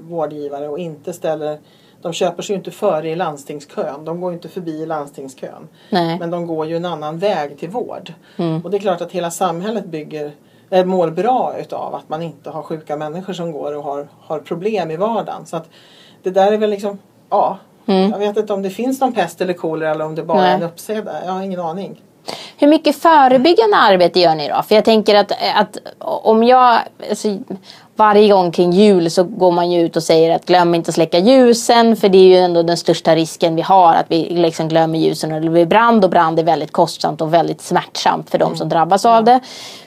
vårdgivare 0.00 0.68
och 0.68 0.78
inte 0.78 1.12
ställer 1.12 1.58
de 2.02 2.12
köper 2.12 2.42
sig 2.42 2.54
ju 2.54 2.58
inte 2.58 2.70
före 2.70 3.08
i 3.08 3.16
landstingskön. 3.16 4.04
De 4.04 4.20
går 4.20 4.30
ju 4.30 4.34
inte 4.34 4.48
förbi 4.48 4.86
landstingskön. 4.86 5.68
Nej. 5.90 6.18
Men 6.18 6.30
de 6.30 6.46
går 6.46 6.66
ju 6.66 6.76
en 6.76 6.84
annan 6.84 7.18
väg 7.18 7.58
till 7.58 7.68
vård. 7.68 8.12
Mm. 8.36 8.60
Och 8.64 8.70
det 8.70 8.76
är 8.76 8.78
klart 8.78 9.00
att 9.00 9.12
hela 9.12 9.30
samhället 9.30 9.86
bygger, 9.86 10.32
äh, 10.70 10.84
mår 10.84 11.10
bra 11.10 11.54
utav 11.60 11.94
att 11.94 12.08
man 12.08 12.22
inte 12.22 12.50
har 12.50 12.62
sjuka 12.62 12.96
människor 12.96 13.32
som 13.32 13.52
går 13.52 13.76
och 13.76 13.84
har, 13.84 14.08
har 14.20 14.38
problem 14.38 14.90
i 14.90 14.96
vardagen. 14.96 15.46
Så 15.46 15.56
att 15.56 15.68
det 16.22 16.30
där 16.30 16.52
är 16.52 16.58
väl 16.58 16.70
liksom, 16.70 16.98
ja. 17.30 17.58
Mm. 17.86 18.10
Jag 18.10 18.18
vet 18.18 18.36
inte 18.36 18.52
om 18.52 18.62
det 18.62 18.70
finns 18.70 19.00
någon 19.00 19.12
pest 19.12 19.40
eller 19.40 19.52
kolera 19.52 19.90
eller 19.90 20.04
om 20.04 20.14
det 20.14 20.22
bara 20.22 20.40
Nej. 20.40 20.50
är 20.50 20.54
en 20.54 20.62
uppsida. 20.62 21.24
Jag 21.24 21.32
har 21.32 21.42
ingen 21.42 21.60
aning. 21.60 22.02
Hur 22.56 22.68
mycket 22.68 22.96
förebyggande 22.96 23.76
arbete 23.76 24.20
gör 24.20 24.34
ni 24.34 24.48
då? 24.48 24.62
För 24.62 24.74
jag 24.74 24.84
tänker 24.84 25.14
att, 25.14 25.32
att 25.54 25.78
om 25.98 26.44
jag... 26.44 26.78
Alltså, 27.10 27.28
varje 27.98 28.28
gång 28.28 28.50
kring 28.50 28.72
jul 28.72 29.10
så 29.10 29.24
går 29.24 29.52
man 29.52 29.70
ju 29.70 29.80
ut 29.80 29.96
och 29.96 30.02
säger 30.02 30.34
att 30.34 30.46
glöm 30.46 30.74
inte 30.74 30.88
att 30.88 30.94
släcka 30.94 31.18
ljusen 31.18 31.96
för 31.96 32.08
det 32.08 32.18
är 32.18 32.28
ju 32.28 32.36
ändå 32.36 32.62
den 32.62 32.76
största 32.76 33.14
risken 33.14 33.56
vi 33.56 33.62
har 33.62 33.94
att 33.94 34.06
vi 34.08 34.28
liksom 34.30 34.68
glömmer 34.68 34.98
ljusen 34.98 35.32
och 35.32 35.40
det 35.40 35.50
blir 35.50 35.66
brand 35.66 36.04
och 36.04 36.10
brand 36.10 36.38
är 36.38 36.44
väldigt 36.44 36.72
kostsamt 36.72 37.20
och 37.20 37.34
väldigt 37.34 37.60
smärtsamt 37.60 38.30
för 38.30 38.38
de 38.38 38.56
som 38.56 38.64
mm. 38.64 38.68
drabbas 38.68 39.04
av 39.04 39.24
det. 39.24 39.40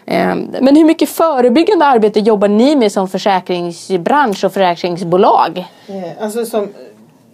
Ehm, 0.05 0.55
men 0.61 0.75
hur 0.75 0.85
mycket 0.85 1.09
förebyggande 1.09 1.85
arbete 1.85 2.19
jobbar 2.19 2.47
ni 2.47 2.75
med 2.75 2.91
som 2.91 3.07
försäkringsbransch 3.07 4.43
och 4.43 4.53
försäkringsbolag? 4.53 5.65
Eh, 5.87 6.23
alltså 6.23 6.45
som, 6.45 6.67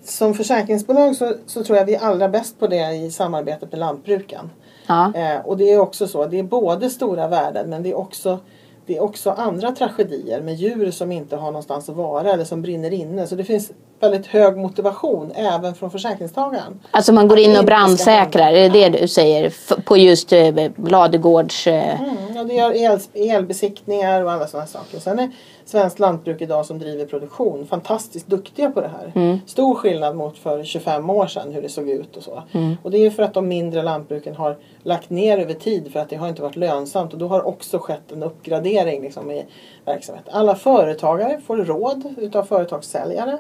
som 0.06 0.34
försäkringsbolag 0.34 1.16
så, 1.16 1.34
så 1.48 1.64
tror 1.64 1.78
jag 1.78 1.86
vi 1.86 1.96
är 1.96 2.06
allra 2.06 2.30
bäst 2.30 2.60
på 2.60 2.68
det 2.68 2.92
i 2.92 3.12
samarbetet 3.12 3.72
med 3.72 3.80
lantbruken. 3.80 4.50
Ja. 4.88 5.14
Eh, 5.16 5.46
och 5.46 5.58
det 5.58 5.72
är 5.72 5.80
också 5.80 6.08
så, 6.08 6.26
det 6.26 6.40
är 6.40 6.44
både 6.44 6.90
stora 6.90 7.28
värden 7.28 7.70
men 7.70 7.84
det 7.84 7.90
är 7.90 7.98
också 7.98 8.40
det 8.88 8.98
är 8.98 9.04
också 9.04 9.32
andra 9.32 9.72
tragedier 9.72 10.42
med 10.42 10.56
djur 10.56 10.92
som 10.92 11.12
inte 11.12 11.36
har 11.36 11.46
någonstans 11.46 11.90
att 11.90 11.96
vara 11.96 12.32
eller 12.34 12.44
som 12.44 12.62
brinner 12.62 12.94
inne. 12.94 13.28
Så 13.28 13.36
det 13.36 13.44
finns 13.44 13.72
väldigt 14.00 14.26
hög 14.28 14.58
motivation 14.58 15.32
även 15.36 15.76
från 15.76 15.92
försäkringstagaren. 15.92 16.80
Alltså 16.92 17.14
man 17.14 17.28
går 17.28 17.40
in 17.40 17.58
och 17.58 17.66
brandsäkrar, 17.66 18.54
är 18.54 18.70
det 18.70 18.90
det 18.90 19.00
du 19.00 19.08
säger? 19.08 19.54
På 19.82 19.98
just 19.98 20.34
eh, 20.34 20.72
Ladugårds... 20.88 21.68
Eh... 21.68 22.02
Mm, 22.02 22.16
ja, 22.36 22.44
det 22.44 22.54
gör 22.54 22.72
el, 22.76 23.00
elbesiktningar 23.14 24.24
och 24.24 24.32
alla 24.32 24.48
sådana 24.48 24.68
saker. 24.68 25.00
Sen 25.00 25.20
är 25.20 25.32
Svenskt 25.68 26.00
Lantbruk 26.00 26.42
idag 26.42 26.66
som 26.66 26.80
driver 26.80 27.06
produktion 27.06 27.66
fantastiskt 27.66 28.28
duktiga 28.28 28.72
på 28.72 28.82
det 28.82 28.88
här. 28.88 29.12
Mm. 29.16 29.38
Stor 29.46 29.76
skillnad 29.76 30.16
mot 30.16 30.38
för 30.38 30.64
25 30.64 31.10
år 31.10 31.28
sedan 31.28 31.52
hur 31.54 31.62
det 31.62 31.70
såg 31.70 31.90
ut 31.90 32.18
och 32.18 32.24
så. 32.24 32.44
Mm. 32.52 32.76
Och 32.84 32.92
det 32.92 32.98
är 32.98 33.10
för 33.10 33.24
att 33.24 33.34
de 33.34 33.48
mindre 33.48 33.84
lantbruken 33.84 34.36
har 34.36 34.58
lagt 34.84 35.10
ner 35.10 35.38
över 35.38 35.54
tid 35.54 35.92
för 35.92 36.00
att 36.00 36.10
det 36.10 36.16
har 36.16 36.28
inte 36.28 36.42
varit 36.42 36.56
lönsamt 36.56 37.14
och 37.14 37.20
då 37.20 37.28
har 37.28 37.48
också 37.48 37.80
skett 37.80 38.12
en 38.12 38.24
uppgradering 38.24 39.02
liksom, 39.02 39.32
i 39.32 39.46
verksamheten. 39.86 40.34
Alla 40.34 40.56
företagare 40.56 41.42
får 41.42 41.58
råd 41.58 42.14
utav 42.18 42.44
företagssäljare 42.44 43.38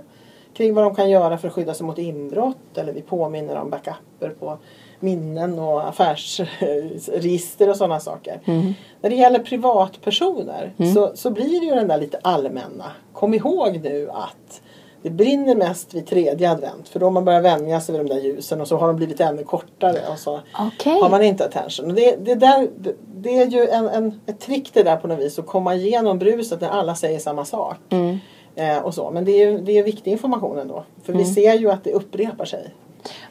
kring 0.54 0.74
vad 0.74 0.84
de 0.84 0.96
kan 0.96 1.10
göra 1.10 1.38
för 1.38 1.48
att 1.48 1.54
skydda 1.54 1.74
sig 1.74 1.86
mot 1.86 1.98
inbrott 1.98 2.78
eller 2.78 2.94
vi 2.94 3.02
påminner 3.02 3.56
om 3.56 3.70
backuper 3.70 4.30
på 4.40 4.58
minnen 5.00 5.60
och 5.60 5.88
affärsregister 5.88 7.70
och 7.70 7.78
sådana 7.78 8.00
saker. 8.00 8.40
Mm. 8.46 8.74
När 9.02 9.10
det 9.10 9.16
gäller 9.16 9.40
privatpersoner 9.40 10.74
mm. 10.78 10.94
så, 10.94 11.12
så 11.16 11.30
blir 11.30 11.60
det 11.60 11.66
ju 11.66 11.76
den 11.76 11.88
där 11.88 11.98
lite 11.98 12.20
allmänna. 12.22 12.92
Kom 13.14 13.34
ihåg 13.34 13.80
nu 13.84 14.10
att 14.14 14.62
det 15.02 15.10
brinner 15.10 15.56
mest 15.56 15.94
vid 15.94 16.08
tredje 16.08 16.52
advent 16.52 16.90
för 16.90 17.00
då 17.00 17.06
har 17.06 17.12
man 17.12 17.26
börjat 17.26 17.44
vänja 17.44 17.82
sig 17.82 17.98
vid 17.98 18.06
de 18.06 18.14
där 18.14 18.22
ljusen 18.22 18.62
och 18.62 18.68
så 18.68 18.78
har 18.78 18.88
de 18.88 18.96
blivit 18.96 19.20
ännu 19.20 19.44
kortare 19.44 20.00
och 20.12 20.20
så 20.20 20.40
okay. 20.68 21.02
har 21.02 21.10
man 21.10 21.24
inte 21.24 21.46
attention. 21.46 21.86
Och 21.86 21.94
det, 21.94 22.16
det, 22.26 22.36
där, 22.36 22.68
det, 22.78 22.96
det 23.16 23.42
är 23.42 23.48
ju 23.48 23.68
en, 23.68 23.88
en, 23.88 24.22
ett 24.26 24.40
trick 24.40 24.70
det 24.74 24.84
där 24.84 24.98
på 24.98 25.08
något 25.08 25.20
vis 25.20 25.40
att 25.40 25.48
komma 25.48 25.76
igenom 25.76 26.20
bruset 26.20 26.62
när 26.62 26.70
alla 26.70 26.96
säger 26.96 27.20
samma 27.20 27.46
sak. 27.46 27.78
Mm. 27.90 28.18
Eh, 28.56 28.78
och 28.78 28.94
så. 28.94 29.12
Men 29.12 29.26
det 29.26 29.44
är, 29.44 29.60
det 29.60 29.78
är 29.78 29.84
viktig 29.84 30.12
information 30.12 30.58
ändå. 30.58 30.84
För 31.04 31.14
mm. 31.14 31.26
vi 31.26 31.34
ser 31.34 31.54
ju 31.54 31.72
att 31.72 31.84
det 31.84 31.92
upprepar 31.92 32.46
sig. 32.46 32.74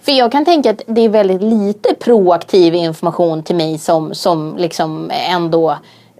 För 0.00 0.12
jag 0.12 0.32
kan 0.32 0.44
tänka 0.44 0.70
att 0.70 0.82
det 0.86 1.00
är 1.00 1.08
väldigt 1.08 1.42
lite 1.42 1.94
proaktiv 1.94 2.74
information 2.74 3.42
till 3.42 3.56
mig 3.56 3.78
som, 3.78 4.14
som 4.14 4.56
liksom 4.56 5.10
ändå 5.30 5.76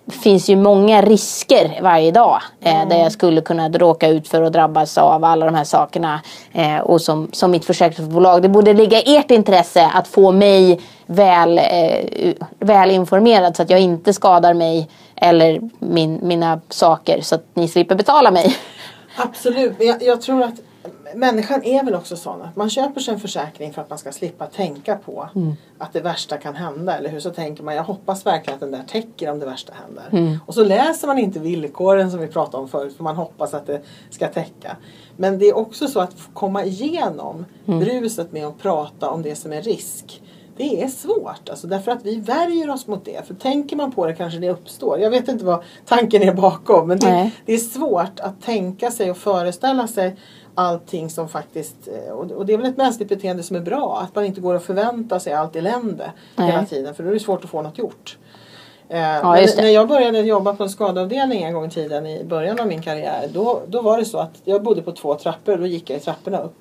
finns 0.08 0.48
ju 0.48 0.56
många 0.56 1.02
risker 1.02 1.78
varje 1.82 2.10
dag 2.10 2.42
eh, 2.60 2.76
mm. 2.76 2.88
där 2.88 2.96
jag 2.96 3.12
skulle 3.12 3.40
kunna 3.40 3.68
råka 3.68 4.08
ut 4.08 4.28
för 4.28 4.42
att 4.42 4.52
drabbas 4.52 4.98
av 4.98 5.24
alla 5.24 5.46
de 5.46 5.54
här 5.54 5.64
sakerna. 5.64 6.20
Eh, 6.52 6.78
och 6.78 7.00
som, 7.00 7.28
som 7.32 7.50
mitt 7.50 7.64
försäkringsbolag, 7.64 8.42
det 8.42 8.48
borde 8.48 8.72
ligga 8.72 9.00
i 9.00 9.16
ert 9.16 9.30
intresse 9.30 9.90
att 9.94 10.08
få 10.08 10.32
mig 10.32 10.80
väl, 11.06 11.58
eh, 11.58 12.34
väl 12.58 12.90
informerad 12.90 13.56
så 13.56 13.62
att 13.62 13.70
jag 13.70 13.80
inte 13.80 14.12
skadar 14.12 14.54
mig 14.54 14.88
eller 15.16 15.60
min, 15.78 16.18
mina 16.22 16.60
saker 16.68 17.20
så 17.20 17.34
att 17.34 17.44
ni 17.54 17.68
slipper 17.68 17.94
betala 17.94 18.30
mig. 18.30 18.56
Absolut, 19.16 19.76
jag, 19.78 20.02
jag 20.02 20.20
tror 20.20 20.42
att 20.42 20.54
människan 21.14 21.64
är 21.64 21.84
väl 21.84 21.94
också 21.94 22.16
sån 22.16 22.42
att 22.42 22.56
man 22.56 22.70
köper 22.70 23.00
sig 23.00 23.14
en 23.14 23.20
försäkring 23.20 23.72
för 23.72 23.82
att 23.82 23.90
man 23.90 23.98
ska 23.98 24.12
slippa 24.12 24.46
tänka 24.46 24.96
på 24.96 25.28
mm. 25.34 25.52
att 25.78 25.92
det 25.92 26.00
värsta 26.00 26.36
kan 26.36 26.54
hända. 26.54 26.96
Eller 26.96 27.10
hur? 27.10 27.20
Så 27.20 27.30
tänker 27.30 27.62
man, 27.62 27.74
jag 27.74 27.84
hoppas 27.84 28.26
verkligen 28.26 28.54
att 28.54 28.60
den 28.60 28.70
där 28.70 28.82
täcker 28.88 29.30
om 29.30 29.38
det 29.38 29.46
värsta 29.46 29.72
händer. 29.72 30.04
Mm. 30.12 30.38
Och 30.46 30.54
så 30.54 30.64
läser 30.64 31.06
man 31.06 31.18
inte 31.18 31.38
villkoren 31.38 32.10
som 32.10 32.20
vi 32.20 32.26
pratade 32.26 32.62
om 32.62 32.68
förut 32.68 32.96
för 32.96 33.04
man 33.04 33.16
hoppas 33.16 33.54
att 33.54 33.66
det 33.66 33.80
ska 34.10 34.28
täcka. 34.28 34.76
Men 35.16 35.38
det 35.38 35.48
är 35.48 35.56
också 35.56 35.88
så 35.88 36.00
att 36.00 36.14
komma 36.32 36.64
igenom 36.64 37.44
mm. 37.66 37.80
bruset 37.80 38.32
med 38.32 38.46
att 38.46 38.58
prata 38.58 39.10
om 39.10 39.22
det 39.22 39.36
som 39.36 39.52
är 39.52 39.62
risk. 39.62 40.22
Det 40.56 40.82
är 40.82 40.88
svårt 40.88 41.48
alltså, 41.48 41.66
därför 41.66 41.92
att 41.92 42.04
vi 42.04 42.20
värjer 42.20 42.70
oss 42.70 42.86
mot 42.86 43.04
det. 43.04 43.26
För 43.26 43.34
tänker 43.34 43.76
man 43.76 43.92
på 43.92 44.06
det 44.06 44.14
kanske 44.14 44.38
det 44.38 44.50
uppstår. 44.50 44.98
Jag 45.00 45.10
vet 45.10 45.28
inte 45.28 45.44
vad 45.44 45.62
tanken 45.84 46.22
är 46.22 46.34
bakom 46.34 46.88
men 46.88 46.98
det, 46.98 47.30
det 47.46 47.54
är 47.54 47.58
svårt 47.58 48.20
att 48.20 48.42
tänka 48.42 48.90
sig 48.90 49.10
och 49.10 49.16
föreställa 49.16 49.86
sig 49.86 50.16
allting 50.56 51.10
som 51.10 51.28
faktiskt, 51.28 51.88
eh, 51.88 52.12
och 52.12 52.46
det 52.46 52.52
är 52.52 52.56
väl 52.56 52.66
ett 52.66 52.76
mänskligt 52.76 53.08
beteende 53.08 53.42
som 53.42 53.56
är 53.56 53.60
bra, 53.60 54.00
att 54.02 54.14
man 54.14 54.24
inte 54.24 54.40
går 54.40 54.54
och 54.54 54.62
förväntar 54.62 55.18
sig 55.18 55.32
allt 55.32 55.56
elände 55.56 56.12
Nej. 56.36 56.50
hela 56.50 56.64
tiden 56.64 56.94
för 56.94 57.02
då 57.02 57.08
är 57.08 57.14
det 57.14 57.20
svårt 57.20 57.44
att 57.44 57.50
få 57.50 57.62
något 57.62 57.78
gjort. 57.78 58.18
Eh, 58.88 59.00
ja, 59.00 59.46
när 59.56 59.68
jag 59.68 59.88
började 59.88 60.20
jobba 60.20 60.56
på 60.56 60.62
en 60.62 60.70
skadeavdelning 60.70 61.42
en 61.42 61.54
gång 61.54 61.66
i 61.66 61.70
tiden 61.70 62.06
i 62.06 62.24
början 62.24 62.60
av 62.60 62.66
min 62.66 62.82
karriär 62.82 63.28
då, 63.32 63.62
då 63.66 63.82
var 63.82 63.98
det 63.98 64.04
så 64.04 64.18
att 64.18 64.34
jag 64.44 64.62
bodde 64.62 64.82
på 64.82 64.92
två 64.92 65.14
trappor 65.14 65.52
och 65.52 65.58
då 65.58 65.66
gick 65.66 65.90
jag 65.90 65.96
i 65.96 66.00
trapporna 66.00 66.38
upp. 66.38 66.56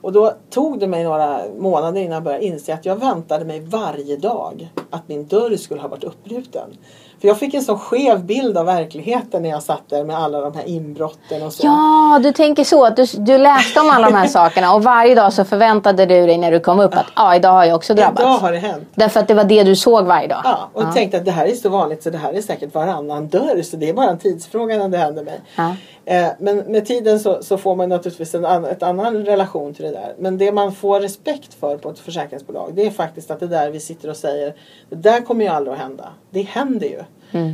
Och 0.00 0.12
då 0.12 0.32
tog 0.50 0.78
det 0.78 0.86
mig 0.86 1.04
några 1.04 1.40
månader 1.58 2.00
innan 2.00 2.14
jag 2.14 2.22
började 2.22 2.44
inse 2.44 2.74
att 2.74 2.86
jag 2.86 2.96
väntade 2.96 3.44
mig 3.44 3.60
varje 3.60 4.16
dag 4.16 4.68
att 4.90 5.08
min 5.08 5.26
dörr 5.26 5.56
skulle 5.56 5.80
ha 5.80 5.88
varit 5.88 6.04
uppbruten. 6.04 6.76
För 7.22 7.28
jag 7.28 7.38
fick 7.38 7.54
en 7.54 7.62
så 7.62 7.78
skev 7.78 8.24
bild 8.24 8.58
av 8.58 8.66
verkligheten 8.66 9.42
när 9.42 9.50
jag 9.50 9.62
satt 9.62 9.82
där 9.88 10.04
med 10.04 10.18
alla 10.18 10.40
de 10.40 10.54
här 10.54 10.68
inbrotten 10.68 11.42
och 11.42 11.52
så. 11.52 11.66
Ja, 11.66 12.20
du 12.22 12.32
tänker 12.32 12.64
så. 12.64 12.84
Att 12.84 12.96
du, 12.96 13.06
du 13.18 13.38
läste 13.38 13.80
om 13.80 13.90
alla 13.90 14.10
de 14.10 14.16
här 14.16 14.26
sakerna 14.38 14.74
och 14.74 14.82
varje 14.82 15.14
dag 15.14 15.32
så 15.32 15.44
förväntade 15.44 16.06
du 16.06 16.26
dig 16.26 16.38
när 16.38 16.50
du 16.50 16.60
kom 16.60 16.80
upp 16.80 16.94
att 16.94 17.06
ja, 17.16 17.36
idag 17.36 17.50
har 17.50 17.64
jag 17.64 17.76
också 17.76 17.94
drabbats. 17.94 18.20
Idag 18.20 18.38
har 18.38 18.52
det 18.52 18.58
hänt. 18.58 18.88
Därför 18.94 19.20
att 19.20 19.28
det 19.28 19.34
var 19.34 19.44
det 19.44 19.62
du 19.62 19.76
såg 19.76 20.04
varje 20.04 20.28
dag. 20.28 20.40
Ja, 20.44 20.70
och 20.72 20.94
tänkte 20.94 21.16
att 21.16 21.24
det 21.24 21.30
här 21.30 21.46
är 21.46 21.54
så 21.54 21.68
vanligt 21.68 22.02
så 22.02 22.10
det 22.10 22.18
här 22.18 22.32
är 22.32 22.42
säkert 22.42 22.74
varannan 22.74 23.28
dörr 23.28 23.62
så 23.62 23.76
det 23.76 23.88
är 23.88 23.94
bara 23.94 24.10
en 24.10 24.18
tidsfråga 24.18 24.78
när 24.78 24.88
det 24.88 24.98
händer 24.98 25.24
mig. 25.24 25.40
Ja. 25.56 25.76
Eh, 26.04 26.28
men 26.38 26.58
med 26.58 26.86
tiden 26.86 27.20
så, 27.20 27.42
så 27.42 27.58
får 27.58 27.76
man 27.76 27.88
naturligtvis 27.88 28.34
en 28.34 28.44
annan, 28.44 28.64
ett 28.70 28.82
annan 28.82 29.24
relation 29.24 29.74
till 29.74 29.84
det 29.84 29.90
där. 29.90 30.14
Men 30.18 30.38
det 30.38 30.52
man 30.52 30.72
får 30.72 31.00
respekt 31.00 31.54
för 31.54 31.76
på 31.76 31.90
ett 31.90 31.98
försäkringsbolag 31.98 32.70
det 32.74 32.86
är 32.86 32.90
faktiskt 32.90 33.30
att 33.30 33.40
det 33.40 33.46
där 33.46 33.70
vi 33.70 33.80
sitter 33.80 34.10
och 34.10 34.16
säger 34.16 34.54
det 34.90 34.96
där 34.96 35.20
kommer 35.20 35.44
ju 35.44 35.50
aldrig 35.50 35.74
att 35.74 35.80
hända. 35.80 36.08
Det 36.32 36.42
händer 36.42 36.86
ju. 36.86 37.02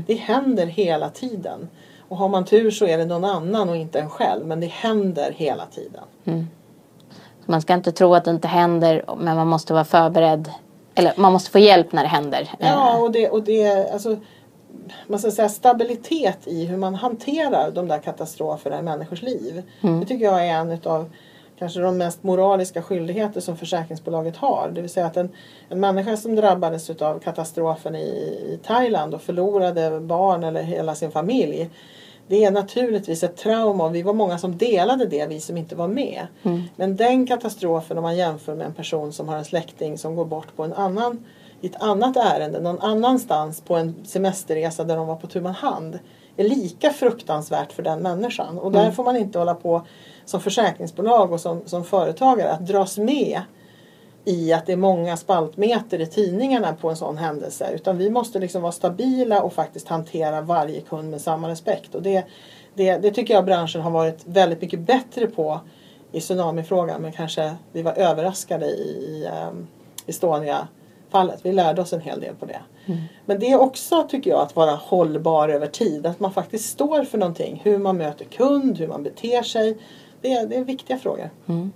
Det 0.06 0.14
händer 0.14 0.66
hela 0.66 1.10
tiden. 1.10 1.68
Och 2.08 2.16
har 2.16 2.28
man 2.28 2.44
tur 2.44 2.70
så 2.70 2.86
är 2.86 2.98
det 2.98 3.04
någon 3.04 3.24
annan 3.24 3.68
och 3.68 3.76
inte 3.76 4.00
en 4.00 4.10
själv. 4.10 4.46
Men 4.46 4.60
det 4.60 4.66
händer 4.66 5.32
hela 5.36 5.66
tiden. 5.66 6.04
Så 7.44 7.50
Man 7.50 7.62
ska 7.62 7.74
inte 7.74 7.92
tro 7.92 8.14
att 8.14 8.24
det 8.24 8.30
inte 8.30 8.48
händer 8.48 9.04
men 9.18 9.36
man 9.36 9.46
måste 9.46 9.72
vara 9.72 9.84
förberedd. 9.84 10.50
Eller 10.94 11.12
man 11.16 11.32
måste 11.32 11.50
få 11.50 11.58
hjälp 11.58 11.92
när 11.92 12.02
det 12.02 12.08
händer. 12.08 12.48
Ja, 12.58 12.94
Eh, 12.94 13.02
och 13.02 13.12
det, 13.12 13.28
och 13.28 13.42
det 13.42 13.92
alltså, 13.92 14.16
man 15.06 15.18
ska 15.18 15.30
säga 15.30 15.48
stabilitet 15.48 16.38
i 16.44 16.64
hur 16.64 16.76
man 16.76 16.94
hanterar 16.94 17.70
de 17.70 17.88
där 17.88 17.98
katastroferna 17.98 18.78
i 18.78 18.82
människors 18.82 19.22
liv. 19.22 19.62
Det 19.80 20.06
tycker 20.06 20.24
jag 20.24 20.46
är 20.46 20.54
en 20.54 20.70
utav 20.70 21.10
kanske 21.58 21.80
de 21.80 21.98
mest 21.98 22.22
moraliska 22.22 22.82
skyldigheter 22.82 23.40
som 23.40 23.56
försäkringsbolaget 23.56 24.36
har. 24.36 24.70
Det 24.74 24.80
vill 24.80 24.90
säga 24.90 25.06
att 25.06 25.16
en, 25.16 25.28
en 25.68 25.80
människa 25.80 26.16
som 26.16 26.34
drabbades 26.36 26.90
av 26.90 27.18
katastrofen 27.18 27.94
i, 27.94 28.08
i 28.54 28.60
Thailand 28.66 29.14
och 29.14 29.22
förlorade 29.22 30.00
barn 30.00 30.44
eller 30.44 30.62
hela 30.62 30.94
sin 30.94 31.10
familj. 31.10 31.70
Det 32.26 32.44
är 32.44 32.50
naturligtvis 32.50 33.22
ett 33.22 33.36
trauma 33.36 33.84
och 33.84 33.94
vi 33.94 34.02
var 34.02 34.12
många 34.12 34.38
som 34.38 34.58
delade 34.58 35.06
det, 35.06 35.26
vi 35.26 35.40
som 35.40 35.56
inte 35.56 35.76
var 35.76 35.88
med. 35.88 36.26
Men 36.76 36.96
den 36.96 37.26
katastrofen 37.26 37.98
om 37.98 38.02
man 38.02 38.16
jämför 38.16 38.54
med 38.54 38.66
en 38.66 38.74
person 38.74 39.12
som 39.12 39.28
har 39.28 39.36
en 39.36 39.44
släkting 39.44 39.98
som 39.98 40.16
går 40.16 40.24
bort 40.24 40.56
på 40.56 40.62
en 40.62 40.72
annan, 40.72 41.24
i 41.60 41.66
ett 41.66 41.82
annat 41.82 42.16
ärende 42.16 42.60
någon 42.60 42.78
annanstans 42.78 43.60
på 43.60 43.74
en 43.74 43.94
semesterresa 44.04 44.84
där 44.84 44.96
de 44.96 45.06
var 45.06 45.16
på 45.16 45.26
tu 45.26 45.44
hand 45.44 45.98
är 46.36 46.44
lika 46.44 46.90
fruktansvärt 46.90 47.72
för 47.72 47.82
den 47.82 48.02
människan. 48.02 48.58
Och 48.58 48.72
där 48.72 48.90
får 48.90 49.04
man 49.04 49.16
inte 49.16 49.38
hålla 49.38 49.54
på 49.54 49.86
som 50.28 50.40
försäkringsbolag 50.40 51.32
och 51.32 51.40
som, 51.40 51.62
som 51.66 51.84
företagare 51.84 52.52
att 52.52 52.66
dras 52.66 52.98
med 52.98 53.40
i 54.24 54.52
att 54.52 54.66
det 54.66 54.72
är 54.72 54.76
många 54.76 55.16
spaltmeter 55.16 56.00
i 56.00 56.06
tidningarna 56.06 56.72
på 56.72 56.90
en 56.90 56.96
sån 56.96 57.18
händelse. 57.18 57.70
Utan 57.74 57.98
vi 57.98 58.10
måste 58.10 58.38
liksom 58.38 58.62
vara 58.62 58.72
stabila 58.72 59.42
och 59.42 59.52
faktiskt 59.52 59.88
hantera 59.88 60.40
varje 60.40 60.80
kund 60.80 61.10
med 61.10 61.20
samma 61.20 61.48
respekt. 61.48 61.94
Och 61.94 62.02
det, 62.02 62.24
det, 62.74 62.96
det 62.96 63.10
tycker 63.10 63.34
jag 63.34 63.44
branschen 63.44 63.80
har 63.80 63.90
varit 63.90 64.20
väldigt 64.24 64.60
mycket 64.60 64.80
bättre 64.80 65.26
på 65.26 65.60
i 66.12 66.20
tsunamifrågan. 66.20 67.02
Men 67.02 67.12
kanske 67.12 67.54
vi 67.72 67.82
var 67.82 67.92
överraskade 67.92 68.66
i, 68.66 68.80
i 68.80 69.28
um, 69.48 69.66
Estonia-fallet. 70.06 71.40
Vi 71.42 71.52
lärde 71.52 71.82
oss 71.82 71.92
en 71.92 72.00
hel 72.00 72.20
del 72.20 72.34
på 72.34 72.46
det. 72.46 72.60
Men 73.24 73.40
det 73.40 73.50
är 73.50 73.60
också, 73.60 74.02
tycker 74.02 74.30
jag, 74.30 74.40
att 74.40 74.56
vara 74.56 74.74
hållbar 74.74 75.48
över 75.48 75.66
tid. 75.66 76.06
Att 76.06 76.20
man 76.20 76.32
faktiskt 76.32 76.70
står 76.70 77.04
för 77.04 77.18
någonting. 77.18 77.60
Hur 77.64 77.78
man 77.78 77.96
möter 77.96 78.24
kund, 78.24 78.78
hur 78.78 78.88
man 78.88 79.02
beter 79.02 79.42
sig. 79.42 79.78
Det 80.20 80.32
är, 80.32 80.46
det 80.46 80.56
är 80.56 80.64
viktiga 80.64 80.98
frågor. 80.98 81.30
Mm. 81.48 81.72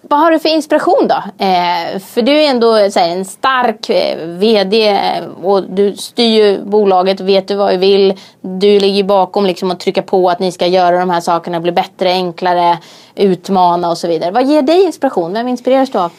Vad 0.00 0.20
har 0.20 0.30
du 0.30 0.38
för 0.38 0.48
inspiration 0.48 1.08
då? 1.08 1.44
Eh, 1.44 1.98
för 1.98 2.22
du 2.22 2.32
är 2.32 2.50
ändå 2.50 2.90
så 2.90 3.00
här, 3.00 3.08
en 3.08 3.24
stark 3.24 3.90
eh, 3.90 4.26
VD 4.26 5.00
och 5.42 5.62
du 5.62 5.96
styr 5.96 6.44
ju 6.44 6.64
bolaget, 6.64 7.20
vet 7.20 7.48
du 7.48 7.54
vad 7.54 7.72
du 7.72 7.76
vill. 7.76 8.14
Du 8.40 8.80
ligger 8.80 9.04
bakom 9.04 9.46
liksom 9.46 9.70
att 9.70 9.80
trycka 9.80 10.02
på 10.02 10.30
att 10.30 10.38
ni 10.38 10.52
ska 10.52 10.66
göra 10.66 10.98
de 10.98 11.10
här 11.10 11.20
sakerna, 11.20 11.60
bli 11.60 11.72
bättre, 11.72 12.12
enklare, 12.12 12.78
utmana 13.14 13.90
och 13.90 13.98
så 13.98 14.08
vidare. 14.08 14.30
Vad 14.30 14.46
ger 14.46 14.62
dig 14.62 14.82
inspiration? 14.82 15.32
Vem 15.32 15.48
inspireras 15.48 15.90
du 15.90 15.98
av? 15.98 16.12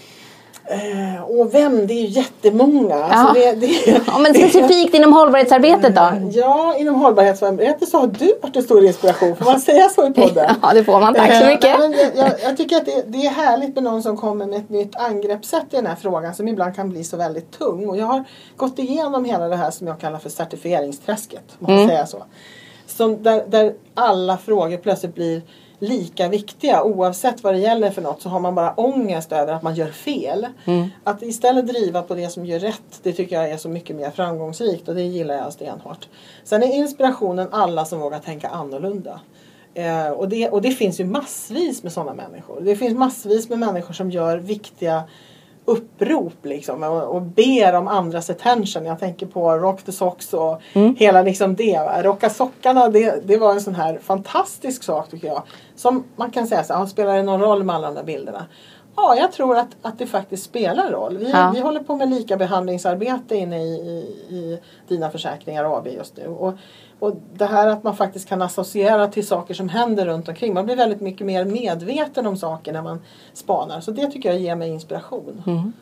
Eh, 0.65 1.23
och 1.23 1.53
vem? 1.53 1.87
Det 1.87 1.93
är 1.93 2.01
ju 2.01 2.07
jättemånga. 2.07 2.95
Ja. 2.95 3.03
Alltså 3.03 3.33
det, 3.33 3.51
det, 3.55 4.01
Ja, 4.07 4.17
men 4.19 4.33
specifikt 4.33 4.95
inom 4.95 5.13
hållbarhetsarbetet 5.13 5.95
då? 5.95 6.11
Ja, 6.31 6.75
inom 6.77 6.95
hållbarhetsarbetet 6.95 7.89
så 7.89 7.97
har 7.99 8.07
du 8.07 8.33
varit 8.41 8.55
en 8.55 8.63
stor 8.63 8.85
inspiration. 8.85 9.35
Får 9.35 9.45
man 9.45 9.59
säga 9.59 9.89
så 9.89 10.07
i 10.07 10.13
podden? 10.13 10.55
Ja, 10.61 10.73
det 10.73 10.83
får 10.83 10.99
man. 10.99 11.13
Tack 11.13 11.31
så 11.37 11.43
Eh, 11.43 11.47
mycket. 11.49 11.79
men 11.79 11.91
jag, 11.91 12.09
jag, 12.15 12.31
jag 12.43 12.57
tycker 12.57 12.75
att 12.77 12.85
det, 12.85 13.03
det 13.07 13.25
är 13.25 13.29
härligt 13.29 13.75
med 13.75 13.83
någon 13.83 14.03
som 14.03 14.17
kommer 14.17 14.45
med 14.45 14.59
ett 14.59 14.69
nytt 14.69 14.95
angreppssätt 14.95 15.65
i 15.71 15.75
den 15.75 15.85
här 15.85 15.95
frågan 15.95 16.35
som 16.35 16.47
ibland 16.47 16.75
kan 16.75 16.89
bli 16.89 17.03
så 17.03 17.17
väldigt 17.17 17.51
tung. 17.59 17.89
Och 17.89 17.97
jag 17.97 18.05
har 18.05 18.23
gått 18.57 18.79
igenom 18.79 19.25
hela 19.25 19.47
det 19.47 19.55
här 19.55 19.71
som 19.71 19.87
jag 19.87 19.99
kallar 19.99 20.19
för 20.19 20.29
certifieringsträsket. 20.29 21.43
Om 21.59 21.65
man 21.67 21.75
Mm. 21.75 21.87
säga 21.87 22.05
så. 22.05 22.23
Som 22.87 23.23
där, 23.23 23.43
där 23.47 23.73
alla 23.93 24.37
frågor 24.37 24.77
plötsligt 24.77 25.15
blir 25.15 25.41
lika 25.83 26.27
viktiga 26.27 26.83
oavsett 26.83 27.43
vad 27.43 27.53
det 27.53 27.59
gäller 27.59 27.91
för 27.91 28.01
något 28.01 28.21
så 28.21 28.29
har 28.29 28.39
man 28.39 28.55
bara 28.55 28.73
ångest 28.73 29.31
över 29.31 29.53
att 29.53 29.61
man 29.61 29.75
gör 29.75 29.87
fel. 29.87 30.47
Mm. 30.65 30.87
Att 31.03 31.21
istället 31.21 31.67
driva 31.67 32.01
på 32.01 32.15
det 32.15 32.29
som 32.29 32.45
gör 32.45 32.59
rätt 32.59 32.99
det 33.03 33.13
tycker 33.13 33.35
jag 33.35 33.49
är 33.49 33.57
så 33.57 33.69
mycket 33.69 33.95
mer 33.95 34.09
framgångsrikt 34.09 34.87
och 34.87 34.95
det 34.95 35.01
gillar 35.01 35.35
jag 35.35 35.53
stenhårt. 35.53 36.07
Sen 36.43 36.63
är 36.63 36.67
inspirationen 36.67 37.47
alla 37.51 37.85
som 37.85 37.99
vågar 37.99 38.19
tänka 38.19 38.47
annorlunda. 38.47 39.19
Eh, 39.73 40.09
och, 40.09 40.29
det, 40.29 40.49
och 40.49 40.61
det 40.61 40.71
finns 40.71 40.99
ju 40.99 41.05
massvis 41.05 41.83
med 41.83 41.91
sådana 41.91 42.13
människor. 42.13 42.61
Det 42.61 42.75
finns 42.75 42.97
massvis 42.97 43.49
med 43.49 43.59
människor 43.59 43.93
som 43.93 44.11
gör 44.11 44.37
viktiga 44.37 45.03
upprop 45.65 46.33
liksom 46.45 46.83
och, 46.83 47.03
och 47.15 47.21
ber 47.21 47.73
om 47.73 47.87
andras 47.87 48.29
attention. 48.29 48.85
Jag 48.85 48.99
tänker 48.99 49.25
på 49.25 49.51
Rock 49.57 49.83
the 49.83 49.91
Socks 49.91 50.33
och 50.33 50.61
hela 50.97 51.21
liksom 51.21 51.55
det. 51.55 52.01
Rocka 52.03 52.29
sockarna 52.29 52.89
det, 52.89 53.27
det 53.27 53.37
var 53.37 53.51
en 53.51 53.61
sån 53.61 53.75
här 53.75 53.99
fantastisk 54.03 54.83
sak 54.83 55.09
tycker 55.09 55.27
jag. 55.27 55.43
Som 55.75 56.03
man 56.15 56.31
kan 56.31 56.47
säga 56.47 56.63
så 56.63 56.73
här, 56.73 56.83
"Ah, 56.83 56.87
spelar 56.87 57.15
det 57.15 57.23
någon 57.23 57.41
roll 57.41 57.63
med 57.63 57.75
alla 57.75 57.87
de 57.87 57.95
där 57.95 58.03
bilderna? 58.03 58.45
Ja, 58.95 59.15
jag 59.15 59.31
tror 59.31 59.57
att, 59.57 59.75
att 59.81 59.99
det 59.99 60.05
faktiskt 60.07 60.43
spelar 60.43 60.91
roll. 60.91 61.17
Vi, 61.17 61.29
Ja. 61.31 61.51
vi 61.55 61.59
håller 61.61 61.79
på 61.79 61.95
med 61.95 62.09
lika 62.09 62.37
behandlingsarbete 62.37 63.35
inne 63.35 63.63
i, 63.63 63.67
i, 63.75 64.35
i 64.35 64.59
Dina 64.87 65.09
Försäkringar 65.09 65.77
AB 65.77 65.87
just 65.87 66.17
nu. 66.17 66.27
Och, 66.27 66.53
och 66.99 67.15
det 67.33 67.45
här 67.45 67.67
att 67.67 67.83
man 67.83 67.95
faktiskt 67.95 68.29
kan 68.29 68.41
associera 68.41 69.07
till 69.07 69.27
saker 69.27 69.53
som 69.53 69.69
händer 69.69 70.05
runt 70.05 70.29
omkring. 70.29 70.53
Man 70.53 70.65
blir 70.65 70.75
väldigt 70.75 71.01
mycket 71.01 71.27
mer 71.27 71.45
medveten 71.45 72.27
om 72.27 72.37
saker 72.37 72.73
när 72.73 72.81
man 72.81 73.01
spanar. 73.33 73.81
Så 73.81 73.91
det 73.91 74.07
tycker 74.11 74.29
jag 74.29 74.39
ger 74.39 74.55
mig 74.55 74.69
inspiration. 74.69 75.73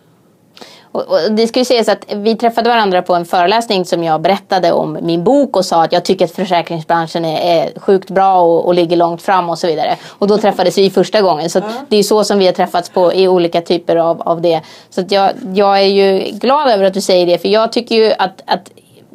Och, 0.91 1.01
och 1.01 1.31
det 1.31 1.47
ska 1.47 1.59
ju 1.59 1.65
sägas 1.65 1.89
att 1.89 2.05
vi 2.15 2.35
träffade 2.35 2.69
varandra 2.69 3.01
på 3.01 3.15
en 3.15 3.25
föreläsning 3.25 3.85
som 3.85 4.03
jag 4.03 4.21
berättade 4.21 4.71
om 4.71 4.97
min 5.01 5.23
bok 5.23 5.55
och 5.55 5.65
sa 5.65 5.83
att 5.83 5.91
jag 5.91 6.05
tycker 6.05 6.25
att 6.25 6.31
försäkringsbranschen 6.31 7.25
är, 7.25 7.61
är 7.61 7.79
sjukt 7.79 8.09
bra 8.09 8.41
och, 8.41 8.65
och 8.65 8.73
ligger 8.73 8.97
långt 8.97 9.21
fram 9.21 9.49
och 9.49 9.59
så 9.59 9.67
vidare. 9.67 9.97
Och 10.07 10.27
då 10.27 10.37
träffades 10.37 10.77
vi 10.77 10.89
första 10.89 11.21
gången. 11.21 11.49
Så 11.49 11.61
det 11.89 11.97
är 11.97 12.03
så 12.03 12.23
som 12.23 12.39
vi 12.39 12.45
har 12.45 12.53
träffats 12.53 12.89
på 12.89 13.13
i 13.13 13.27
olika 13.27 13.61
typer 13.61 13.95
av, 13.95 14.21
av 14.21 14.41
det. 14.41 14.61
Så 14.89 15.03
jag, 15.09 15.31
jag 15.53 15.79
är 15.79 15.87
ju 15.87 16.31
glad 16.31 16.69
över 16.69 16.83
att 16.83 16.93
du 16.93 17.01
säger 17.01 17.25
det 17.25 17.37
för 17.37 17.49
jag 17.49 17.71
tycker 17.71 17.95
ju 17.95 18.13
att, 18.17 18.41
att 18.45 18.71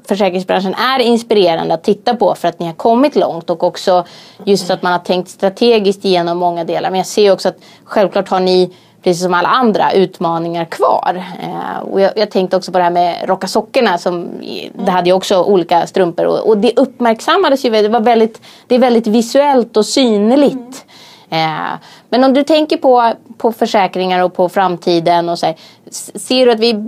försäkringsbranschen 0.08 0.74
är 0.74 0.98
inspirerande 0.98 1.74
att 1.74 1.84
titta 1.84 2.16
på 2.16 2.34
för 2.34 2.48
att 2.48 2.58
ni 2.58 2.66
har 2.66 2.72
kommit 2.72 3.16
långt 3.16 3.50
och 3.50 3.62
också 3.62 4.04
just 4.44 4.70
att 4.70 4.82
man 4.82 4.92
har 4.92 4.98
tänkt 4.98 5.28
strategiskt 5.28 6.04
igenom 6.04 6.38
många 6.38 6.64
delar. 6.64 6.90
Men 6.90 6.98
jag 6.98 7.06
ser 7.06 7.32
också 7.32 7.48
att 7.48 7.56
självklart 7.84 8.28
har 8.28 8.40
ni 8.40 8.72
precis 9.06 9.22
som 9.22 9.34
alla 9.34 9.48
andra 9.48 9.92
utmaningar 9.92 10.64
kvar. 10.64 11.24
Eh, 11.42 11.78
och 11.78 12.00
jag, 12.00 12.12
jag 12.16 12.30
tänkte 12.30 12.56
också 12.56 12.72
på 12.72 12.78
det 12.78 12.84
här 12.84 12.90
med 12.90 13.28
rocka 13.28 13.46
sockorna. 13.46 13.98
Som, 13.98 14.28
det 14.72 14.90
hade 14.90 15.08
ju 15.08 15.12
också 15.12 15.42
olika 15.42 15.86
strumpor 15.86 16.24
och, 16.26 16.48
och 16.48 16.58
det 16.58 16.72
uppmärksammades 16.76 17.64
ju. 17.64 17.70
Det, 17.70 17.88
var 17.88 18.00
väldigt, 18.00 18.40
det 18.66 18.74
är 18.74 18.78
väldigt 18.78 19.06
visuellt 19.06 19.76
och 19.76 19.86
synligt. 19.86 20.84
Eh, 21.30 21.72
men 22.08 22.24
om 22.24 22.32
du 22.32 22.42
tänker 22.42 22.76
på, 22.76 23.12
på 23.38 23.52
försäkringar 23.52 24.22
och 24.22 24.34
på 24.34 24.48
framtiden 24.48 25.28
och 25.28 25.38
så 25.38 25.46
här, 25.46 25.56
Ser 26.14 26.46
du 26.46 26.52
att 26.52 26.60
vi, 26.60 26.86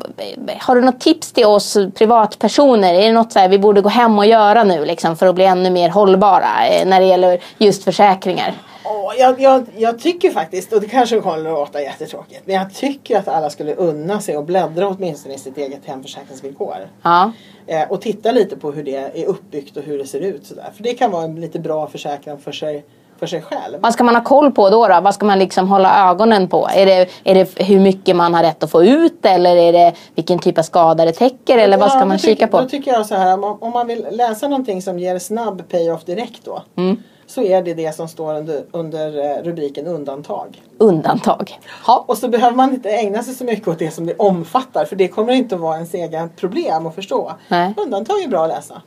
har 0.61 0.75
du 0.75 0.83
något 0.83 1.01
tips 1.01 1.33
till 1.33 1.47
oss 1.47 1.77
privatpersoner? 1.95 2.95
Är 2.95 3.07
det 3.07 3.13
något 3.13 3.33
så 3.33 3.39
här, 3.39 3.49
vi 3.49 3.59
borde 3.59 3.81
gå 3.81 3.89
hem 3.89 4.19
och 4.19 4.27
göra 4.27 4.65
nu 4.65 4.85
liksom, 4.85 5.17
för 5.17 5.27
att 5.27 5.35
bli 5.35 5.45
ännu 5.45 5.71
mer 5.71 5.89
hållbara 5.89 6.67
eh, 6.69 6.87
när 6.87 7.01
det 7.01 7.07
gäller 7.07 7.41
just 7.59 7.85
försäkringar? 7.85 8.55
Åh, 8.91 9.13
jag, 9.19 9.41
jag, 9.41 9.67
jag 9.77 9.99
tycker 9.99 10.31
faktiskt, 10.31 10.73
och 10.73 10.81
det 10.81 10.87
kanske 10.89 11.21
kommer 11.21 11.37
att 11.39 11.45
låta 11.45 11.81
jättetråkigt, 11.83 12.41
men 12.45 12.55
jag 12.55 12.75
tycker 12.75 13.19
att 13.19 13.29
alla 13.29 13.51
skulle 13.51 13.75
unna 13.75 14.21
sig 14.21 14.37
och 14.37 14.45
bläddra 14.45 14.89
åtminstone 14.89 15.35
i 15.35 15.39
sitt 15.39 15.59
eget 15.59 15.81
hemförsäkringsvillkor. 15.85 16.77
Ja. 17.03 17.33
Eh, 17.67 17.91
och 17.91 18.01
titta 18.01 18.33
lite 18.33 18.57
på 18.57 18.71
hur 18.73 18.83
det 18.85 18.97
är 18.97 19.25
uppbyggt 19.27 19.77
och 19.77 19.83
hur 19.83 19.99
det 19.99 20.07
ser 20.07 20.21
ut. 20.21 20.47
Sådär. 20.47 20.71
För 20.77 20.83
det 20.83 20.95
kan 20.95 21.11
vara 21.11 21.25
en 21.25 21.41
lite 21.41 21.59
bra 21.59 21.87
försäkran 21.87 22.39
för 22.39 22.53
sig, 22.53 22.85
för 23.19 23.27
sig 23.27 23.43
själv. 23.43 23.79
Vad 23.81 23.93
ska 23.93 24.05
man 24.05 24.15
ha 24.15 24.25
koll 24.25 24.53
på 24.53 24.71
då? 24.71 24.89
då? 24.89 25.01
Vad 25.01 25.15
ska 25.15 25.27
man 25.27 25.39
liksom 25.39 25.69
hålla 25.69 26.11
ögonen 26.11 26.49
på? 26.49 26.69
Är 26.75 26.87
det, 26.87 27.09
är 27.25 27.35
det 27.35 27.59
hur 27.63 27.81
mycket 27.81 28.17
man 28.17 28.35
har 28.35 28.43
rätt 28.43 28.63
att 28.63 28.71
få 28.71 28.85
ut 28.85 29.27
eller 29.27 29.57
är 29.57 29.73
det 29.73 29.93
vilken 30.15 30.39
typ 30.39 30.59
av 30.59 30.63
skada 30.63 31.05
det 31.05 31.13
täcker 31.13 31.59
eller 31.59 31.77
vad 31.79 31.91
ska 31.91 31.99
Ja, 31.99 32.05
man 32.05 32.19
tycker- 32.19 32.29
kika 32.35 32.47
på? 32.49 32.61
Då 32.61 32.69
tycker 32.69 32.93
jag 32.93 33.07
så 33.07 33.15
här, 33.15 33.35
om, 33.35 33.45
om 33.63 33.73
man 33.73 33.87
vill 33.87 34.07
läsa 34.11 34.49
någonting 34.49 34.83
som 34.83 34.99
ger 34.99 35.19
snabb 35.19 35.63
payoff 35.69 36.05
direkt 36.05 36.45
då. 36.45 36.63
Mm. 36.77 37.03
Så 37.29 37.43
är 37.43 37.63
det 37.63 37.75
det 37.75 37.95
som 37.95 38.09
står 38.09 38.35
under, 38.35 38.65
under 38.71 39.39
eh, 39.39 39.43
rubriken 39.43 39.87
undantag. 39.87 40.63
Undantag. 40.79 41.59
Ja. 41.87 42.05
Och 42.09 42.19
så 42.19 42.29
behöver 42.29 42.57
man 42.57 42.75
inte 42.75 42.91
ägna 42.91 43.23
sig 43.23 43.35
så 43.35 43.45
mycket 43.45 43.69
åt 43.69 43.79
det 43.79 43.91
som 43.91 44.07
det 44.07 44.15
omfattar 44.19 44.85
för 44.85 44.97
det 44.97 45.09
kommer 45.09 45.33
inte 45.33 45.55
att 45.55 45.61
vara 45.61 45.75
ens 45.75 45.95
egen 45.95 46.29
problem 46.29 46.87
att 46.87 46.95
förstå. 46.95 47.33
Nej. 47.49 47.75
Undantag 47.77 48.23
är 48.23 48.29
bra 48.29 48.43
att 48.45 48.49
läsa. 48.49 48.83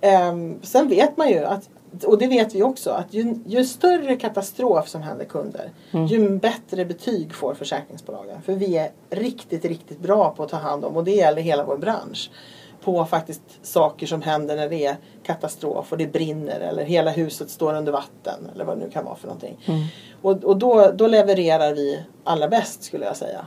Ehm, 0.00 0.58
sen 0.62 0.88
vet 0.88 1.16
man 1.16 1.28
ju 1.28 1.44
att 1.44 1.68
och 2.06 2.18
det 2.18 2.26
vet 2.26 2.54
vi 2.54 2.62
också 2.62 2.90
att 2.90 3.14
ju, 3.14 3.34
ju 3.46 3.64
större 3.64 4.16
katastrof 4.16 4.88
som 4.88 5.02
händer 5.02 5.24
kunder 5.24 5.70
Mm. 5.90 6.06
ju 6.06 6.30
bättre 6.30 6.84
betyg 6.84 7.34
får 7.34 7.54
försäkringsbolagen. 7.54 8.42
För 8.42 8.52
vi 8.52 8.76
är 8.76 8.90
riktigt, 9.10 9.64
riktigt 9.64 10.00
bra 10.00 10.30
på 10.30 10.42
att 10.42 10.48
ta 10.48 10.56
hand 10.56 10.84
om 10.84 10.96
och 10.96 11.04
det 11.04 11.10
gäller 11.10 11.42
hela 11.42 11.64
vår 11.64 11.76
bransch. 11.76 12.30
På 12.80 13.04
faktiskt 13.04 13.42
saker 13.62 14.06
som 14.06 14.22
händer 14.22 14.56
när 14.56 14.68
det 14.68 14.86
är 14.86 14.96
katastrof 15.22 15.92
och 15.92 15.98
det 15.98 16.06
brinner 16.06 16.60
eller 16.60 16.84
hela 16.84 17.10
huset 17.10 17.50
står 17.50 17.74
under 17.74 17.92
vatten 17.92 18.50
eller 18.54 18.64
vad 18.64 18.78
det 18.78 18.84
nu 18.84 18.90
kan 18.90 19.04
vara 19.04 19.16
för 19.16 19.26
någonting. 19.26 19.58
Mm. 19.66 19.84
Och, 20.22 20.44
och 20.44 20.56
då, 20.56 20.90
då 20.94 21.06
levererar 21.06 21.74
vi 21.74 22.02
allra 22.24 22.48
bäst 22.48 22.82
skulle 22.82 23.04
jag 23.04 23.16
säga. 23.16 23.46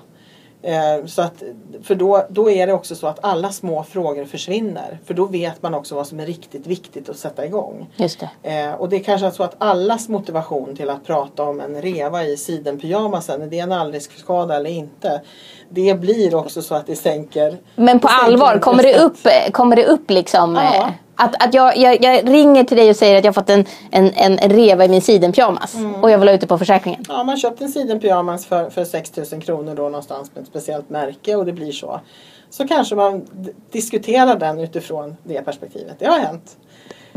Eh, 0.64 1.05
så 1.05 1.22
att, 1.22 1.43
för 1.84 1.95
då, 1.95 2.26
då 2.30 2.49
är 2.49 2.68
det 2.68 2.74
också 2.74 2.95
så 2.95 3.07
att 3.07 3.20
alla 3.22 3.49
små 3.51 3.84
frågor 3.84 4.26
försvinner. 4.26 4.99
För 5.05 5.14
då 5.14 5.26
vet 5.26 5.62
man 5.62 5.74
också 5.74 5.95
vad 5.95 6.07
som 6.07 6.20
är 6.20 6.26
riktigt 6.26 6.68
viktigt 6.68 7.09
att 7.09 7.18
sätta 7.18 7.45
igång. 7.45 7.89
Just 7.95 8.20
det. 8.20 8.59
Eh, 8.59 8.74
och 8.74 8.89
det 8.89 8.95
är 8.95 9.03
kanske 9.03 9.32
så 9.32 9.43
att 9.43 9.55
allas 9.57 10.09
motivation 10.09 10.76
till 10.76 10.89
att 10.89 11.05
prata 11.05 11.43
om 11.43 11.59
en 11.59 11.82
reva 11.82 12.24
i 12.24 12.38
sidenpyjamasen, 12.38 13.41
är 13.41 13.47
det 13.47 13.59
en 13.59 13.72
allriskskada 13.72 14.55
eller 14.55 14.70
inte? 14.70 15.22
Det 15.70 15.99
blir 15.99 16.36
också 16.36 16.62
så 16.62 16.76
att 16.76 16.88
det 16.88 16.95
sänker 16.95 17.57
Men 17.76 17.99
på 17.99 18.07
allvar, 18.07 18.59
kommer 18.59 18.84
det 18.84 18.99
upp, 18.99 19.18
kommer 19.51 19.76
det 19.76 19.86
upp 19.86 20.09
liksom? 20.09 20.55
Ja. 20.55 20.91
Att, 21.24 21.43
att 21.47 21.53
jag, 21.53 21.78
jag, 21.78 22.03
jag 22.03 22.30
ringer 22.30 22.63
till 22.63 22.78
dig 22.78 22.89
och 22.89 22.95
säger 22.95 23.17
att 23.17 23.24
jag 23.24 23.30
har 23.34 23.41
fått 23.41 23.49
en, 23.49 23.65
en, 23.91 24.11
en 24.15 24.38
reva 24.38 24.86
i 24.86 24.89
min 24.89 25.01
sidenpyjamas 25.01 25.76
Mm. 25.76 26.03
och 26.03 26.11
jag 26.11 26.17
vill 26.17 26.28
ha 26.28 26.36
ute 26.36 26.47
på 26.47 26.57
försäkringen. 26.57 27.03
Ja, 27.09 27.24
man 27.24 27.38
köpt 27.38 27.61
en 27.61 27.69
sidenpyjamas 27.69 28.45
för, 28.45 28.69
för 28.69 28.86
6 28.86 29.11
000 29.32 29.41
kronor 29.41 29.76
då 29.76 29.84
någonstans 29.84 30.32
med 30.36 30.41
ett 30.41 30.47
speciellt 30.47 30.89
märke 30.89 31.36
och 31.36 31.45
det 31.45 31.53
blir 31.53 31.72
så. 31.72 31.99
Så 32.49 32.67
kanske 32.67 32.95
man 32.95 33.26
diskuterar 33.72 34.36
den 34.39 34.59
utifrån 34.59 35.15
det 35.24 35.41
perspektivet. 35.41 35.95
Det 35.99 36.05
har 36.05 36.19
hänt. 36.19 36.57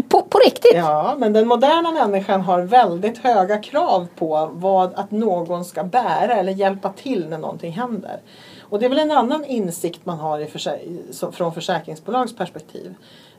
På, 0.09 0.22
på 0.22 0.38
riktigt? 0.38 0.72
Ja, 0.74 1.14
men 1.18 1.32
den 1.32 1.48
moderna 1.48 1.90
människan 1.92 2.40
har 2.40 2.61
väldigt 2.61 3.18
höga 3.18 3.59
krav 3.59 4.07
på 4.16 4.50
vad 4.52 4.94
att 4.94 5.11
någon 5.11 5.64
ska 5.64 5.82
bära 5.84 6.34
eller 6.36 6.52
hjälpa 6.52 6.92
till 6.92 7.28
när 7.28 7.38
någonting 7.38 7.72
händer. 7.72 8.20
Och 8.61 8.78
det 8.78 8.84
är 8.84 8.88
väl 8.90 8.98
en 8.98 9.11
annan 9.11 9.44
insikt 9.44 10.00
man 10.07 10.18
har 10.18 10.38
i 10.38 10.44
försä- 10.46 11.32
från 11.32 11.55
försäkringsbolags 11.55 12.36
perspektiv. 12.36 12.94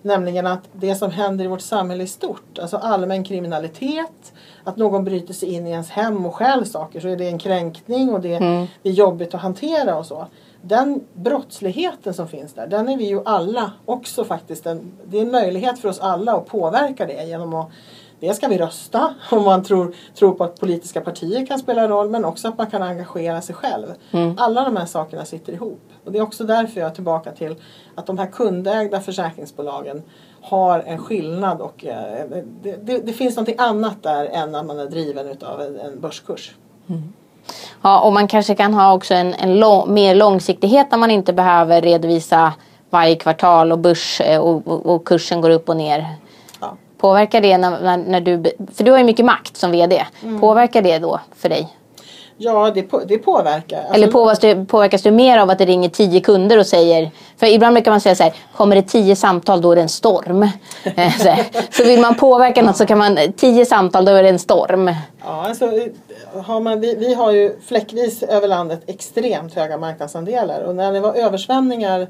Nämligen 0.05 0.47
att 0.47 0.69
det 0.71 0.95
som 0.95 1.11
händer 1.11 1.45
i 1.45 1.47
vårt 1.47 1.61
samhälle 1.61 2.03
i 2.03 2.07
stort, 2.07 2.59
alltså 2.59 2.77
allmän 2.77 3.23
kriminalitet, 3.23 4.33
att 4.63 4.77
någon 4.77 5.03
bryter 5.03 5.33
sig 5.33 5.53
in 5.53 5.67
i 5.67 5.69
ens 5.69 5.89
hem 5.89 6.25
och 6.25 6.35
stjäl 6.35 6.65
saker 6.65 6.99
så 6.99 7.07
är 7.07 7.17
det 7.17 7.27
en 7.27 7.39
kränkning 7.39 8.13
och 8.13 8.21
det, 8.21 8.39
det 8.81 8.89
är 8.89 8.93
jobbigt 8.93 9.33
att 9.33 9.41
hantera 9.41 9.95
och 9.95 10.05
så. 10.05 10.27
Den 10.61 11.03
brottsligheten 11.13 12.13
som 12.13 12.27
finns 12.27 12.53
där, 12.53 12.67
den 12.67 12.89
är 12.89 12.97
vi 12.97 13.07
ju 13.07 13.21
alla 13.25 13.71
också 13.85 14.23
faktiskt, 14.23 14.65
en, 14.65 14.91
det 15.05 15.17
är 15.17 15.21
en 15.21 15.31
möjlighet 15.31 15.79
för 15.79 15.89
oss 15.89 15.99
alla 15.99 16.33
att 16.33 16.45
påverka 16.45 17.05
det 17.05 17.23
genom 17.23 17.53
att 17.53 17.71
Dels 18.19 18.37
ska 18.37 18.47
vi 18.47 18.57
rösta 18.57 19.13
om 19.31 19.43
man 19.43 19.63
tror, 19.63 19.95
tror 20.15 20.31
på 20.31 20.43
att 20.43 20.59
politiska 20.59 21.01
partier 21.01 21.45
kan 21.45 21.59
spela 21.59 21.87
roll 21.87 22.09
men 22.09 22.25
också 22.25 22.47
att 22.47 22.57
man 22.57 22.67
kan 22.67 22.83
engagera 22.83 23.41
sig 23.41 23.55
själv. 23.55 23.85
Alla 24.37 24.63
de 24.63 24.77
här 24.77 24.85
sakerna 24.85 25.25
sitter 25.25 25.53
ihop. 25.53 25.81
Och 26.05 26.11
det 26.11 26.17
är 26.17 26.23
också 26.23 26.43
därför 26.43 26.79
jag 26.79 26.89
är 26.89 26.93
tillbaka 26.95 27.31
till 27.31 27.55
att 27.95 28.05
de 28.05 28.17
här 28.17 28.27
kundägda 28.27 29.01
försäkringsbolagen 29.01 30.01
har 30.41 30.79
en 30.79 30.97
skillnad 30.97 31.61
och 31.61 31.85
eh, 31.85 32.25
det, 32.63 32.75
det, 32.83 32.97
det 33.05 33.13
finns 33.13 33.37
något 33.37 33.49
annat 33.57 34.03
där 34.03 34.25
än 34.25 34.55
att 34.55 34.65
man 34.65 34.79
är 34.79 34.85
driven 34.85 35.27
utav 35.27 35.61
en, 35.61 35.79
en 35.79 35.99
börskurs. 35.99 36.55
Ja, 37.81 37.99
och 37.99 38.13
man 38.13 38.27
kanske 38.27 38.55
kan 38.55 38.73
ha 38.73 38.93
också 38.93 39.13
en, 39.13 39.33
en 39.33 39.59
lång, 39.59 39.93
mer 39.93 40.15
långsiktighet 40.15 40.91
när 40.91 40.97
man 40.97 41.11
inte 41.11 41.33
behöver 41.33 41.81
redovisa 41.81 42.53
varje 42.89 43.15
kvartal 43.15 43.71
och 43.71 43.79
börs 43.79 44.21
eh, 44.21 44.39
och, 44.39 44.67
och, 44.67 44.85
och 44.85 45.07
kursen 45.07 45.41
går 45.41 45.49
upp 45.49 45.69
och 45.69 45.77
ner. 45.77 46.05
Påverkar 47.05 47.41
det 47.41 47.57
när, 47.57 47.81
när, 47.81 47.97
när 47.97 48.21
du, 48.21 48.43
för 48.75 48.83
du 48.83 48.91
har 48.91 48.97
ju 48.97 49.03
mycket 49.03 49.25
makt 49.25 49.57
som 49.57 49.71
VD. 49.71 50.05
Mm. 50.23 50.39
Påverkar 50.39 50.81
det 50.81 50.99
då 50.99 51.19
för 51.35 51.49
dig? 51.49 51.77
Ja, 52.37 52.71
det, 52.75 52.81
på, 52.81 52.99
det 52.99 53.17
påverkar. 53.17 53.77
Alltså, 53.77 53.93
Eller 53.93 54.07
påverkas 54.07 54.39
du, 54.39 54.65
påverkas 54.65 55.01
du 55.01 55.11
mer 55.11 55.37
av 55.37 55.49
att 55.49 55.57
det 55.57 55.65
ringer 55.65 55.89
tio 55.89 56.21
kunder 56.21 56.57
och 56.57 56.65
säger 56.65 57.11
För 57.37 57.47
ibland 57.47 57.73
brukar 57.73 57.91
man 57.91 58.01
säga 58.01 58.15
så 58.15 58.23
här 58.23 58.33
Kommer 58.55 58.75
det 58.75 58.81
tio 58.81 59.15
samtal 59.15 59.61
då 59.61 59.71
är 59.71 59.75
det 59.75 59.81
en 59.81 59.89
storm. 59.89 60.43
Eh, 60.95 61.17
så, 61.17 61.35
så 61.71 61.83
vill 61.83 62.01
man 62.01 62.15
påverka 62.15 62.61
något 62.61 62.77
så 62.77 62.85
kan 62.85 62.97
man 62.97 63.17
Tio 63.37 63.65
samtal 63.65 64.05
då 64.05 64.11
är 64.11 64.23
det 64.23 64.29
en 64.29 64.39
storm. 64.39 64.87
Ja, 65.23 65.47
alltså, 65.47 65.71
har 66.45 66.59
man, 66.59 66.79
vi, 66.79 66.95
vi 66.95 67.13
har 67.13 67.31
ju 67.31 67.59
fläckvis 67.67 68.23
över 68.23 68.47
landet 68.47 68.81
extremt 68.87 69.55
höga 69.55 69.77
marknadsandelar 69.77 70.61
och 70.61 70.75
när 70.75 70.91
det 70.91 70.99
var 70.99 71.13
översvämningar 71.13 72.07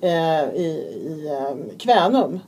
eh, 0.00 0.44
i, 0.54 0.66
i 1.02 1.28
eh, 1.28 1.76
Kvänum 1.78 2.40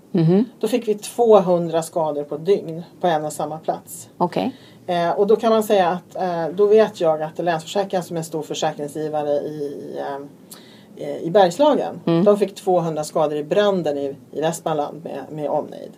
då 0.61 0.69
fick 0.69 0.89
vi 0.89 0.95
200 0.95 1.83
skador 1.83 2.25
på 2.25 2.37
dygn 2.37 2.83
på 3.01 3.07
en 3.07 3.25
och 3.25 3.33
samma 3.33 3.59
plats. 3.59 4.09
Okej. 4.17 4.57
Eh, 4.87 5.11
och 5.11 5.27
då 5.27 5.37
kan 5.37 5.51
man 5.53 5.63
säga 5.63 5.89
att 5.89 6.17
eh, 6.17 6.49
då 6.55 6.67
vet 6.67 7.01
jag 7.01 7.23
att 7.23 7.39
Länsförsäkringar 7.39 8.03
som 8.03 8.17
är 8.17 8.21
en 8.21 8.25
stor 8.25 8.43
försäkringsgivare 8.43 9.31
i, 9.31 9.97
eh, 9.99 11.07
eh, 11.07 11.17
i 11.23 11.31
Bergslagen. 11.31 12.01
De 12.25 12.39
fick 12.39 12.55
200 12.55 13.05
skador 13.05 13.39
i 13.39 13.45
branden 13.45 13.99
i, 13.99 14.17
i 14.33 14.41
Västmanland 14.41 15.05
med, 15.05 15.25
med 15.31 15.51
omnejd. 15.51 15.93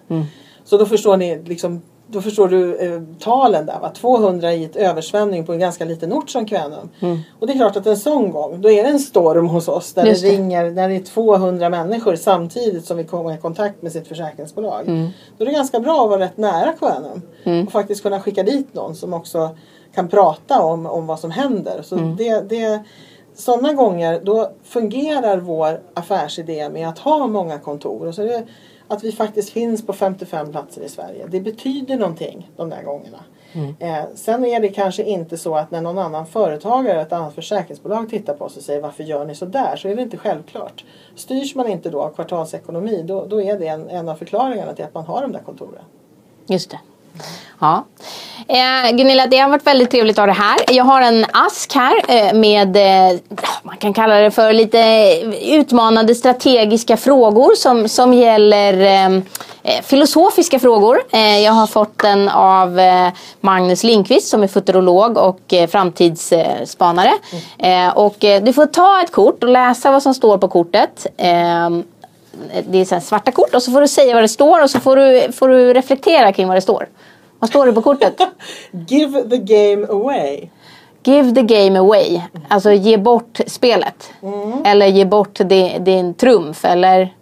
Så 0.64 0.76
då 0.76 0.86
förstår 0.86 1.16
ni 1.16 1.42
liksom 1.42 1.82
då 2.12 2.22
förstår 2.22 2.48
du 2.48 2.76
eh, 2.76 3.02
talen 3.18 3.66
där. 3.66 3.78
Va? 3.80 3.92
200 3.94 4.52
i 4.52 4.64
ett 4.64 4.76
översvämning 4.76 5.46
på 5.46 5.52
en 5.52 5.58
ganska 5.58 5.84
liten 5.84 6.12
ort 6.12 6.30
som 6.30 6.46
Kvänum. 6.46 6.88
Och 7.40 7.46
det 7.46 7.52
är 7.52 7.56
klart 7.56 7.76
att 7.76 7.86
en 7.86 7.96
sån 7.96 8.30
gång, 8.30 8.60
då 8.60 8.70
är 8.70 8.82
det 8.82 8.88
en 8.88 8.98
storm 8.98 9.46
hos 9.46 9.68
oss. 9.68 9.92
Där 9.92 10.02
det, 10.02 10.08
Just 10.08 10.22
det. 10.22 10.30
ringer, 10.30 10.70
när 10.70 10.88
det 10.88 10.94
är 10.94 11.00
200 11.04 11.70
människor 11.70 12.16
samtidigt 12.16 12.84
som 12.84 12.96
vi 12.96 13.04
kommer 13.04 13.34
i 13.34 13.38
kontakt 13.38 13.82
med 13.82 13.92
sitt 13.92 14.08
försäkringsbolag. 14.08 14.86
Då 15.38 15.44
är 15.44 15.48
det 15.48 15.54
ganska 15.54 15.80
bra 15.80 16.04
att 16.04 16.10
vara 16.10 16.20
rätt 16.20 16.36
nära 16.36 16.72
Kvänum. 16.72 17.22
Och 17.66 17.72
faktiskt 17.72 18.02
kunna 18.02 18.20
skicka 18.20 18.42
dit 18.42 18.74
någon 18.74 18.94
som 18.94 19.14
också 19.14 19.56
kan 19.94 20.08
prata 20.08 20.62
om, 20.62 20.86
om 20.86 21.06
vad 21.06 21.18
som 21.18 21.30
händer. 21.30 21.82
Så 21.82 21.94
det, 21.96 22.48
det, 22.48 22.82
sådana 23.34 23.72
gånger 23.72 24.20
då 24.24 24.50
fungerar 24.64 25.38
vår 25.38 25.80
affärsidé 25.94 26.68
med 26.68 26.88
att 26.88 26.98
ha 26.98 27.26
många 27.26 27.58
kontor. 27.58 28.06
Och 28.06 28.14
så 28.14 28.22
är 28.22 28.26
det 28.26 28.44
att 28.92 29.04
vi 29.04 29.12
faktiskt 29.12 29.50
finns 29.50 29.86
på 29.86 29.92
55 29.92 30.52
platser 30.52 30.82
i 30.82 30.88
Sverige. 30.88 31.26
Det 31.30 31.40
betyder 31.40 31.96
någonting 31.96 32.50
de 32.56 32.70
där 32.70 32.82
gångerna. 32.82 33.24
Eh, 33.78 34.04
sen 34.14 34.44
är 34.44 34.60
det 34.60 34.68
kanske 34.68 35.02
inte 35.02 35.38
så 35.38 35.54
att 35.54 35.70
när 35.70 35.80
någon 35.80 35.98
annan 35.98 36.26
företagare, 36.26 37.00
ett 37.00 37.12
annat 37.12 37.34
försäkringsbolag 37.34 38.10
tittar 38.10 38.34
på 38.34 38.44
oss 38.44 38.56
och 38.56 38.62
säger 38.62 38.80
varför 38.80 39.04
gör 39.04 39.24
ni 39.24 39.34
så 39.34 39.44
där? 39.44 39.76
Så 39.76 39.88
är 39.88 39.96
det 39.96 40.02
inte 40.02 40.16
självklart. 40.16 40.84
Styrs 41.16 41.54
man 41.54 41.68
inte 41.68 41.90
då 41.90 42.02
av 42.02 42.10
kvartalsekonomi 42.14 43.02
då, 43.02 43.26
då 43.26 43.42
är 43.42 43.58
det 43.58 43.66
en, 43.66 43.88
en 43.88 44.08
av 44.08 44.14
förklaringarna 44.14 44.72
till 44.74 44.84
att 44.84 44.94
man 44.94 45.04
har 45.04 45.22
de 45.22 45.32
där 45.32 45.42
kontoren. 45.42 45.84
Just 46.46 46.70
det. 46.70 46.78
Ja. 47.60 47.84
Eh, 48.48 48.96
Gunilla, 48.96 49.26
det 49.26 49.38
har 49.38 49.48
varit 49.48 49.66
väldigt 49.66 49.90
trevligt 49.90 50.18
att 50.18 50.22
ha 50.22 50.26
det 50.26 50.32
här. 50.32 50.58
Jag 50.68 50.84
har 50.84 51.02
en 51.02 51.26
ask 51.32 51.74
här 51.74 51.94
eh, 52.08 52.34
med, 52.34 52.76
eh, 52.76 53.18
man 53.62 53.76
kan 53.76 53.92
kalla 53.92 54.14
det 54.14 54.30
för 54.30 54.52
lite 54.52 54.78
utmanande 55.42 56.14
strategiska 56.14 56.96
frågor 56.96 57.54
som, 57.56 57.88
som 57.88 58.14
gäller 58.14 58.80
eh, 58.80 59.16
eh, 59.62 59.82
filosofiska 59.82 60.58
frågor. 60.58 60.98
Eh, 61.12 61.38
jag 61.38 61.52
har 61.52 61.66
fått 61.66 61.98
den 61.98 62.28
av 62.28 62.80
Magnus 63.40 63.84
Lindqvist 63.84 64.28
som 64.28 64.42
är 64.42 64.48
futurolog 64.48 65.18
och 65.18 65.54
framtidsspanare. 65.68 67.12
Eh, 67.58 67.88
och 67.88 68.16
du 68.18 68.52
får 68.52 68.66
ta 68.66 69.02
ett 69.02 69.12
kort 69.12 69.44
och 69.44 69.50
läsa 69.50 69.90
vad 69.90 70.02
som 70.02 70.14
står 70.14 70.38
på 70.38 70.48
kortet. 70.48 71.06
Det 72.68 72.78
är 72.78 72.84
så 72.84 73.00
svarta 73.00 73.32
kort 73.32 73.54
och 73.54 73.62
så 73.62 73.72
får 73.72 73.80
du 73.80 73.88
säga 73.88 74.14
vad 74.14 74.22
det 74.22 74.28
står 74.28 74.62
och 74.62 74.70
så 74.70 74.80
får 74.80 74.96
du, 74.96 75.32
får 75.32 75.48
du 75.48 75.74
reflektera 75.74 76.32
kring 76.32 76.48
vad 76.48 76.56
det 76.56 76.60
står. 76.60 76.88
Vad 77.38 77.50
står 77.50 77.66
det 77.66 77.72
på 77.72 77.82
kortet? 77.82 78.20
Give 78.88 79.22
the 79.22 79.38
game 79.38 79.86
away. 79.86 80.48
Give 81.04 81.34
the 81.34 81.42
game 81.42 81.78
away. 81.78 82.20
Alltså 82.48 82.72
ge 82.72 82.96
bort 82.96 83.40
spelet. 83.46 84.10
Eller 84.64 84.86
ge 84.86 85.04
bort 85.04 85.38
din, 85.44 85.84
din 85.84 86.14
trumf. 86.14 86.64
Eller 86.64 87.14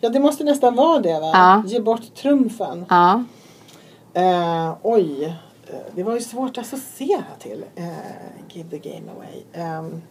Ja, 0.00 0.08
det 0.08 0.20
måste 0.20 0.44
nästan 0.44 0.74
vara 0.74 0.98
det 0.98 1.20
va? 1.20 1.30
Ja. 1.32 1.62
Ge 1.66 1.80
bort 1.80 2.14
trumfen. 2.14 2.86
ja. 2.88 3.24
Eh, 4.14 4.74
oj, 4.82 5.36
Eh, 5.68 5.78
det 5.94 6.02
var 6.02 6.14
ju 6.14 6.20
svårt 6.20 6.58
att 6.58 6.64
associera 6.64 7.24
till. 7.38 7.64
Eh, 7.76 7.84
give 8.52 8.70
the 8.70 8.90
game 8.90 9.10
away. 9.16 9.64
Ehm, 9.64 10.02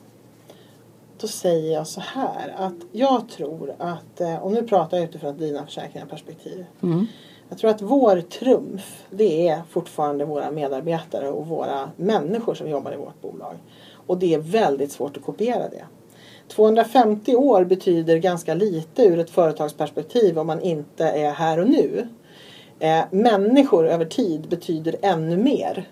då 1.20 1.28
säger 1.28 1.74
jag 1.74 1.88
så 1.88 2.02
här 2.02 2.54
att 2.58 2.74
jag 2.92 3.30
tror 3.30 3.76
att, 3.78 4.22
eh, 4.22 4.36
och 4.36 4.52
nu 4.52 4.64
pratar 4.64 4.98
jag 4.98 5.04
utifrån 5.04 5.38
dina 5.38 5.66
försäkringar 5.66 6.06
perspektiv. 6.08 6.66
Jag 7.50 7.58
tror 7.58 7.70
att 7.70 7.82
vår 7.82 8.22
trumf 8.22 9.06
det 9.10 9.48
är 9.48 9.62
fortfarande 9.70 10.26
våra 10.26 10.52
medarbetare 10.52 11.30
och 11.30 11.48
våra 11.48 11.92
människor 11.96 12.54
som 12.54 12.70
jobbar 12.70 12.94
i 12.94 12.98
vårt 12.98 13.22
bolag. 13.22 13.56
Och 14.08 14.18
det 14.18 14.34
är 14.34 14.40
väldigt 14.40 14.92
svårt 14.92 15.18
att 15.18 15.24
kopiera 15.24 15.70
det. 15.70 15.86
250 16.48 17.36
år 17.36 17.64
betyder 17.64 18.18
ganska 18.18 18.54
lite 18.54 19.04
ur 19.04 19.20
ett 19.20 19.30
företagsperspektiv 19.30 20.40
om 20.40 20.48
man 20.48 20.62
inte 20.62 21.06
är 21.06 21.32
här 21.32 21.60
och 21.60 21.70
nu. 21.70 22.08
Eh, 22.80 23.04
människor 23.12 23.88
över 23.88 24.06
tid 24.06 24.48
betyder 24.50 24.96
ännu 25.02 25.38
mer 25.38 25.90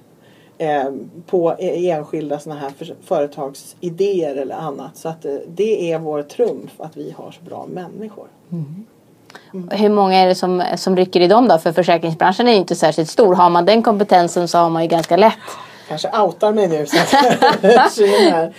på 1.25 1.55
e- 1.59 1.89
enskilda 1.89 2.39
såna 2.39 2.55
här 2.55 2.69
för, 2.69 2.95
företagsidéer 3.05 4.35
eller 4.35 4.55
annat. 4.55 4.97
Så 4.97 5.09
att 5.09 5.25
eh, 5.25 5.35
det 5.47 5.91
är 5.91 5.99
vår 5.99 6.23
trumf 6.23 6.71
att 6.77 6.97
vi 6.97 7.15
har 7.17 7.31
så 7.31 7.41
bra 7.41 7.65
människor. 7.69 8.27
Mm. 8.51 8.85
Hur 9.71 9.89
många 9.89 10.17
är 10.17 10.27
det 10.27 10.35
som, 10.35 10.63
som 10.75 10.95
rycker 10.95 11.21
i 11.21 11.27
dem 11.27 11.47
då? 11.47 11.57
För 11.57 11.71
försäkringsbranschen 11.71 12.47
är 12.47 12.51
ju 12.51 12.57
inte 12.57 12.75
särskilt 12.75 13.09
stor. 13.09 13.35
Har 13.35 13.49
man 13.49 13.65
den 13.65 13.83
kompetensen 13.83 14.47
så 14.47 14.57
har 14.57 14.69
man 14.69 14.81
ju 14.81 14.87
ganska 14.87 15.17
lätt. 15.17 15.33
Kanske 15.87 16.21
outar 16.21 16.53
mig 16.53 16.67
nu. 16.67 16.85
Så 16.85 16.97
att 16.97 17.99
Eh, 17.99 18.49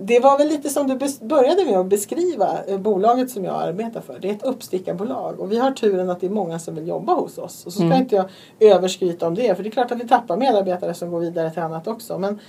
det 0.00 0.20
var 0.20 0.38
väl 0.38 0.48
lite 0.48 0.68
som 0.68 0.86
du 0.86 0.98
började 1.20 1.64
med 1.64 1.78
att 1.78 1.86
beskriva 1.86 2.64
eh, 2.66 2.78
bolaget 2.78 3.30
som 3.30 3.44
jag 3.44 3.62
arbetar 3.62 4.00
för. 4.00 4.18
Det 4.18 4.30
är 4.30 4.32
ett 4.32 4.42
uppstickarbolag 4.42 5.40
och 5.40 5.52
vi 5.52 5.58
har 5.58 5.70
turen 5.70 6.10
att 6.10 6.20
det 6.20 6.26
är 6.26 6.30
många 6.30 6.58
som 6.58 6.74
vill 6.74 6.88
jobba 6.88 7.14
hos 7.14 7.38
oss. 7.38 7.66
Och 7.66 7.72
så 7.72 7.78
ska 7.78 7.84
mm. 7.84 7.98
inte 7.98 8.16
jag 8.16 8.26
överskryta 8.60 9.26
om 9.26 9.34
det 9.34 9.54
för 9.54 9.62
det 9.62 9.68
är 9.68 9.70
klart 9.70 9.92
att 9.92 10.00
vi 10.00 10.08
tappar 10.08 10.36
medarbetare 10.36 10.94
som 10.94 11.10
går 11.10 11.20
vidare 11.20 11.50
till 11.50 11.62
annat 11.62 11.86
också. 11.86 12.18
Men 12.18 12.40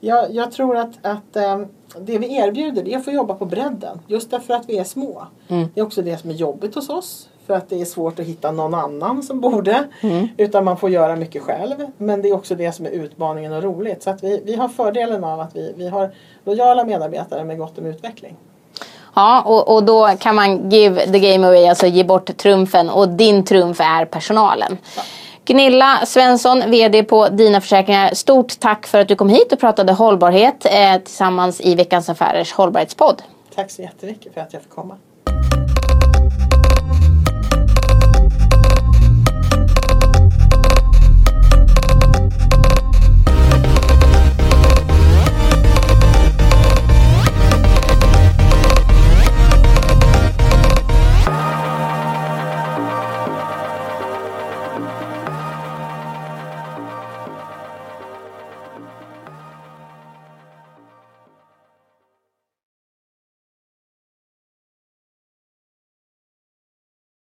jag, 0.00 0.34
jag 0.34 0.52
tror 0.52 0.76
att, 0.76 0.92
att 1.02 1.36
um, 1.54 1.66
det 2.00 2.18
vi 2.18 2.36
erbjuder 2.36 2.82
det 2.82 2.94
är 2.94 2.98
att 2.98 3.04
få 3.04 3.10
jobba 3.10 3.34
på 3.34 3.44
bredden. 3.44 4.00
Just 4.06 4.30
därför 4.30 4.54
att 4.54 4.68
vi 4.68 4.78
är 4.78 4.84
små. 4.84 5.26
Mm. 5.48 5.68
Det 5.74 5.80
är 5.80 5.84
också 5.84 6.02
det 6.02 6.18
som 6.18 6.30
är 6.30 6.34
jobbigt 6.34 6.74
hos 6.74 6.88
oss. 6.88 7.28
För 7.46 7.54
att 7.54 7.68
det 7.68 7.80
är 7.80 7.84
svårt 7.84 8.18
att 8.18 8.26
hitta 8.26 8.52
någon 8.52 8.74
annan 8.74 9.22
som 9.22 9.40
borde. 9.40 9.88
Mm. 10.00 10.28
Utan 10.36 10.64
man 10.64 10.76
får 10.76 10.90
göra 10.90 11.16
mycket 11.16 11.42
själv. 11.42 11.74
Men 11.96 12.22
det 12.22 12.28
är 12.28 12.34
också 12.34 12.54
det 12.54 12.72
som 12.72 12.86
är 12.86 12.90
utmaningen 12.90 13.52
och 13.52 13.62
roligt. 13.62 14.02
Så 14.02 14.10
att 14.10 14.24
vi, 14.24 14.42
vi 14.44 14.56
har 14.56 14.68
fördelen 14.68 15.24
av 15.24 15.40
att 15.40 15.56
vi, 15.56 15.74
vi 15.76 15.88
har 15.88 16.10
lojala 16.44 16.84
medarbetare 16.84 17.44
med 17.44 17.58
gott 17.58 17.78
om 17.78 17.86
utveckling. 17.86 18.36
Ja, 19.14 19.42
och, 19.42 19.74
och 19.74 19.84
då 19.84 20.08
kan 20.18 20.34
man 20.34 20.70
give 20.70 21.12
the 21.12 21.32
game 21.32 21.46
away, 21.46 21.66
alltså 21.66 21.86
ge 21.86 22.04
bort 22.04 22.36
trumfen. 22.36 22.90
Och 22.90 23.08
din 23.08 23.44
trumf 23.44 23.80
är 23.80 24.04
personalen. 24.04 24.78
Ja. 24.96 25.02
Gunilla 25.44 26.06
Svensson, 26.06 26.70
VD 26.70 27.04
på 27.04 27.28
Dina 27.28 27.60
Försäkringar. 27.60 28.14
Stort 28.14 28.60
tack 28.60 28.86
för 28.86 29.00
att 29.00 29.08
du 29.08 29.16
kom 29.16 29.28
hit 29.28 29.52
och 29.52 29.58
pratade 29.60 29.92
hållbarhet 29.92 30.66
eh, 30.66 30.96
tillsammans 31.04 31.60
i 31.60 31.74
Veckans 31.74 32.08
Affärers 32.08 32.52
hållbarhetspodd. 32.52 33.22
Tack 33.54 33.70
så 33.70 33.82
jättemycket 33.82 34.34
för 34.34 34.40
att 34.40 34.52
jag 34.52 34.62
fick 34.62 34.70
komma. 34.70 34.96